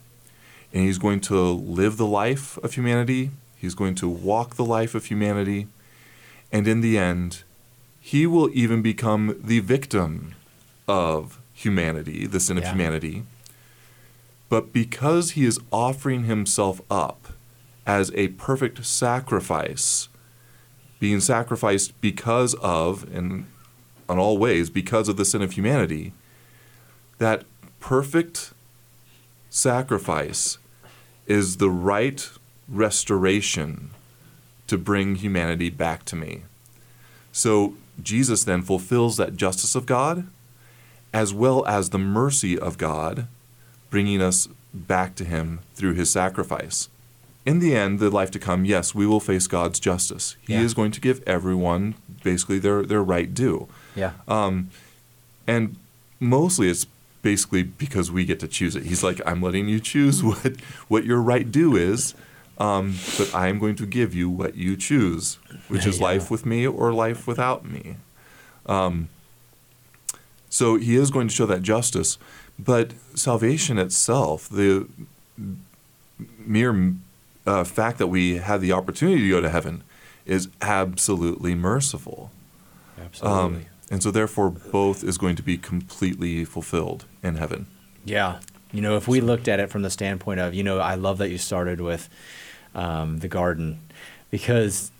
And 0.72 0.84
he's 0.84 0.98
going 0.98 1.20
to 1.22 1.38
live 1.40 1.96
the 1.96 2.06
life 2.06 2.58
of 2.58 2.74
humanity, 2.74 3.30
he's 3.56 3.74
going 3.74 3.94
to 3.96 4.08
walk 4.08 4.54
the 4.54 4.64
life 4.64 4.94
of 4.94 5.06
humanity, 5.06 5.66
and 6.52 6.68
in 6.68 6.82
the 6.82 6.98
end, 6.98 7.42
he 8.00 8.26
will 8.26 8.50
even 8.52 8.82
become 8.82 9.36
the 9.42 9.60
victim 9.60 10.34
of 10.86 11.40
humanity, 11.54 12.26
the 12.26 12.40
sin 12.40 12.58
of 12.58 12.64
Yeah. 12.64 12.72
humanity. 12.72 13.24
But 14.48 14.72
because 14.72 15.30
he 15.30 15.44
is 15.46 15.58
offering 15.70 16.24
himself 16.24 16.82
up 16.90 17.28
as 17.86 18.12
a 18.14 18.28
perfect 18.28 18.84
sacrifice, 18.84 20.08
being 21.00 21.20
sacrificed 21.20 21.98
because 22.00 22.54
of, 22.54 23.04
and 23.14 23.46
in 24.10 24.18
all 24.18 24.36
ways, 24.36 24.68
because 24.68 25.08
of 25.08 25.16
the 25.16 25.24
sin 25.24 25.40
of 25.42 25.52
humanity, 25.52 26.12
that 27.18 27.44
perfect 27.80 28.52
sacrifice 29.48 30.58
is 31.26 31.56
the 31.56 31.70
right 31.70 32.28
restoration 32.68 33.90
to 34.66 34.78
bring 34.78 35.16
humanity 35.16 35.70
back 35.70 36.04
to 36.06 36.16
me. 36.16 36.42
So 37.32 37.74
Jesus 38.02 38.44
then 38.44 38.62
fulfills 38.62 39.16
that 39.16 39.36
justice 39.36 39.74
of 39.74 39.86
God 39.86 40.26
as 41.14 41.34
well 41.34 41.64
as 41.66 41.90
the 41.90 41.98
mercy 41.98 42.58
of 42.58 42.78
God, 42.78 43.26
bringing 43.90 44.22
us 44.22 44.48
back 44.72 45.14
to 45.16 45.24
Him 45.24 45.60
through 45.74 45.92
His 45.94 46.10
sacrifice. 46.10 46.88
In 47.44 47.58
the 47.58 47.74
end, 47.76 47.98
the 47.98 48.08
life 48.08 48.30
to 48.30 48.38
come, 48.38 48.64
yes, 48.64 48.94
we 48.94 49.06
will 49.06 49.20
face 49.20 49.46
God's 49.46 49.78
justice. 49.80 50.36
He 50.46 50.54
Yeah. 50.54 50.60
is 50.62 50.72
going 50.74 50.92
to 50.92 51.00
give 51.00 51.22
everyone 51.26 51.96
basically 52.22 52.58
their, 52.58 52.82
their 52.84 53.02
right 53.02 53.34
due. 53.34 53.68
Yeah. 53.94 54.12
Um, 54.28 54.70
and 55.46 55.76
mostly 56.20 56.70
it's 56.70 56.86
basically 57.20 57.62
because 57.64 58.10
we 58.10 58.24
get 58.24 58.40
to 58.40 58.48
choose 58.48 58.74
it. 58.76 58.84
He's 58.84 59.02
like, 59.02 59.20
I'm 59.26 59.42
letting 59.42 59.68
you 59.68 59.80
choose 59.80 60.22
what, 60.24 60.60
what 60.88 61.04
your 61.04 61.20
right 61.20 61.50
due 61.50 61.76
is, 61.76 62.14
um, 62.64 62.84
but 63.18 63.28
I 63.34 63.48
am 63.48 63.58
going 63.58 63.76
to 63.76 63.86
give 63.86 64.10
you 64.14 64.26
what 64.40 64.54
you 64.64 64.76
choose, 64.76 65.38
which 65.68 65.86
is 65.86 65.96
Yeah. 65.98 66.10
life 66.10 66.30
with 66.30 66.44
me 66.52 66.66
or 66.66 66.92
life 67.06 67.26
without 67.26 67.64
me. 67.74 67.84
Um, 68.66 69.08
So 70.60 70.76
he 70.76 70.94
is 71.02 71.10
going 71.10 71.28
to 71.28 71.34
show 71.34 71.46
that 71.46 71.62
justice, 71.62 72.18
but 72.58 72.86
salvation 73.14 73.78
itself, 73.78 74.48
the 74.50 74.86
mere 76.38 76.74
uh, 77.46 77.64
fact 77.64 77.96
that 77.98 78.08
we 78.08 78.36
have 78.36 78.60
the 78.60 78.72
opportunity 78.72 79.22
to 79.22 79.30
go 79.30 79.40
to 79.40 79.48
heaven, 79.48 79.82
is 80.26 80.48
absolutely 80.60 81.54
merciful. 81.54 82.30
Absolutely. 83.02 83.38
Um, 83.38 83.66
and 83.90 84.02
so, 84.02 84.10
therefore, 84.10 84.50
both 84.50 85.02
is 85.02 85.16
going 85.18 85.36
to 85.36 85.42
be 85.42 85.56
completely 85.56 86.44
fulfilled 86.44 87.06
in 87.22 87.36
heaven. 87.36 87.66
Yeah. 88.04 88.40
You 88.72 88.82
know, 88.82 88.96
if 88.96 89.08
we 89.08 89.20
looked 89.20 89.48
at 89.48 89.58
it 89.58 89.70
from 89.70 89.82
the 89.82 89.90
standpoint 89.90 90.38
of, 90.40 90.54
you 90.54 90.62
know, 90.62 90.78
I 90.78 90.94
love 90.96 91.16
that 91.18 91.30
you 91.30 91.38
started 91.38 91.80
with 91.80 92.08
um, 92.74 93.18
the 93.18 93.28
garden 93.28 93.80
because 94.30 94.90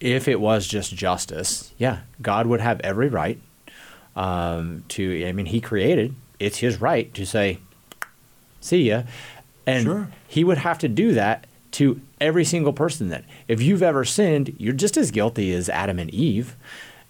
if 0.00 0.26
it 0.26 0.40
was 0.40 0.66
just 0.66 0.94
justice, 0.94 1.72
yeah, 1.78 2.00
God 2.20 2.46
would 2.46 2.60
have 2.60 2.80
every 2.80 3.08
right 3.08 3.40
um, 4.16 4.84
to, 4.88 5.26
I 5.26 5.32
mean, 5.32 5.46
He 5.46 5.60
created, 5.60 6.14
it's 6.40 6.58
His 6.58 6.80
right 6.80 7.12
to 7.14 7.24
say, 7.24 7.58
see 8.60 8.88
ya. 8.88 9.04
And 9.66 9.84
Sure. 9.84 10.08
He 10.26 10.42
would 10.44 10.58
have 10.58 10.78
to 10.78 10.88
do 10.88 11.14
that 11.14 11.46
to 11.72 12.00
every 12.20 12.44
single 12.44 12.72
person 12.72 13.08
then. 13.08 13.24
If 13.48 13.62
you've 13.62 13.82
ever 13.82 14.04
sinned, 14.04 14.54
you're 14.58 14.72
just 14.72 14.96
as 14.96 15.10
guilty 15.10 15.52
as 15.54 15.68
Adam 15.68 15.98
and 15.98 16.10
Eve. 16.10 16.56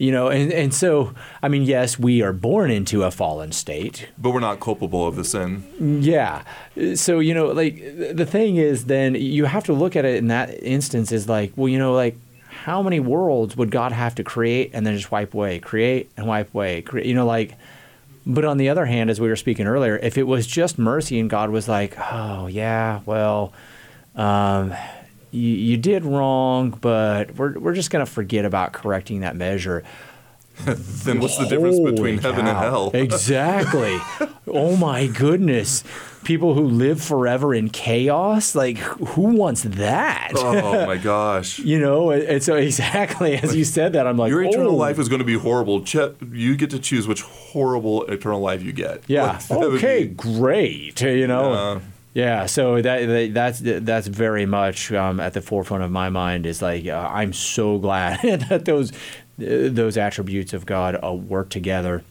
You 0.02 0.10
know, 0.10 0.30
and, 0.30 0.52
and 0.52 0.74
so, 0.74 1.14
I 1.44 1.48
mean, 1.48 1.62
yes, 1.62 1.96
we 1.96 2.22
are 2.22 2.32
born 2.32 2.72
into 2.72 3.04
a 3.04 3.12
fallen 3.12 3.52
state. 3.52 4.08
But 4.18 4.30
we're 4.30 4.40
not 4.40 4.58
culpable 4.58 5.06
of 5.06 5.14
the 5.14 5.22
sin. 5.22 6.02
Yeah. 6.02 6.42
So, 6.96 7.20
you 7.20 7.32
know, 7.32 7.46
like 7.52 7.76
the 7.76 8.26
thing 8.26 8.56
is, 8.56 8.86
then 8.86 9.14
you 9.14 9.44
have 9.44 9.62
to 9.66 9.72
look 9.72 9.94
at 9.94 10.04
it 10.04 10.16
in 10.16 10.26
that 10.26 10.60
instance 10.60 11.12
is 11.12 11.28
like, 11.28 11.52
well, 11.54 11.68
you 11.68 11.78
know, 11.78 11.94
like 11.94 12.16
how 12.48 12.82
many 12.82 12.98
worlds 12.98 13.56
would 13.56 13.70
God 13.70 13.92
have 13.92 14.16
to 14.16 14.24
create 14.24 14.72
and 14.74 14.84
then 14.84 14.96
just 14.96 15.12
wipe 15.12 15.34
away, 15.34 15.60
create 15.60 16.10
and 16.16 16.26
wipe 16.26 16.52
away, 16.52 16.82
create, 16.82 17.06
you 17.06 17.14
know, 17.14 17.24
like, 17.24 17.54
but 18.26 18.44
on 18.44 18.56
the 18.56 18.70
other 18.70 18.86
hand, 18.86 19.08
as 19.08 19.20
we 19.20 19.28
were 19.28 19.36
speaking 19.36 19.68
earlier, 19.68 19.98
if 19.98 20.18
it 20.18 20.24
was 20.24 20.48
just 20.48 20.80
mercy 20.80 21.20
and 21.20 21.30
God 21.30 21.50
was 21.50 21.68
like, 21.68 21.96
oh, 21.96 22.48
yeah, 22.48 23.02
well, 23.06 23.52
um, 24.16 24.74
you, 25.32 25.48
you 25.50 25.76
did 25.76 26.04
wrong, 26.04 26.78
but 26.80 27.34
we're, 27.34 27.58
we're 27.58 27.74
just 27.74 27.90
going 27.90 28.04
to 28.04 28.10
forget 28.10 28.44
about 28.44 28.72
correcting 28.72 29.20
that 29.20 29.34
measure. 29.34 29.82
Then 30.64 31.18
what's 31.18 31.38
the 31.38 31.46
difference 31.46 31.78
Holy 31.78 31.92
between 31.92 32.18
heaven 32.18 32.46
and 32.46 32.56
hell? 32.56 32.90
Exactly. 32.94 33.98
oh 34.46 34.76
my 34.76 35.06
goodness. 35.06 35.82
People 36.24 36.54
who 36.54 36.66
live 36.66 37.02
forever 37.02 37.52
in 37.52 37.68
chaos, 37.70 38.54
like 38.54 38.76
who 38.78 39.22
wants 39.22 39.62
that? 39.62 40.32
oh 40.36 40.86
my 40.86 40.96
gosh. 41.02 41.58
You 41.58 41.80
know, 41.80 42.10
and 42.10 42.42
so 42.42 42.54
exactly 42.54 43.34
as 43.34 43.56
you 43.56 43.64
said 43.64 43.94
that, 43.94 44.06
I'm 44.06 44.18
like, 44.18 44.28
Your 44.30 44.44
eternal 44.44 44.72
oh, 44.72 44.76
life 44.76 44.98
is 44.98 45.08
going 45.08 45.18
to 45.20 45.24
be 45.24 45.38
horrible. 45.38 45.82
Ch- 45.84 45.96
you 46.30 46.54
get 46.54 46.70
to 46.70 46.78
choose 46.78 47.08
which 47.08 47.22
horrible 47.22 48.04
eternal 48.04 48.40
life 48.40 48.62
you 48.62 48.72
get. 48.72 49.02
Yeah. 49.08 49.40
Like, 49.50 49.50
Okay, 49.50 50.04
be- 50.04 50.14
great. 50.14 51.00
You 51.00 51.26
know. 51.26 51.52
Yeah. 51.54 51.80
Yeah, 52.14 52.44
so 52.44 52.82
that, 52.82 53.06
that 53.06 53.34
that's 53.34 53.60
that's 53.62 54.06
very 54.06 54.44
much 54.44 54.92
um, 54.92 55.18
at 55.18 55.32
the 55.32 55.40
forefront 55.40 55.82
of 55.82 55.90
my 55.90 56.10
mind. 56.10 56.44
Is 56.44 56.60
like 56.60 56.86
uh, 56.86 57.08
I'm 57.10 57.32
so 57.32 57.78
glad 57.86 58.20
that 58.48 58.66
those 58.66 58.92
those 59.38 59.96
attributes 59.96 60.52
of 60.52 60.66
God 60.66 60.98
uh, 61.02 61.12
work 61.12 61.48
together 61.48 62.04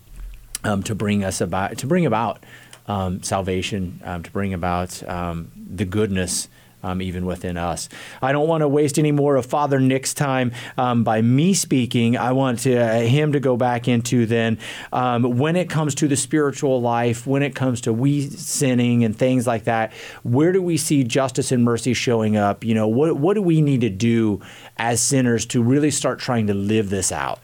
um, 0.63 0.81
to 0.83 0.95
bring 0.95 1.23
us 1.23 1.39
about 1.39 1.77
to 1.77 1.87
bring 1.87 2.05
about 2.05 2.43
um, 2.87 3.21
salvation, 3.21 4.01
um, 4.03 4.23
to 4.23 4.31
bring 4.31 4.53
about 4.53 5.07
um, 5.07 5.51
the 5.55 5.85
goodness. 5.85 6.47
Um, 6.83 6.99
even 6.99 7.27
within 7.27 7.57
us. 7.57 7.89
I 8.23 8.31
don't 8.31 8.47
want 8.47 8.61
to 8.61 8.67
waste 8.67 8.97
any 8.97 9.11
more 9.11 9.35
of 9.35 9.45
Father 9.45 9.79
Nick's 9.79 10.15
time 10.15 10.51
um, 10.79 11.03
by 11.03 11.21
me 11.21 11.53
speaking. 11.53 12.17
I 12.17 12.31
want 12.31 12.59
to, 12.61 12.75
uh, 12.75 13.01
him 13.01 13.33
to 13.33 13.39
go 13.39 13.55
back 13.55 13.87
into 13.87 14.25
then 14.25 14.57
um, 14.91 15.37
when 15.37 15.55
it 15.55 15.69
comes 15.69 15.93
to 15.95 16.07
the 16.07 16.15
spiritual 16.17 16.81
life, 16.81 17.27
when 17.27 17.43
it 17.43 17.53
comes 17.53 17.81
to 17.81 17.93
we 17.93 18.29
sinning 18.29 19.03
and 19.03 19.15
things 19.15 19.45
like 19.45 19.65
that. 19.65 19.93
Where 20.23 20.51
do 20.51 20.61
we 20.61 20.77
see 20.77 21.03
justice 21.03 21.51
and 21.51 21.63
mercy 21.63 21.93
showing 21.93 22.35
up? 22.35 22.63
You 22.63 22.73
know, 22.73 22.87
what 22.87 23.17
what 23.17 23.35
do 23.35 23.43
we 23.43 23.61
need 23.61 23.81
to 23.81 23.89
do 23.89 24.41
as 24.77 25.01
sinners 25.01 25.45
to 25.47 25.61
really 25.61 25.91
start 25.91 26.17
trying 26.19 26.47
to 26.47 26.53
live 26.53 26.89
this 26.89 27.11
out? 27.11 27.39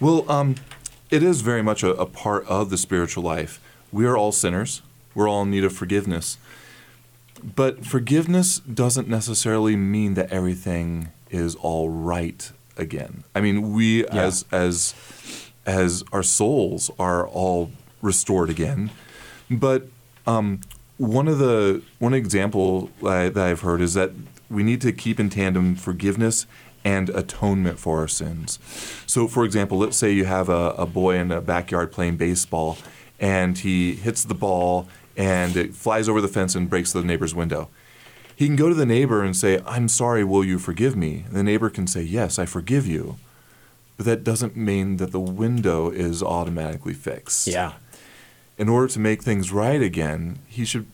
Well, 0.00 0.30
um, 0.30 0.56
it 1.10 1.22
is 1.22 1.40
very 1.42 1.62
much 1.62 1.82
a, 1.82 1.90
a 1.94 2.06
part 2.06 2.44
of 2.46 2.70
the 2.70 2.76
spiritual 2.76 3.22
life. 3.22 3.60
We 3.92 4.06
are 4.06 4.16
all 4.16 4.32
sinners. 4.32 4.82
We're 5.14 5.28
all 5.28 5.42
in 5.42 5.50
need 5.50 5.64
of 5.64 5.72
forgiveness. 5.72 6.38
But 7.42 7.84
forgiveness 7.84 8.60
doesn't 8.60 9.08
necessarily 9.08 9.76
mean 9.76 10.14
that 10.14 10.30
everything 10.30 11.08
is 11.30 11.54
all 11.56 11.90
right 11.90 12.52
again. 12.76 13.24
I 13.34 13.40
mean, 13.40 13.72
we 13.72 14.06
as 14.06 14.44
as 14.52 14.94
as 15.66 16.04
our 16.12 16.22
souls 16.22 16.90
are 16.98 17.26
all 17.26 17.70
restored 18.00 18.50
again. 18.50 18.90
But 19.50 19.88
um, 20.26 20.60
one 20.98 21.28
of 21.28 21.38
the 21.38 21.82
one 21.98 22.14
example 22.14 22.90
I, 23.04 23.28
that 23.28 23.44
I've 23.44 23.60
heard 23.60 23.80
is 23.80 23.94
that 23.94 24.10
we 24.48 24.62
need 24.62 24.80
to 24.82 24.92
keep 24.92 25.18
in 25.18 25.30
tandem 25.30 25.74
forgiveness 25.74 26.46
and 26.84 27.10
atonement 27.10 27.78
for 27.78 28.00
our 28.00 28.08
sins. 28.08 28.58
So, 29.06 29.28
for 29.28 29.44
example, 29.44 29.78
let's 29.78 29.96
say 29.96 30.12
you 30.12 30.24
have 30.24 30.48
a, 30.48 30.70
a 30.76 30.86
boy 30.86 31.16
in 31.16 31.30
a 31.30 31.40
backyard 31.40 31.92
playing 31.92 32.16
baseball, 32.16 32.76
and 33.20 33.56
he 33.56 33.94
hits 33.94 34.24
the 34.24 34.34
ball 34.34 34.88
and 35.22 35.56
it 35.56 35.74
flies 35.74 36.08
over 36.08 36.20
the 36.20 36.28
fence 36.36 36.54
and 36.54 36.68
breaks 36.68 36.92
the 36.92 37.02
neighbor's 37.02 37.34
window. 37.34 37.68
He 38.34 38.46
can 38.46 38.56
go 38.56 38.68
to 38.68 38.74
the 38.74 38.86
neighbor 38.86 39.22
and 39.22 39.36
say, 39.36 39.60
"I'm 39.66 39.88
sorry. 39.88 40.24
Will 40.24 40.44
you 40.44 40.58
forgive 40.58 40.96
me?" 40.96 41.24
And 41.26 41.34
the 41.36 41.42
neighbor 41.42 41.70
can 41.70 41.86
say, 41.86 42.02
"Yes, 42.02 42.38
I 42.38 42.46
forgive 42.46 42.86
you." 42.86 43.16
But 43.96 44.06
that 44.06 44.24
doesn't 44.24 44.56
mean 44.56 44.96
that 44.96 45.12
the 45.12 45.20
window 45.20 45.90
is 45.90 46.22
automatically 46.22 46.94
fixed 46.94 47.46
Yeah. 47.46 47.72
in 48.58 48.68
order 48.68 48.88
to 48.88 48.98
make 48.98 49.22
things 49.22 49.52
right 49.52 49.82
again, 49.82 50.38
he 50.48 50.64
should 50.64 50.86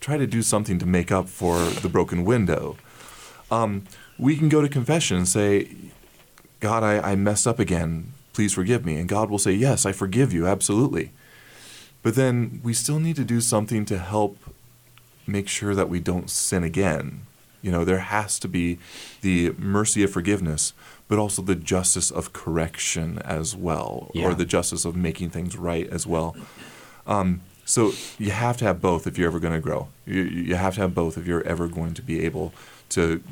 try 0.00 0.16
to 0.16 0.26
do 0.26 0.42
something 0.42 0.78
to 0.78 0.86
make 0.86 1.10
up 1.12 1.28
for 1.28 1.58
the 1.82 1.88
broken 1.88 2.24
window. 2.24 2.76
Um, 3.50 3.82
we 4.18 4.36
can 4.36 4.48
go 4.48 4.60
to 4.62 4.68
confession 4.68 5.16
and 5.18 5.28
say, 5.28 5.68
God, 6.60 6.82
I, 6.82 7.12
I 7.12 7.14
messed 7.16 7.46
up 7.46 7.58
again. 7.58 8.12
Please 8.32 8.52
forgive 8.54 8.84
me. 8.84 8.96
And 8.98 9.08
God 9.08 9.30
will 9.30 9.38
say, 9.38 9.52
Yes, 9.52 9.84
I 9.86 9.92
forgive 9.92 10.32
you, 10.32 10.46
absolutely. 10.46 11.10
But 12.04 12.14
then 12.14 12.60
we 12.62 12.72
still 12.74 13.00
need 13.00 13.16
to 13.16 13.24
do 13.24 13.40
something 13.40 13.84
to 13.86 13.98
help 13.98 14.38
make 15.26 15.48
sure 15.48 15.74
that 15.74 15.88
we 15.88 15.98
don't 15.98 16.30
sin 16.30 16.62
again. 16.62 17.22
You 17.62 17.72
know, 17.72 17.84
there 17.84 17.98
has 17.98 18.38
to 18.40 18.46
be 18.48 18.78
the 19.22 19.52
mercy 19.58 20.02
of 20.04 20.10
forgiveness, 20.12 20.74
but 21.08 21.18
also 21.18 21.40
the 21.42 21.54
justice 21.54 22.10
of 22.10 22.32
correction 22.34 23.18
as 23.24 23.56
well, 23.56 24.10
Yeah. 24.14 24.26
or 24.26 24.34
the 24.34 24.44
justice 24.44 24.84
of 24.84 24.94
making 24.94 25.30
things 25.30 25.56
right 25.56 25.88
as 25.88 26.06
well. 26.06 26.36
Um, 27.06 27.40
so 27.64 27.92
you 28.18 28.30
have 28.32 28.58
to 28.58 28.66
have 28.66 28.82
both 28.82 29.06
if 29.06 29.16
you're 29.16 29.28
ever 29.28 29.40
going 29.40 29.54
to 29.54 29.60
grow. 29.60 29.88
You, 30.06 30.22
you 30.22 30.54
have 30.56 30.74
to 30.74 30.82
have 30.82 30.94
both 30.94 31.16
if 31.16 31.26
you're 31.26 31.46
ever 31.46 31.68
going 31.68 31.94
to 31.94 32.02
be 32.02 32.20
able 32.26 32.52
to 32.90 33.22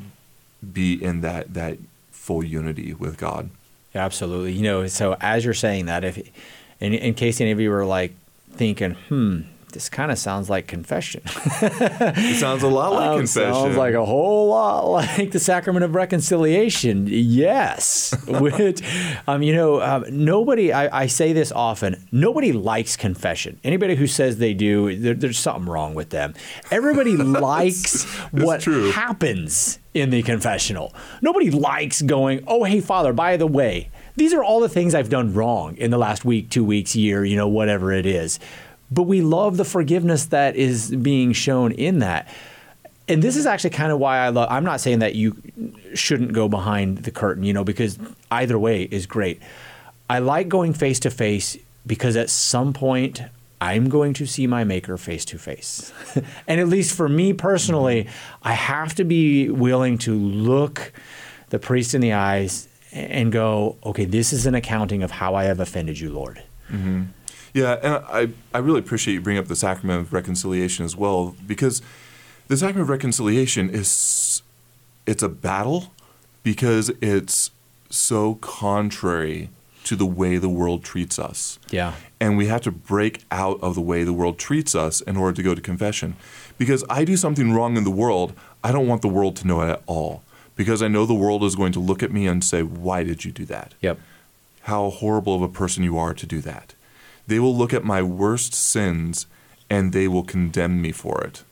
be 0.73 0.93
in 0.93 1.21
that 1.21 1.53
that 1.53 1.77
full 2.11 2.43
unity 2.43 2.93
with 2.95 3.17
God. 3.17 3.49
Absolutely. 3.93 4.53
You 4.53 4.63
know, 4.63 4.87
so 4.87 5.15
as 5.21 5.45
you're 5.45 5.53
saying 5.53 5.85
that, 5.85 6.03
if 6.03 6.17
in, 6.79 6.93
in 6.93 7.13
case 7.13 7.39
any 7.39 7.51
of 7.51 7.59
you 7.59 7.69
were 7.69 7.85
like 7.85 8.13
thinking, 8.53 8.95
hmm, 9.09 9.41
this 9.73 9.89
kind 9.89 10.11
of 10.11 10.19
sounds 10.19 10.51
like 10.51 10.67
confession. 10.67 11.21
It 11.25 12.35
sounds 12.37 12.61
a 12.61 12.67
lot 12.67 12.93
like 12.93 13.09
Um, 13.09 13.17
confession. 13.19 13.53
Sounds 13.53 13.75
like 13.75 13.95
a 13.95 14.05
whole 14.05 14.49
lot 14.49 14.87
like 14.87 15.31
the 15.31 15.39
sacrament 15.39 15.83
of 15.83 15.95
reconciliation. 15.95 17.07
Yes, 17.09 18.13
which, 18.27 18.81
um, 19.27 19.41
you 19.41 19.55
know, 19.55 19.81
um, 19.81 20.05
nobody. 20.11 20.71
I, 20.71 21.01
I 21.01 21.07
say 21.07 21.33
this 21.33 21.51
often. 21.51 22.05
Nobody 22.11 22.53
likes 22.53 22.95
confession. 22.95 23.59
Anybody 23.63 23.95
who 23.95 24.05
says 24.05 24.37
they 24.37 24.53
do, 24.53 24.95
there, 24.95 25.15
there's 25.15 25.39
something 25.39 25.65
wrong 25.71 25.95
with 25.95 26.11
them. 26.11 26.35
Everybody 26.69 27.17
likes 27.17 28.03
what 28.31 28.61
true. 28.61 28.91
happens 28.91 29.79
in 29.95 30.11
the 30.11 30.21
confessional. 30.21 30.93
Nobody 31.23 31.49
likes 31.49 32.03
going, 32.03 32.43
"Oh, 32.47 32.63
hey, 32.63 32.79
Father, 32.79 33.11
by 33.11 33.37
the 33.37 33.47
way." 33.47 33.89
These 34.15 34.33
are 34.33 34.43
all 34.43 34.59
the 34.59 34.69
things 34.69 34.93
I've 34.93 35.09
done 35.09 35.33
wrong 35.33 35.75
in 35.77 35.91
the 35.91 35.97
last 35.97 36.23
week, 36.23 36.49
two 36.49 36.63
weeks, 36.63 36.95
year, 36.95 37.25
you 37.25 37.35
know, 37.35 37.47
whatever 37.47 37.91
it 37.91 38.05
is. 38.05 38.39
But 38.91 39.03
we 39.03 39.21
love 39.21 39.57
the 39.57 39.65
forgiveness 39.65 40.25
that 40.27 40.55
is 40.55 40.91
being 40.95 41.33
shown 41.33 41.71
in 41.71 41.99
that. 41.99 42.27
And 43.07 43.21
this 43.21 43.35
is 43.35 43.45
actually 43.45 43.71
kind 43.71 43.91
of 43.91 43.99
why 43.99 44.19
I 44.19 44.29
love 44.29 44.47
I'm 44.51 44.63
not 44.63 44.79
saying 44.79 44.99
that 44.99 45.15
you 45.15 45.35
shouldn't 45.93 46.31
go 46.33 46.47
behind 46.47 46.99
the 46.99 47.11
curtain, 47.11 47.43
you 47.43 47.53
know, 47.53 47.63
because 47.63 47.97
either 48.31 48.57
way 48.57 48.83
is 48.83 49.05
great. 49.05 49.41
I 50.09 50.19
like 50.19 50.47
going 50.47 50.73
face 50.73 50.99
to 51.01 51.09
face 51.09 51.57
because 51.85 52.15
at 52.15 52.29
some 52.29 52.71
point 52.71 53.21
I'm 53.59 53.89
going 53.89 54.13
to 54.15 54.25
see 54.25 54.45
my 54.45 54.63
maker 54.63 54.97
face 54.97 55.25
to 55.25 55.37
face. 55.37 55.91
And 56.47 56.59
at 56.59 56.67
least 56.67 56.95
for 56.95 57.09
me 57.09 57.33
personally, 57.33 58.03
mm-hmm. 58.03 58.47
I 58.47 58.53
have 58.53 58.93
to 58.95 59.03
be 59.03 59.49
willing 59.49 59.97
to 59.99 60.13
look 60.13 60.93
the 61.49 61.59
priest 61.59 61.93
in 61.93 62.01
the 62.01 62.13
eyes 62.13 62.67
and 62.93 63.31
go, 63.31 63.77
okay, 63.83 64.05
this 64.05 64.31
is 64.31 64.45
an 64.45 64.55
accounting 64.55 65.03
of 65.03 65.11
how 65.11 65.35
I 65.35 65.45
have 65.45 65.59
offended 65.59 65.99
you, 65.99 66.11
Lord. 66.11 66.43
Mm-hmm. 66.69 67.03
Yeah, 67.53 67.79
and 67.81 68.05
I, 68.07 68.29
I 68.53 68.59
really 68.59 68.79
appreciate 68.79 69.15
you 69.15 69.21
bringing 69.21 69.41
up 69.41 69.47
the 69.47 69.55
sacrament 69.55 69.99
of 70.01 70.13
reconciliation 70.13 70.85
as 70.85 70.95
well, 70.95 71.35
because 71.45 71.81
the 72.47 72.57
sacrament 72.57 72.83
of 72.83 72.89
reconciliation 72.89 73.69
is 73.69 74.41
it's 75.05 75.23
a 75.23 75.29
battle 75.29 75.91
because 76.43 76.89
it's 77.01 77.51
so 77.89 78.35
contrary 78.35 79.49
to 79.83 79.95
the 79.95 80.05
way 80.05 80.37
the 80.37 80.49
world 80.49 80.83
treats 80.83 81.19
us. 81.19 81.59
Yeah. 81.69 81.93
And 82.19 82.37
we 82.37 82.47
have 82.47 82.61
to 82.61 82.71
break 82.71 83.23
out 83.31 83.59
of 83.61 83.75
the 83.75 83.81
way 83.81 84.03
the 84.03 84.13
world 84.13 84.39
treats 84.39 84.75
us 84.75 85.01
in 85.01 85.17
order 85.17 85.35
to 85.35 85.43
go 85.43 85.53
to 85.53 85.61
confession. 85.61 86.15
Because 86.57 86.83
I 86.89 87.03
do 87.03 87.17
something 87.17 87.51
wrong 87.53 87.75
in 87.75 87.83
the 87.83 87.91
world, 87.91 88.33
I 88.63 88.71
don't 88.71 88.87
want 88.87 89.01
the 89.01 89.09
world 89.09 89.35
to 89.37 89.47
know 89.47 89.61
it 89.61 89.69
at 89.69 89.81
all. 89.85 90.23
Because 90.55 90.81
I 90.81 90.87
know 90.87 91.05
the 91.05 91.13
world 91.13 91.43
is 91.43 91.55
going 91.55 91.71
to 91.73 91.79
look 91.79 92.03
at 92.03 92.11
me 92.11 92.27
and 92.27 92.43
say, 92.43 92.63
Why 92.63 93.03
did 93.03 93.25
you 93.25 93.31
do 93.31 93.45
that? 93.45 93.73
Yep. 93.81 93.99
How 94.61 94.89
horrible 94.89 95.35
of 95.35 95.41
a 95.41 95.47
person 95.49 95.83
you 95.83 95.97
are 95.97 96.13
to 96.13 96.25
do 96.25 96.39
that. 96.41 96.73
They 97.27 97.39
will 97.39 97.55
look 97.55 97.73
at 97.73 97.83
my 97.83 98.01
worst 98.01 98.53
sins 98.53 99.25
and 99.69 99.91
they 99.91 100.07
will 100.07 100.23
condemn 100.23 100.81
me 100.81 100.91
for 100.91 101.23
it. 101.23 101.43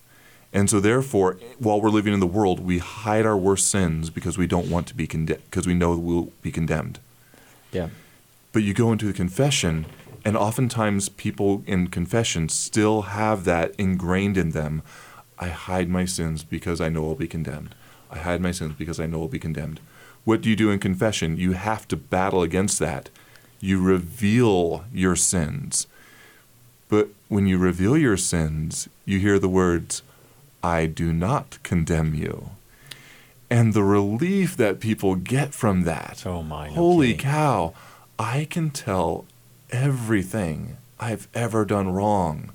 And 0.54 0.70
so, 0.70 0.80
therefore, 0.80 1.38
while 1.60 1.80
we're 1.80 1.90
living 1.90 2.14
in 2.14 2.20
the 2.20 2.28
world, 2.28 2.60
we 2.60 2.80
hide 2.80 3.26
our 3.26 3.38
worst 3.38 3.70
sins 3.70 4.10
because 4.10 4.38
we 4.38 4.48
don't 4.48 4.70
want 4.70 4.86
to 4.88 4.96
be 4.96 5.08
condemned, 5.08 5.44
because 5.46 5.66
we 5.66 5.74
know 5.74 5.96
we'll 5.98 6.32
be 6.42 6.52
condemned. 6.52 7.00
Yeah. 7.72 7.88
But 8.52 8.64
you 8.64 8.74
go 8.74 8.92
into 8.92 9.06
the 9.06 9.14
confession, 9.14 9.86
and 10.26 10.36
oftentimes 10.36 11.08
people 11.08 11.64
in 11.66 11.88
confession 11.88 12.50
still 12.50 13.04
have 13.04 13.46
that 13.46 13.74
ingrained 13.78 14.38
in 14.38 14.52
them. 14.52 14.84
I 15.40 15.48
hide 15.48 15.90
my 15.90 16.04
sins 16.04 16.44
because 16.44 16.82
I 16.82 16.90
know 16.90 17.08
I'll 17.08 17.16
be 17.16 17.28
condemned. 17.28 17.74
I 18.12 18.18
hide 18.20 18.42
my 18.42 18.52
sins 18.52 18.74
because 18.78 19.00
I 19.00 19.06
know 19.06 19.22
I'll 19.22 19.28
be 19.28 19.40
condemned. 19.40 19.80
What 20.26 20.42
do 20.42 20.50
you 20.50 20.56
do 20.56 20.70
in 20.70 20.80
confession? 20.80 21.38
You 21.38 21.54
have 21.54 21.88
to 21.88 21.96
battle 21.98 22.42
against 22.44 22.78
that. 22.80 23.10
You 23.60 23.82
reveal 23.82 24.86
your 24.94 25.16
sins. 25.16 25.88
But 26.90 27.10
when 27.30 27.48
you 27.48 27.58
reveal 27.58 27.98
your 27.98 28.18
sins, 28.18 28.90
you 29.06 29.20
hear 29.20 29.40
the 29.40 29.48
words, 29.50 30.04
I 30.62 30.86
do 30.86 31.14
not 31.14 31.58
condemn 31.64 32.14
you. 32.14 32.50
And 33.50 33.74
the 33.74 33.84
relief 33.84 34.56
that 34.58 34.80
people 34.80 35.16
get 35.16 35.54
from 35.54 35.84
that. 35.84 36.24
Oh 36.26 36.44
my, 36.44 36.70
Holy 36.70 37.14
kidding. 37.14 37.32
cow. 37.32 37.74
I 38.20 38.46
can 38.50 38.70
tell 38.70 39.26
everything 39.72 40.78
I've 41.00 41.28
ever 41.34 41.66
done 41.66 41.92
wrong 41.92 42.52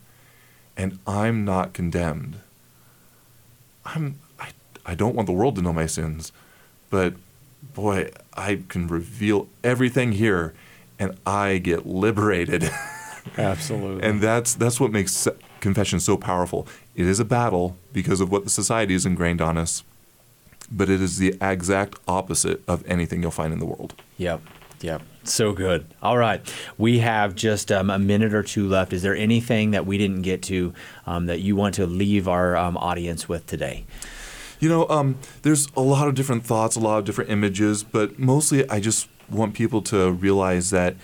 and 0.77 0.99
I'm 1.07 1.45
not 1.45 1.73
condemned. 1.73 2.37
I'm 3.85 4.19
I, 4.87 4.93
I 4.93 4.95
don't 4.95 5.15
want 5.15 5.27
the 5.27 5.33
world 5.33 5.57
to 5.57 5.63
know 5.63 5.73
my 5.73 5.87
sins, 5.87 6.33
but 6.91 7.15
boy, 7.75 8.11
I 8.35 8.63
can 8.69 8.89
reveal 8.89 9.49
everything 9.63 10.13
here 10.13 10.55
and 10.99 11.19
I 11.27 11.59
get 11.59 11.87
liberated. 11.87 12.71
Absolutely. 13.37 14.09
and 14.09 14.21
that's 14.21 14.55
that's 14.55 14.79
what 14.79 14.93
makes 14.93 15.27
confession 15.61 15.99
so 15.99 16.17
powerful. 16.17 16.67
It 16.95 17.07
is 17.07 17.19
a 17.19 17.25
battle 17.25 17.77
because 17.93 18.21
of 18.21 18.31
what 18.31 18.45
the 18.45 18.51
society 18.51 18.95
is 18.95 19.05
ingrained 19.05 19.43
on 19.43 19.59
us, 19.59 19.83
but 20.71 20.89
it 20.89 21.01
is 21.01 21.19
the 21.19 21.35
exact 21.41 21.99
opposite 22.07 22.63
of 22.69 22.87
anything 22.87 23.23
you'll 23.23 23.33
find 23.33 23.53
in 23.53 23.59
the 23.59 23.67
world. 23.67 23.95
Yep. 24.19 24.43
Yep. 24.81 25.03
So 25.25 25.53
good. 25.53 25.87
All 26.03 26.19
right. 26.19 26.41
We 26.79 26.99
have 27.01 27.35
just 27.35 27.73
um, 27.73 27.91
a 27.91 27.99
minute 27.99 28.35
or 28.35 28.43
two 28.43 28.69
left. 28.69 28.93
Is 28.93 29.03
there 29.03 29.17
anything 29.17 29.73
that 29.73 29.87
we 29.87 29.99
didn't 29.99 30.23
get 30.23 30.43
to 30.43 30.73
um, 31.07 31.27
that 31.27 31.41
you 31.41 31.57
want 31.57 31.75
to 31.77 31.87
leave 31.87 32.29
our 32.29 32.57
um, 32.57 32.77
audience 32.77 33.29
with 33.29 33.47
today? 33.47 33.85
You 34.59 34.69
know, 34.69 34.89
um, 34.89 35.19
there's 35.43 35.69
a 35.77 35.83
lot 35.83 36.09
of 36.09 36.15
different 36.15 36.45
thoughts, 36.45 36.77
a 36.77 36.81
lot 36.81 36.99
of 36.99 37.05
different 37.05 37.31
images, 37.31 37.83
but 37.83 38.19
mostly 38.19 38.69
I 38.71 38.81
just 38.81 39.09
want 39.29 39.55
people 39.55 39.83
to 39.83 40.13
realize 40.13 40.71
that 40.71 40.97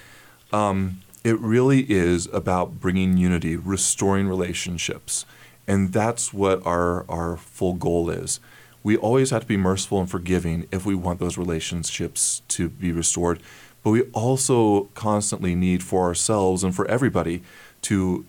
um, 0.53 1.01
it 1.25 1.39
really 1.39 1.91
is 1.91 2.29
about 2.33 2.81
bringing 2.81 3.17
unity, 3.17 3.57
restoring 3.57 4.27
relationships. 4.27 5.27
And 5.67 5.93
that's 5.93 6.33
what 6.33 6.65
our, 6.67 7.09
our 7.11 7.37
full 7.37 7.75
goal 7.75 8.11
is. 8.11 8.41
We 8.83 8.97
always 8.97 9.31
have 9.31 9.43
to 9.43 9.47
be 9.47 9.57
merciful 9.57 10.01
and 10.01 10.11
forgiving 10.11 10.67
if 10.73 10.85
we 10.85 10.95
want 10.95 11.21
those 11.21 11.39
relationships 11.39 12.43
to 12.49 12.69
be 12.69 12.91
restored. 12.91 13.41
But 13.85 13.91
we 13.91 14.03
also 14.13 14.85
constantly 14.95 15.55
need 15.55 15.83
for 15.83 16.05
ourselves 16.05 16.65
and 16.65 16.75
for 16.75 16.87
everybody 16.89 17.43
to 17.83 18.25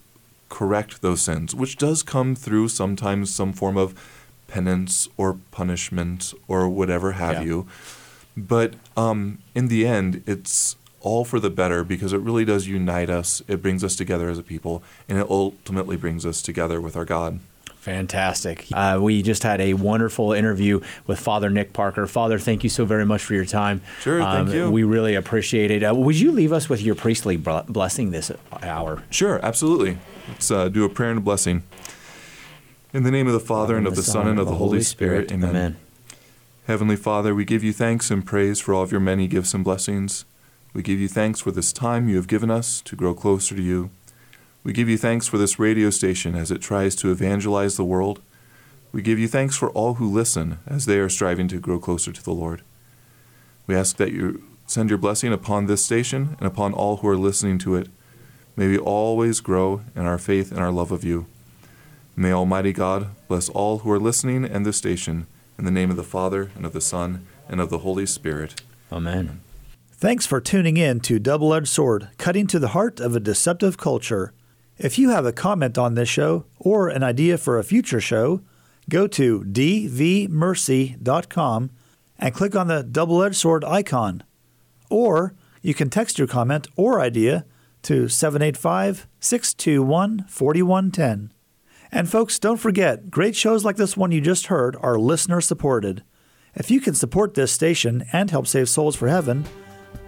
correct 0.50 1.02
those 1.02 1.22
sins, 1.22 1.56
which 1.56 1.78
does 1.78 2.04
come 2.04 2.36
through 2.36 2.68
sometimes 2.68 3.34
some 3.34 3.54
form 3.54 3.78
of 3.78 3.96
penance 4.54 5.08
or 5.18 5.38
punishment 5.50 6.32
or 6.48 6.70
whatever 6.70 7.14
have 7.14 7.34
Yeah. 7.38 7.42
you. 7.44 7.68
But 8.38 8.76
um, 8.96 9.40
in 9.56 9.68
the 9.68 9.88
end, 9.88 10.22
it's 10.28 10.76
all 11.02 11.26
for 11.26 11.40
the 11.40 11.50
better 11.50 11.84
because 11.84 12.14
it 12.14 12.20
really 12.20 12.46
does 12.46 12.68
unite 12.68 13.10
us. 13.10 13.42
It 13.48 13.62
brings 13.64 13.84
us 13.84 13.96
together 13.96 14.30
as 14.30 14.38
a 14.38 14.44
people, 14.44 14.84
and 15.10 15.18
it 15.18 15.28
ultimately 15.30 15.98
brings 15.98 16.24
us 16.26 16.42
together 16.44 16.80
with 16.80 16.96
our 16.96 17.04
God. 17.06 17.40
Fantastic. 17.80 18.66
Uh, 18.72 18.98
we 19.02 19.22
just 19.24 19.44
had 19.44 19.60
a 19.60 19.74
wonderful 19.74 20.32
interview 20.32 20.80
with 21.06 21.20
Father 21.20 21.50
Nick 21.50 21.74
Parker. 21.74 22.08
Father, 22.08 22.40
thank 22.40 22.64
you 22.64 22.70
so 22.70 22.86
very 22.86 23.06
much 23.06 23.22
for 23.24 23.34
your 23.34 23.44
time. 23.44 23.78
Um, 23.78 24.02
Sure, 24.02 24.22
thank 24.22 24.50
you. 24.54 24.72
We 24.72 24.84
really 24.84 25.16
appreciate 25.16 25.70
it. 25.70 25.84
Uh, 25.84 25.94
would 25.94 26.16
you 26.18 26.32
leave 26.32 26.54
us 26.54 26.70
with 26.70 26.82
your 26.82 26.96
priestly 26.96 27.36
bl- 27.38 27.58
blessing 27.68 28.12
this 28.12 28.32
hour? 28.62 29.04
Sure, 29.10 29.40
absolutely. 29.44 29.98
Let's 30.30 30.50
uh, 30.50 30.70
do 30.70 30.86
a 30.86 30.90
prayer 30.90 31.10
and 31.10 31.18
a 31.18 31.22
blessing. 31.22 31.64
In 32.94 33.02
the 33.02 33.10
name 33.10 33.26
of 33.26 33.34
the 33.34 33.40
Father, 33.40 33.76
and 33.76 33.88
of 33.88 33.96
the 33.96 34.04
Son, 34.04 34.28
and 34.28 34.40
of 34.40 34.46
the 34.46 34.54
Holy 34.54 34.84
Spirit. 34.84 35.32
Amen. 35.32 35.50
Amen. 35.50 35.78
Heavenly 36.68 36.96
Father, 36.96 37.34
we 37.34 37.44
give 37.44 37.64
you 37.64 37.74
thanks 37.74 38.12
and 38.12 38.24
praise 38.24 38.60
for 38.60 38.76
all 38.76 38.84
of 38.84 38.92
your 38.92 39.02
many 39.02 39.28
gifts 39.28 39.56
and 39.56 39.64
blessings. 39.64 40.26
We 40.76 40.84
give 40.84 41.00
you 41.00 41.08
thanks 41.08 41.40
for 41.40 41.50
this 41.50 41.74
time 41.74 42.08
you 42.08 42.18
have 42.18 42.28
given 42.28 42.52
us 42.52 42.82
to 42.82 42.96
grow 42.96 43.16
closer 43.16 43.56
to 43.56 43.62
you. 43.64 43.90
We 44.64 44.74
give 44.74 44.90
you 44.90 45.00
thanks 45.00 45.28
for 45.28 45.40
this 45.40 45.58
radio 45.58 45.90
station 45.90 46.36
as 46.36 46.52
it 46.52 46.62
tries 46.62 46.96
to 46.98 47.10
evangelize 47.10 47.78
the 47.78 47.84
world. 47.84 48.22
We 48.92 49.02
give 49.02 49.18
you 49.18 49.28
thanks 49.28 49.58
for 49.58 49.72
all 49.72 49.96
who 49.96 50.08
listen 50.08 50.60
as 50.68 50.86
they 50.86 51.00
are 51.00 51.10
striving 51.10 51.48
to 51.48 51.60
grow 51.60 51.80
closer 51.80 52.12
to 52.12 52.24
the 52.24 52.32
Lord. 52.32 52.62
We 53.66 53.76
ask 53.76 53.98
that 53.98 54.12
you 54.12 54.44
send 54.68 54.90
your 54.90 55.00
blessing 55.00 55.34
upon 55.34 55.66
this 55.66 55.84
station 55.84 56.36
and 56.38 56.46
upon 56.46 56.74
all 56.74 56.98
who 56.98 57.08
are 57.08 57.18
listening 57.18 57.58
to 57.60 57.74
it. 57.74 57.88
May 58.56 58.68
we 58.68 58.78
always 58.78 59.40
grow 59.40 59.82
in 59.96 60.06
our 60.06 60.20
faith 60.20 60.52
and 60.52 60.60
our 60.60 60.72
love 60.72 60.92
of 60.92 61.04
you. 61.04 61.26
May 62.16 62.32
Almighty 62.32 62.74
God 62.74 63.08
bless 63.28 63.50
all 63.50 63.80
who 63.80 63.92
are 63.92 64.00
listening 64.00 64.46
and 64.46 64.66
this 64.66 64.78
station. 64.78 65.26
In 65.58 65.66
the 65.66 65.72
name 65.72 65.90
of 65.90 65.98
the 65.98 66.04
Father, 66.04 66.52
and 66.56 66.66
of 66.66 66.74
the 66.74 66.82
Son, 66.82 67.26
and 67.48 67.60
of 67.60 67.70
the 67.70 67.80
Holy 67.80 68.06
Spirit. 68.06 68.62
Amen. 68.92 69.42
Thanks 69.92 70.26
for 70.26 70.42
tuning 70.42 70.78
in 70.78 71.00
to 71.02 71.18
Double 71.20 71.54
Edged 71.54 71.68
Sword, 71.68 72.10
cutting 72.18 72.48
to 72.48 72.60
the 72.60 72.70
heart 72.70 73.00
of 73.00 73.16
a 73.16 73.20
deceptive 73.20 73.78
culture. 73.78 74.34
If 74.78 75.00
you 75.00 75.10
have 75.12 75.26
a 75.26 75.32
comment 75.32 75.78
on 75.78 75.94
this 75.94 76.10
show 76.10 76.46
or 76.60 76.90
an 76.90 77.04
idea 77.04 77.38
for 77.38 77.58
a 77.58 77.64
future 77.64 78.02
show, 78.02 78.42
go 78.90 79.08
to 79.08 79.42
dvmercy.com 79.42 80.30
and 82.20 82.34
click 82.34 82.56
on 82.56 82.68
the 82.68 82.84
double 82.84 83.24
edged 83.24 83.36
sword 83.36 83.64
icon. 83.64 84.24
Or 84.90 85.34
you 85.62 85.74
can 85.74 85.90
text 85.90 86.20
your 86.20 86.28
comment 86.28 86.68
or 86.76 87.00
idea 87.00 87.46
to 87.84 88.08
785 88.08 89.08
621 89.20 90.26
4110. 90.28 91.33
And 91.96 92.10
folks, 92.10 92.40
don't 92.40 92.58
forget, 92.58 93.12
great 93.12 93.36
shows 93.36 93.64
like 93.64 93.76
this 93.76 93.96
one 93.96 94.12
you 94.12 94.20
just 94.20 94.48
heard 94.48 94.76
are 94.82 94.98
listener 94.98 95.40
supported. 95.40 96.04
If 96.56 96.72
you 96.72 96.82
can 96.82 96.96
support 96.96 97.36
this 97.36 97.52
station 97.52 98.04
and 98.12 98.32
help 98.32 98.48
save 98.48 98.68
souls 98.68 98.96
for 98.96 99.08
heaven, 99.08 99.46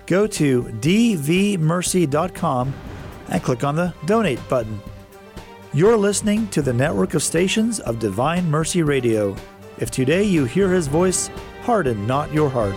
go 0.07 0.25
to 0.25 0.63
dvmercy.com 0.63 2.73
and 3.29 3.43
click 3.43 3.63
on 3.63 3.75
the 3.75 3.93
donate 4.05 4.49
button. 4.49 4.81
You're 5.73 5.95
listening 5.95 6.47
to 6.49 6.63
the 6.63 6.73
network 6.73 7.13
of 7.13 7.21
stations 7.21 7.79
of 7.79 7.99
Divine 7.99 8.49
Mercy 8.49 8.81
Radio. 8.81 9.35
If 9.77 9.91
today 9.91 10.23
you 10.23 10.45
hear 10.45 10.71
his 10.71 10.87
voice, 10.87 11.27
harden 11.61 12.07
not 12.07 12.33
your 12.33 12.49
heart. 12.49 12.73